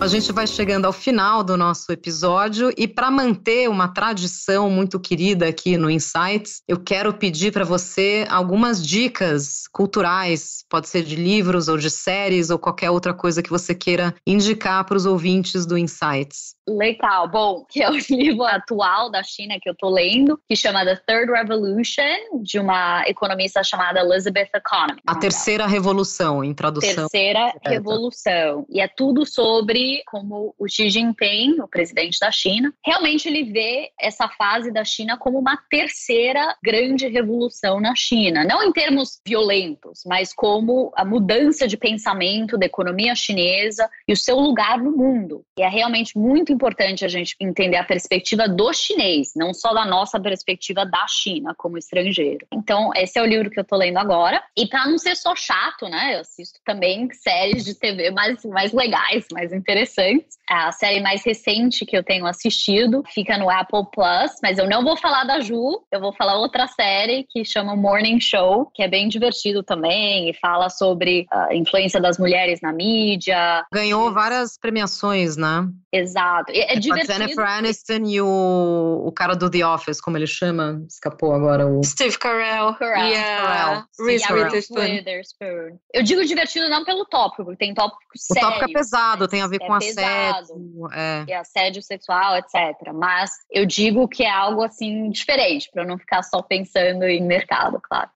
A 0.00 0.06
gente 0.06 0.32
vai 0.32 0.46
chegando 0.46 0.86
ao 0.86 0.94
final 0.94 1.44
do 1.44 1.58
nosso 1.58 1.92
episódio 1.92 2.72
e 2.74 2.88
para 2.88 3.10
manter 3.10 3.68
uma 3.68 3.86
tradição 3.86 4.70
muito 4.70 4.98
querida 4.98 5.46
aqui 5.46 5.76
no 5.76 5.90
Insights, 5.90 6.62
eu 6.66 6.78
quero 6.78 7.12
pedir 7.12 7.52
para 7.52 7.66
você 7.66 8.26
algumas 8.30 8.82
dicas 8.82 9.68
culturais, 9.70 10.64
pode 10.70 10.88
ser 10.88 11.02
de 11.02 11.16
livros 11.16 11.68
ou 11.68 11.76
de 11.76 11.90
séries 11.90 12.48
ou 12.48 12.58
qualquer 12.58 12.90
outra 12.90 13.12
coisa 13.12 13.42
que 13.42 13.50
você 13.50 13.74
queira 13.74 14.14
indicar 14.26 14.86
para 14.86 14.96
os 14.96 15.04
ouvintes 15.04 15.66
do 15.66 15.76
Insights. 15.76 16.54
Legal, 16.76 17.28
bom, 17.28 17.64
que 17.68 17.82
é 17.82 17.90
o 17.90 17.96
livro 18.10 18.44
atual 18.44 19.10
da 19.10 19.22
China 19.22 19.58
que 19.60 19.68
eu 19.68 19.74
tô 19.74 19.88
lendo, 19.88 20.40
que 20.48 20.56
chama 20.56 20.84
The 20.84 20.96
Third 21.06 21.32
Revolution, 21.32 22.42
de 22.42 22.58
uma 22.58 23.02
economista 23.06 23.62
chamada 23.62 24.00
Elizabeth 24.00 24.50
Economy. 24.54 25.00
A 25.06 25.16
terceira 25.16 25.66
revolução, 25.66 26.44
em 26.44 26.54
tradução. 26.54 27.08
Terceira 27.08 27.52
revolução. 27.64 28.66
E 28.68 28.80
é 28.80 28.88
tudo 28.88 29.26
sobre 29.26 30.02
como 30.06 30.54
o 30.58 30.68
Xi 30.68 30.90
Jinping, 30.90 31.60
o 31.60 31.68
presidente 31.68 32.18
da 32.20 32.30
China, 32.30 32.72
realmente 32.84 33.28
ele 33.28 33.44
vê 33.44 33.90
essa 34.00 34.28
fase 34.28 34.72
da 34.72 34.84
China 34.84 35.16
como 35.16 35.38
uma 35.38 35.56
terceira 35.68 36.56
grande 36.62 37.06
revolução 37.08 37.80
na 37.80 37.94
China, 37.94 38.44
não 38.44 38.62
em 38.62 38.72
termos 38.72 39.20
violentos, 39.26 40.02
mas 40.06 40.32
como 40.32 40.92
a 40.96 41.04
mudança 41.04 41.66
de 41.66 41.76
pensamento 41.76 42.58
da 42.58 42.66
economia 42.66 43.14
chinesa 43.14 43.88
e 44.06 44.12
o 44.12 44.16
seu 44.16 44.38
lugar 44.38 44.78
no 44.78 44.92
mundo. 44.92 45.44
E 45.58 45.62
é 45.62 45.68
realmente 45.68 46.18
muito 46.18 46.52
importante 46.60 47.06
a 47.06 47.08
gente 47.08 47.34
entender 47.40 47.78
a 47.78 47.84
perspectiva 47.84 48.46
do 48.46 48.70
chinês, 48.74 49.32
não 49.34 49.54
só 49.54 49.72
da 49.72 49.86
nossa 49.86 50.20
perspectiva 50.20 50.84
da 50.84 51.06
China 51.08 51.54
como 51.56 51.78
estrangeiro. 51.78 52.46
Então, 52.52 52.90
esse 52.94 53.18
é 53.18 53.22
o 53.22 53.26
livro 53.26 53.48
que 53.48 53.58
eu 53.58 53.64
tô 53.64 53.76
lendo 53.76 53.96
agora. 53.96 54.42
E 54.54 54.66
para 54.66 54.86
não 54.86 54.98
ser 54.98 55.16
só 55.16 55.34
chato, 55.34 55.88
né? 55.88 56.16
Eu 56.16 56.20
assisto 56.20 56.60
também 56.66 57.08
séries 57.12 57.64
de 57.64 57.74
TV 57.74 58.10
mais, 58.10 58.44
mais 58.44 58.72
legais, 58.72 59.26
mais 59.32 59.54
interessantes. 59.54 60.38
A 60.48 60.70
série 60.72 61.00
mais 61.00 61.24
recente 61.24 61.86
que 61.86 61.96
eu 61.96 62.02
tenho 62.02 62.26
assistido 62.26 63.02
fica 63.06 63.38
no 63.38 63.48
Apple 63.48 63.86
Plus, 63.94 64.32
mas 64.42 64.58
eu 64.58 64.68
não 64.68 64.84
vou 64.84 64.96
falar 64.96 65.24
da 65.24 65.40
Ju, 65.40 65.80
eu 65.90 66.00
vou 66.00 66.12
falar 66.12 66.36
outra 66.36 66.66
série 66.66 67.24
que 67.30 67.44
chama 67.44 67.74
Morning 67.74 68.20
Show, 68.20 68.70
que 68.74 68.82
é 68.82 68.88
bem 68.88 69.08
divertido 69.08 69.62
também 69.62 70.28
e 70.28 70.34
fala 70.34 70.68
sobre 70.68 71.26
a 71.30 71.54
influência 71.54 72.00
das 72.00 72.18
mulheres 72.18 72.60
na 72.60 72.72
mídia. 72.72 73.64
Ganhou 73.72 74.12
várias 74.12 74.58
premiações, 74.58 75.36
né? 75.36 75.66
Exato. 75.92 76.49
É, 76.52 76.74
é 76.74 76.78
divertido. 76.78 77.12
A 77.12 77.16
Jennifer 77.16 77.46
Aniston 77.46 78.04
e 78.06 78.20
o, 78.20 79.02
o 79.06 79.12
cara 79.12 79.34
do 79.34 79.50
The 79.50 79.66
Office, 79.66 80.00
como 80.00 80.16
ele 80.16 80.26
chama? 80.26 80.82
Escapou 80.88 81.34
agora 81.34 81.66
o. 81.66 81.82
Steve 81.82 82.18
Carell. 82.18 82.74
Carell. 82.74 83.08
E 83.08 83.16
a 83.16 83.86
Reese 83.98 84.32
Witherspoon. 84.32 85.78
Eu 85.92 86.02
digo 86.02 86.24
divertido 86.24 86.68
não 86.68 86.84
pelo 86.84 87.04
tópico, 87.04 87.44
porque 87.44 87.56
tem 87.56 87.74
tópico 87.74 88.00
sério. 88.16 88.48
O 88.48 88.52
tópico 88.52 88.70
é 88.70 88.74
pesado, 88.74 89.28
tem 89.28 89.42
a 89.42 89.46
ver 89.46 89.60
é 89.62 89.66
com 89.66 89.78
pesado, 89.78 90.38
assédio. 90.38 90.88
É. 90.92 91.24
é 91.28 91.36
assédio 91.36 91.82
sexual, 91.82 92.36
etc. 92.36 92.92
Mas 92.94 93.30
eu 93.50 93.66
digo 93.66 94.08
que 94.08 94.22
é 94.22 94.30
algo 94.30 94.62
assim 94.62 95.10
diferente, 95.10 95.70
para 95.72 95.82
eu 95.82 95.86
não 95.86 95.98
ficar 95.98 96.22
só 96.22 96.42
pensando 96.42 97.04
em 97.04 97.22
mercado, 97.22 97.80
claro. 97.82 98.10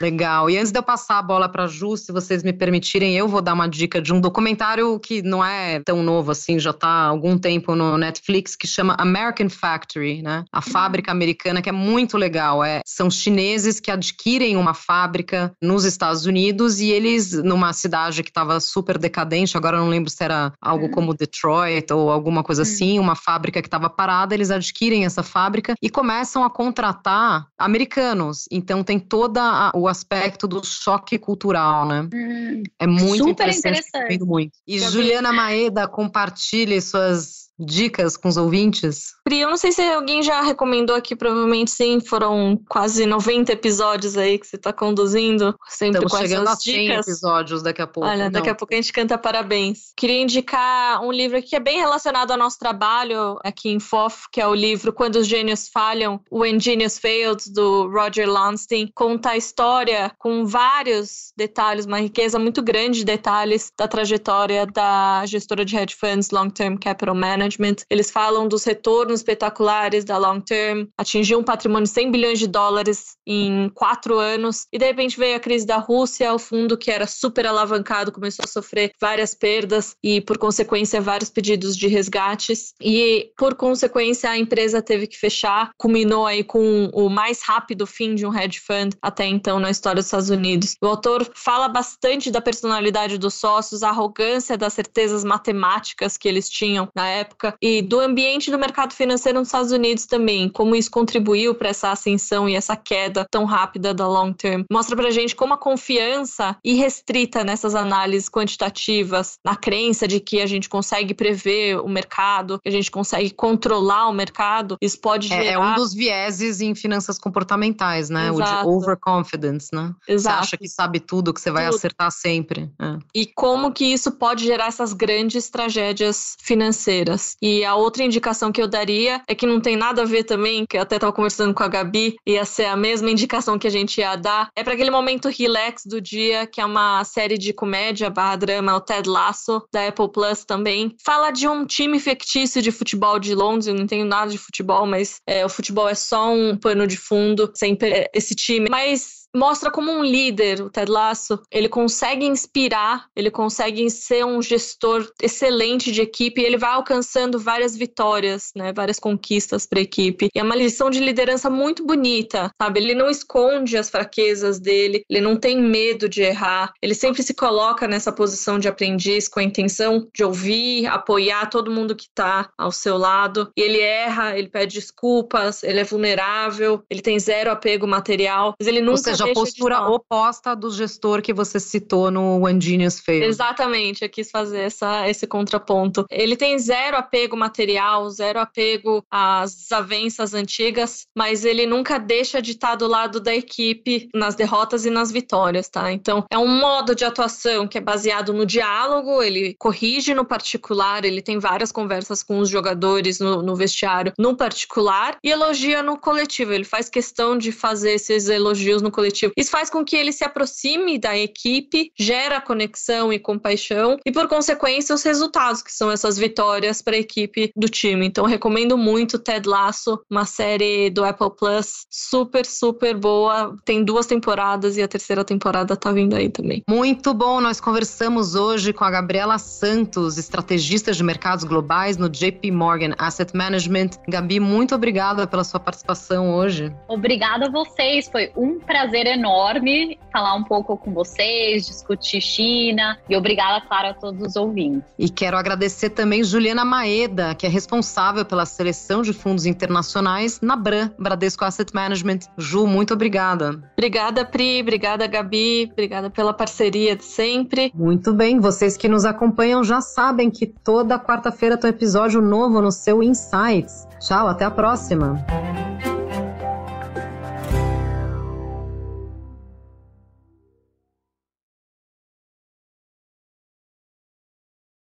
Legal. 0.00 0.50
E 0.50 0.58
antes 0.58 0.72
de 0.72 0.78
eu 0.78 0.82
passar 0.82 1.18
a 1.18 1.22
bola 1.22 1.48
para 1.48 1.66
Ju, 1.66 1.96
se 1.96 2.12
vocês 2.12 2.42
me 2.42 2.52
permitirem, 2.52 3.16
eu 3.16 3.28
vou 3.28 3.40
dar 3.40 3.54
uma 3.54 3.68
dica 3.68 4.00
de 4.00 4.12
um 4.12 4.20
documentário 4.20 4.98
que 4.98 5.22
não 5.22 5.44
é 5.44 5.80
tão 5.80 6.02
novo 6.02 6.30
assim, 6.30 6.58
já 6.58 6.70
está 6.70 6.88
há 6.88 7.06
algum 7.06 7.38
tempo 7.38 7.74
no 7.74 7.96
Netflix, 7.98 8.56
que 8.56 8.66
chama 8.66 8.96
American 8.98 9.48
Factory, 9.48 10.22
né? 10.22 10.44
A 10.52 10.60
fábrica 10.60 11.10
americana, 11.10 11.62
que 11.62 11.68
é 11.68 11.72
muito 11.72 12.16
legal. 12.16 12.62
É, 12.62 12.80
são 12.84 13.10
chineses 13.10 13.80
que 13.80 13.90
adquirem 13.90 14.56
uma 14.56 14.74
fábrica 14.74 15.52
nos 15.60 15.84
Estados 15.84 16.26
Unidos 16.26 16.80
e 16.80 16.90
eles, 16.90 17.32
numa 17.32 17.72
cidade 17.72 18.22
que 18.22 18.30
estava 18.30 18.60
super 18.60 18.98
decadente, 18.98 19.56
agora 19.56 19.76
eu 19.76 19.82
não 19.82 19.88
lembro 19.88 20.10
se 20.10 20.22
era 20.22 20.52
algo 20.60 20.86
uhum. 20.86 20.90
como 20.90 21.14
Detroit 21.14 21.92
ou 21.92 22.10
alguma 22.10 22.42
coisa 22.42 22.62
uhum. 22.62 22.68
assim, 22.68 22.98
uma 22.98 23.14
fábrica 23.14 23.60
que 23.60 23.68
estava 23.68 23.88
parada, 23.88 24.34
eles 24.34 24.50
adquirem 24.50 25.04
essa 25.04 25.22
fábrica 25.22 25.74
e 25.82 25.88
começam 25.88 26.44
a 26.44 26.50
contratar 26.50 27.46
americanos. 27.58 28.46
Então 28.50 28.82
tem 28.82 28.98
toda 28.98 29.69
o 29.74 29.88
aspecto 29.88 30.46
do 30.46 30.64
choque 30.64 31.18
cultural, 31.18 31.86
né? 31.86 32.08
Hum, 32.12 32.62
é 32.78 32.86
muito 32.86 33.24
super 33.24 33.48
interessante. 33.48 33.78
interessante. 33.78 34.24
Muito. 34.24 34.52
E 34.66 34.78
Juliana 34.78 35.32
Maeda, 35.32 35.88
compartilhe 35.88 36.80
suas 36.80 37.39
dicas 37.60 38.16
com 38.16 38.28
os 38.28 38.36
ouvintes? 38.36 39.12
Pri, 39.22 39.40
eu 39.40 39.50
não 39.50 39.56
sei 39.56 39.72
se 39.72 39.82
alguém 39.82 40.22
já 40.22 40.40
recomendou 40.40 40.96
aqui, 40.96 41.14
provavelmente 41.14 41.70
sim, 41.70 42.00
foram 42.00 42.58
quase 42.68 43.04
90 43.04 43.52
episódios 43.52 44.16
aí 44.16 44.38
que 44.38 44.46
você 44.46 44.56
está 44.56 44.72
conduzindo, 44.72 45.54
sempre 45.68 46.04
Estamos 46.04 46.12
com 46.12 46.18
chegando 46.18 46.48
essas 46.48 46.58
a 46.58 46.60
100 46.60 46.74
dicas. 46.74 47.08
episódios 47.08 47.62
daqui 47.62 47.82
a 47.82 47.86
pouco. 47.86 48.08
Olha, 48.08 48.24
não. 48.24 48.30
daqui 48.30 48.48
a 48.48 48.54
pouco 48.54 48.72
a 48.72 48.76
gente 48.76 48.92
canta 48.92 49.18
parabéns. 49.18 49.92
Queria 49.96 50.22
indicar 50.22 51.02
um 51.02 51.12
livro 51.12 51.42
que 51.42 51.54
é 51.54 51.60
bem 51.60 51.78
relacionado 51.78 52.30
ao 52.30 52.38
nosso 52.38 52.58
trabalho 52.58 53.38
aqui 53.44 53.68
em 53.68 53.78
FOF, 53.78 54.24
que 54.32 54.40
é 54.40 54.46
o 54.46 54.54
livro 54.54 54.92
Quando 54.92 55.16
os 55.16 55.26
Gênios 55.26 55.68
Falham, 55.68 56.20
When 56.32 56.58
Genius 56.58 56.98
Failed, 56.98 57.52
do 57.52 57.88
Roger 57.88 58.28
Lansing. 58.28 58.90
Conta 58.94 59.30
a 59.30 59.36
história 59.36 60.12
com 60.18 60.46
vários 60.46 61.32
detalhes, 61.36 61.84
uma 61.86 62.00
riqueza 62.00 62.38
muito 62.38 62.62
grande 62.62 63.00
de 63.00 63.04
detalhes 63.04 63.70
da 63.78 63.86
trajetória 63.86 64.66
da 64.66 65.24
gestora 65.26 65.64
de 65.64 65.76
hedge 65.76 65.94
funds 65.94 66.30
Long 66.30 66.50
Term 66.50 66.76
Capital 66.76 67.14
Management 67.14 67.49
Management, 67.58 67.84
eles 67.90 68.10
falam 68.10 68.48
dos 68.48 68.64
retornos 68.64 69.20
espetaculares 69.20 70.04
da 70.04 70.18
Long 70.18 70.40
Term, 70.40 70.86
atingiu 70.96 71.38
um 71.38 71.44
patrimônio 71.44 71.84
de 71.84 71.90
100 71.90 72.10
bilhões 72.10 72.38
de 72.38 72.46
dólares 72.46 73.16
em 73.26 73.70
quatro 73.74 74.18
anos, 74.18 74.66
e 74.72 74.78
de 74.78 74.86
repente 74.86 75.18
veio 75.18 75.36
a 75.36 75.40
crise 75.40 75.66
da 75.66 75.76
Rússia, 75.76 76.32
o 76.32 76.38
fundo 76.38 76.76
que 76.76 76.90
era 76.90 77.06
super 77.06 77.46
alavancado 77.46 78.12
começou 78.12 78.44
a 78.44 78.48
sofrer 78.48 78.92
várias 79.00 79.34
perdas 79.34 79.94
e, 80.02 80.20
por 80.20 80.38
consequência, 80.38 81.00
vários 81.00 81.30
pedidos 81.30 81.76
de 81.76 81.86
resgates, 81.88 82.74
e 82.80 83.30
por 83.36 83.54
consequência 83.54 84.30
a 84.30 84.38
empresa 84.38 84.82
teve 84.82 85.06
que 85.06 85.16
fechar, 85.16 85.70
culminou 85.78 86.26
aí 86.26 86.44
com 86.44 86.90
o 86.92 87.08
mais 87.08 87.42
rápido 87.42 87.86
fim 87.86 88.14
de 88.14 88.26
um 88.26 88.36
hedge 88.36 88.60
fund 88.60 88.94
até 89.00 89.26
então 89.26 89.58
na 89.58 89.70
história 89.70 89.96
dos 89.96 90.06
Estados 90.06 90.30
Unidos. 90.30 90.76
O 90.82 90.86
autor 90.86 91.30
fala 91.34 91.68
bastante 91.68 92.30
da 92.30 92.40
personalidade 92.40 93.18
dos 93.18 93.34
sócios, 93.34 93.82
a 93.82 93.88
arrogância 93.88 94.56
das 94.56 94.72
certezas 94.72 95.24
matemáticas 95.24 96.16
que 96.16 96.28
eles 96.28 96.48
tinham 96.48 96.88
na 96.94 97.08
época, 97.08 97.39
época 97.40 97.54
e 97.60 97.80
do 97.82 98.00
ambiente 98.00 98.50
do 98.50 98.58
mercado 98.58 98.92
financeiro 98.92 99.38
nos 99.38 99.48
Estados 99.48 99.72
Unidos 99.72 100.06
também, 100.06 100.48
como 100.48 100.76
isso 100.76 100.90
contribuiu 100.90 101.54
para 101.54 101.70
essa 101.70 101.90
ascensão 101.90 102.48
e 102.48 102.54
essa 102.54 102.76
queda 102.76 103.26
tão 103.30 103.44
rápida 103.44 103.94
da 103.94 104.06
long 104.06 104.32
term. 104.32 104.62
Mostra 104.70 104.94
para 104.94 105.10
gente 105.10 105.34
como 105.34 105.54
a 105.54 105.58
confiança 105.58 106.56
irrestrita 106.64 107.42
nessas 107.42 107.74
análises 107.74 108.28
quantitativas, 108.28 109.38
na 109.44 109.56
crença 109.56 110.06
de 110.06 110.20
que 110.20 110.40
a 110.40 110.46
gente 110.46 110.68
consegue 110.68 111.14
prever 111.14 111.80
o 111.80 111.88
mercado, 111.88 112.60
que 112.62 112.68
a 112.68 112.72
gente 112.72 112.90
consegue 112.90 113.30
controlar 113.30 114.08
o 114.08 114.12
mercado, 114.12 114.76
isso 114.80 115.00
pode 115.00 115.28
gerar... 115.28 115.44
É, 115.44 115.52
é 115.52 115.58
um 115.58 115.74
dos 115.74 115.94
vieses 115.94 116.60
em 116.60 116.74
finanças 116.74 117.18
comportamentais, 117.18 118.10
né? 118.10 118.28
Exato. 118.28 118.68
O 118.68 118.78
de 118.78 118.84
overconfidence, 118.84 119.68
né? 119.72 119.94
Exato. 120.06 120.36
Você 120.36 120.42
acha 120.42 120.56
que 120.56 120.68
sabe 120.68 121.00
tudo, 121.00 121.32
que 121.32 121.40
você 121.40 121.50
vai 121.50 121.66
Tudo. 121.66 121.76
acertar 121.76 122.10
sempre. 122.10 122.70
É. 122.80 122.98
e 123.14 123.26
como 123.26 123.72
que 123.72 123.84
isso 123.84 124.12
pode 124.12 124.44
gerar 124.44 124.66
essas 124.66 124.92
grandes 124.92 125.48
tragédias 125.48 126.36
financeiras. 126.42 127.29
E 127.40 127.64
a 127.64 127.74
outra 127.74 128.02
indicação 128.02 128.52
que 128.52 128.60
eu 128.60 128.68
daria 128.68 129.22
é 129.26 129.34
que 129.34 129.46
não 129.46 129.60
tem 129.60 129.76
nada 129.76 130.02
a 130.02 130.04
ver 130.04 130.24
também, 130.24 130.64
que 130.66 130.76
eu 130.76 130.82
até 130.82 130.96
estava 130.96 131.12
conversando 131.12 131.54
com 131.54 131.62
a 131.62 131.68
Gabi, 131.68 132.16
ia 132.26 132.44
ser 132.44 132.66
a 132.66 132.76
mesma 132.76 133.10
indicação 133.10 133.58
que 133.58 133.66
a 133.66 133.70
gente 133.70 133.98
ia 133.98 134.16
dar, 134.16 134.50
é 134.56 134.62
para 134.62 134.74
aquele 134.74 134.90
momento 134.90 135.28
relax 135.28 135.84
do 135.86 136.00
dia, 136.00 136.46
que 136.46 136.60
é 136.60 136.64
uma 136.64 137.02
série 137.04 137.38
de 137.38 137.52
comédia 137.52 138.10
barra 138.10 138.36
drama, 138.36 138.76
o 138.76 138.80
Ted 138.80 139.08
Lasso, 139.08 139.62
da 139.72 139.88
Apple 139.88 140.10
Plus 140.10 140.44
também. 140.44 140.94
Fala 141.04 141.30
de 141.30 141.46
um 141.48 141.64
time 141.64 141.98
fictício 141.98 142.62
de 142.62 142.70
futebol 142.70 143.18
de 143.18 143.34
Londres, 143.34 143.66
eu 143.66 143.74
não 143.74 143.82
entendo 143.82 144.08
nada 144.08 144.30
de 144.30 144.38
futebol, 144.38 144.86
mas 144.86 145.20
é, 145.26 145.44
o 145.44 145.48
futebol 145.48 145.88
é 145.88 145.94
só 145.94 146.32
um 146.32 146.56
pano 146.56 146.86
de 146.86 146.96
fundo, 146.96 147.50
sempre 147.54 148.08
esse 148.14 148.34
time. 148.34 148.68
Mas 148.70 149.19
mostra 149.34 149.70
como 149.70 149.90
um 149.90 150.02
líder, 150.02 150.60
o 150.60 150.70
Ted 150.70 150.90
Lasso, 150.90 151.40
ele 151.50 151.68
consegue 151.68 152.26
inspirar, 152.26 153.06
ele 153.14 153.30
consegue 153.30 153.88
ser 153.90 154.24
um 154.24 154.42
gestor 154.42 155.08
excelente 155.22 155.92
de 155.92 156.02
equipe 156.02 156.40
e 156.40 156.44
ele 156.44 156.56
vai 156.56 156.70
alcançando 156.70 157.38
várias 157.38 157.76
vitórias, 157.76 158.50
né, 158.56 158.72
várias 158.72 158.98
conquistas 158.98 159.66
para 159.66 159.78
a 159.78 159.82
equipe. 159.82 160.28
E 160.34 160.38
é 160.38 160.42
uma 160.42 160.56
lição 160.56 160.90
de 160.90 161.00
liderança 161.00 161.48
muito 161.48 161.84
bonita, 161.84 162.50
sabe? 162.60 162.80
Ele 162.80 162.94
não 162.94 163.08
esconde 163.08 163.76
as 163.76 163.90
fraquezas 163.90 164.58
dele, 164.58 165.04
ele 165.08 165.20
não 165.20 165.36
tem 165.36 165.60
medo 165.60 166.08
de 166.08 166.22
errar, 166.22 166.72
ele 166.82 166.94
sempre 166.94 167.22
se 167.22 167.34
coloca 167.34 167.86
nessa 167.86 168.12
posição 168.12 168.58
de 168.58 168.68
aprendiz 168.68 169.28
com 169.28 169.40
a 169.40 169.44
intenção 169.44 170.08
de 170.14 170.24
ouvir, 170.24 170.86
apoiar 170.86 171.46
todo 171.46 171.70
mundo 171.70 171.94
que 171.94 172.04
está 172.04 172.50
ao 172.58 172.72
seu 172.72 172.96
lado. 172.96 173.50
E 173.56 173.60
ele 173.60 173.80
erra, 173.80 174.36
ele 174.36 174.48
pede 174.48 174.74
desculpas, 174.74 175.62
ele 175.62 175.80
é 175.80 175.84
vulnerável, 175.84 176.82
ele 176.90 177.00
tem 177.00 177.18
zero 177.18 177.50
apego 177.50 177.86
material, 177.86 178.54
mas 178.58 178.66
ele 178.66 178.80
nunca 178.80 179.12
seja, 179.20 179.32
a 179.32 179.34
postura 179.34 179.88
oposta 179.88 180.54
do 180.54 180.70
gestor 180.70 181.22
que 181.22 181.32
você 181.32 181.58
citou 181.60 182.10
no 182.10 182.38
When 182.38 182.60
Genius 182.60 183.00
Failed. 183.00 183.26
Exatamente, 183.26 184.02
eu 184.02 184.08
quis 184.08 184.30
fazer 184.30 184.60
essa, 184.60 185.08
esse 185.08 185.26
contraponto. 185.26 186.06
Ele 186.10 186.36
tem 186.36 186.58
zero 186.58 186.96
apego 186.96 187.36
material, 187.36 188.08
zero 188.10 188.40
apego 188.40 189.04
às 189.10 189.54
desavenças 189.54 190.34
antigas, 190.34 191.06
mas 191.16 191.44
ele 191.44 191.66
nunca 191.66 191.98
deixa 191.98 192.40
de 192.40 192.52
estar 192.52 192.74
do 192.74 192.86
lado 192.86 193.20
da 193.20 193.34
equipe 193.34 194.08
nas 194.14 194.34
derrotas 194.34 194.84
e 194.84 194.90
nas 194.90 195.10
vitórias, 195.10 195.68
tá? 195.68 195.92
Então, 195.92 196.24
é 196.30 196.38
um 196.38 196.48
modo 196.48 196.94
de 196.94 197.04
atuação 197.04 197.66
que 197.66 197.78
é 197.78 197.80
baseado 197.80 198.32
no 198.32 198.46
diálogo, 198.46 199.22
ele 199.22 199.54
corrige 199.58 200.14
no 200.14 200.24
particular, 200.24 201.04
ele 201.04 201.22
tem 201.22 201.38
várias 201.38 201.72
conversas 201.72 202.22
com 202.22 202.38
os 202.38 202.48
jogadores 202.48 203.18
no, 203.18 203.42
no 203.42 203.56
vestiário 203.56 204.12
no 204.18 204.36
particular 204.36 205.16
e 205.22 205.30
elogia 205.30 205.82
no 205.82 205.96
coletivo. 205.96 206.52
Ele 206.52 206.64
faz 206.64 206.88
questão 206.88 207.36
de 207.36 207.52
fazer 207.52 207.92
esses 207.92 208.28
elogios 208.28 208.82
no 208.82 208.90
coletivo. 209.10 209.32
Isso 209.36 209.50
faz 209.50 209.68
com 209.68 209.84
que 209.84 209.96
ele 209.96 210.12
se 210.12 210.24
aproxime 210.24 210.98
da 210.98 211.16
equipe, 211.18 211.92
gera 211.98 212.40
conexão 212.40 213.12
e 213.12 213.18
compaixão 213.18 213.98
e, 214.06 214.12
por 214.12 214.28
consequência, 214.28 214.94
os 214.94 215.02
resultados, 215.02 215.62
que 215.62 215.72
são 215.72 215.90
essas 215.90 216.16
vitórias 216.16 216.80
para 216.80 216.96
a 216.96 216.98
equipe 216.98 217.50
do 217.56 217.68
time. 217.68 218.06
Então, 218.06 218.24
recomendo 218.24 218.78
muito 218.78 219.18
Ted 219.18 219.48
Lasso, 219.48 220.00
uma 220.08 220.24
série 220.24 220.90
do 220.90 221.04
Apple 221.04 221.30
Plus, 221.36 221.86
super, 221.90 222.46
super 222.46 222.96
boa. 222.96 223.56
Tem 223.64 223.84
duas 223.84 224.06
temporadas 224.06 224.76
e 224.76 224.82
a 224.82 224.88
terceira 224.88 225.24
temporada 225.24 225.76
tá 225.76 225.92
vindo 225.92 226.14
aí 226.14 226.28
também. 226.28 226.62
Muito 226.68 227.12
bom, 227.12 227.40
nós 227.40 227.60
conversamos 227.60 228.34
hoje 228.34 228.72
com 228.72 228.84
a 228.84 228.90
Gabriela 228.90 229.38
Santos, 229.38 230.16
estrategista 230.16 230.92
de 230.92 231.02
mercados 231.02 231.44
globais 231.44 231.96
no 231.96 232.08
JP 232.08 232.50
Morgan 232.50 232.94
Asset 232.98 233.34
Management. 233.36 233.90
Gabi, 234.08 234.38
muito 234.38 234.74
obrigada 234.74 235.26
pela 235.26 235.44
sua 235.44 235.60
participação 235.60 236.32
hoje. 236.32 236.72
Obrigada 236.88 237.46
a 237.46 237.50
vocês, 237.50 238.08
foi 238.08 238.30
um 238.36 238.58
prazer 238.58 238.99
prazer 239.00 239.06
enorme 239.06 239.98
falar 240.12 240.34
um 240.34 240.42
pouco 240.42 240.76
com 240.76 240.92
vocês, 240.92 241.66
discutir 241.66 242.20
China. 242.20 242.98
E 243.08 243.16
obrigada, 243.16 243.64
claro, 243.66 243.88
a 243.88 243.94
todos 243.94 244.20
os 244.20 244.36
ouvintes. 244.36 244.82
E 244.98 245.08
quero 245.08 245.36
agradecer 245.36 245.90
também 245.90 246.22
Juliana 246.24 246.64
Maeda, 246.64 247.34
que 247.34 247.46
é 247.46 247.48
responsável 247.48 248.24
pela 248.24 248.44
seleção 248.44 249.02
de 249.02 249.12
fundos 249.12 249.46
internacionais 249.46 250.40
na 250.40 250.56
BRAM, 250.56 250.90
Bradesco 250.98 251.44
Asset 251.44 251.72
Management. 251.74 252.20
Ju, 252.36 252.66
muito 252.66 252.94
obrigada. 252.94 253.60
Obrigada, 253.72 254.24
Pri. 254.24 254.60
Obrigada, 254.60 255.06
Gabi. 255.06 255.68
Obrigada 255.72 256.10
pela 256.10 256.32
parceria 256.32 256.96
de 256.96 257.04
sempre. 257.04 257.72
Muito 257.74 258.12
bem, 258.12 258.40
vocês 258.40 258.76
que 258.76 258.88
nos 258.88 259.04
acompanham 259.04 259.62
já 259.62 259.80
sabem 259.80 260.30
que 260.30 260.46
toda 260.46 260.98
quarta-feira 260.98 261.56
tem 261.56 261.70
um 261.70 261.74
episódio 261.74 262.20
novo 262.20 262.60
no 262.60 262.72
seu 262.72 263.02
Insights. 263.02 263.86
Tchau, 264.00 264.26
até 264.26 264.44
a 264.44 264.50
próxima. 264.50 265.24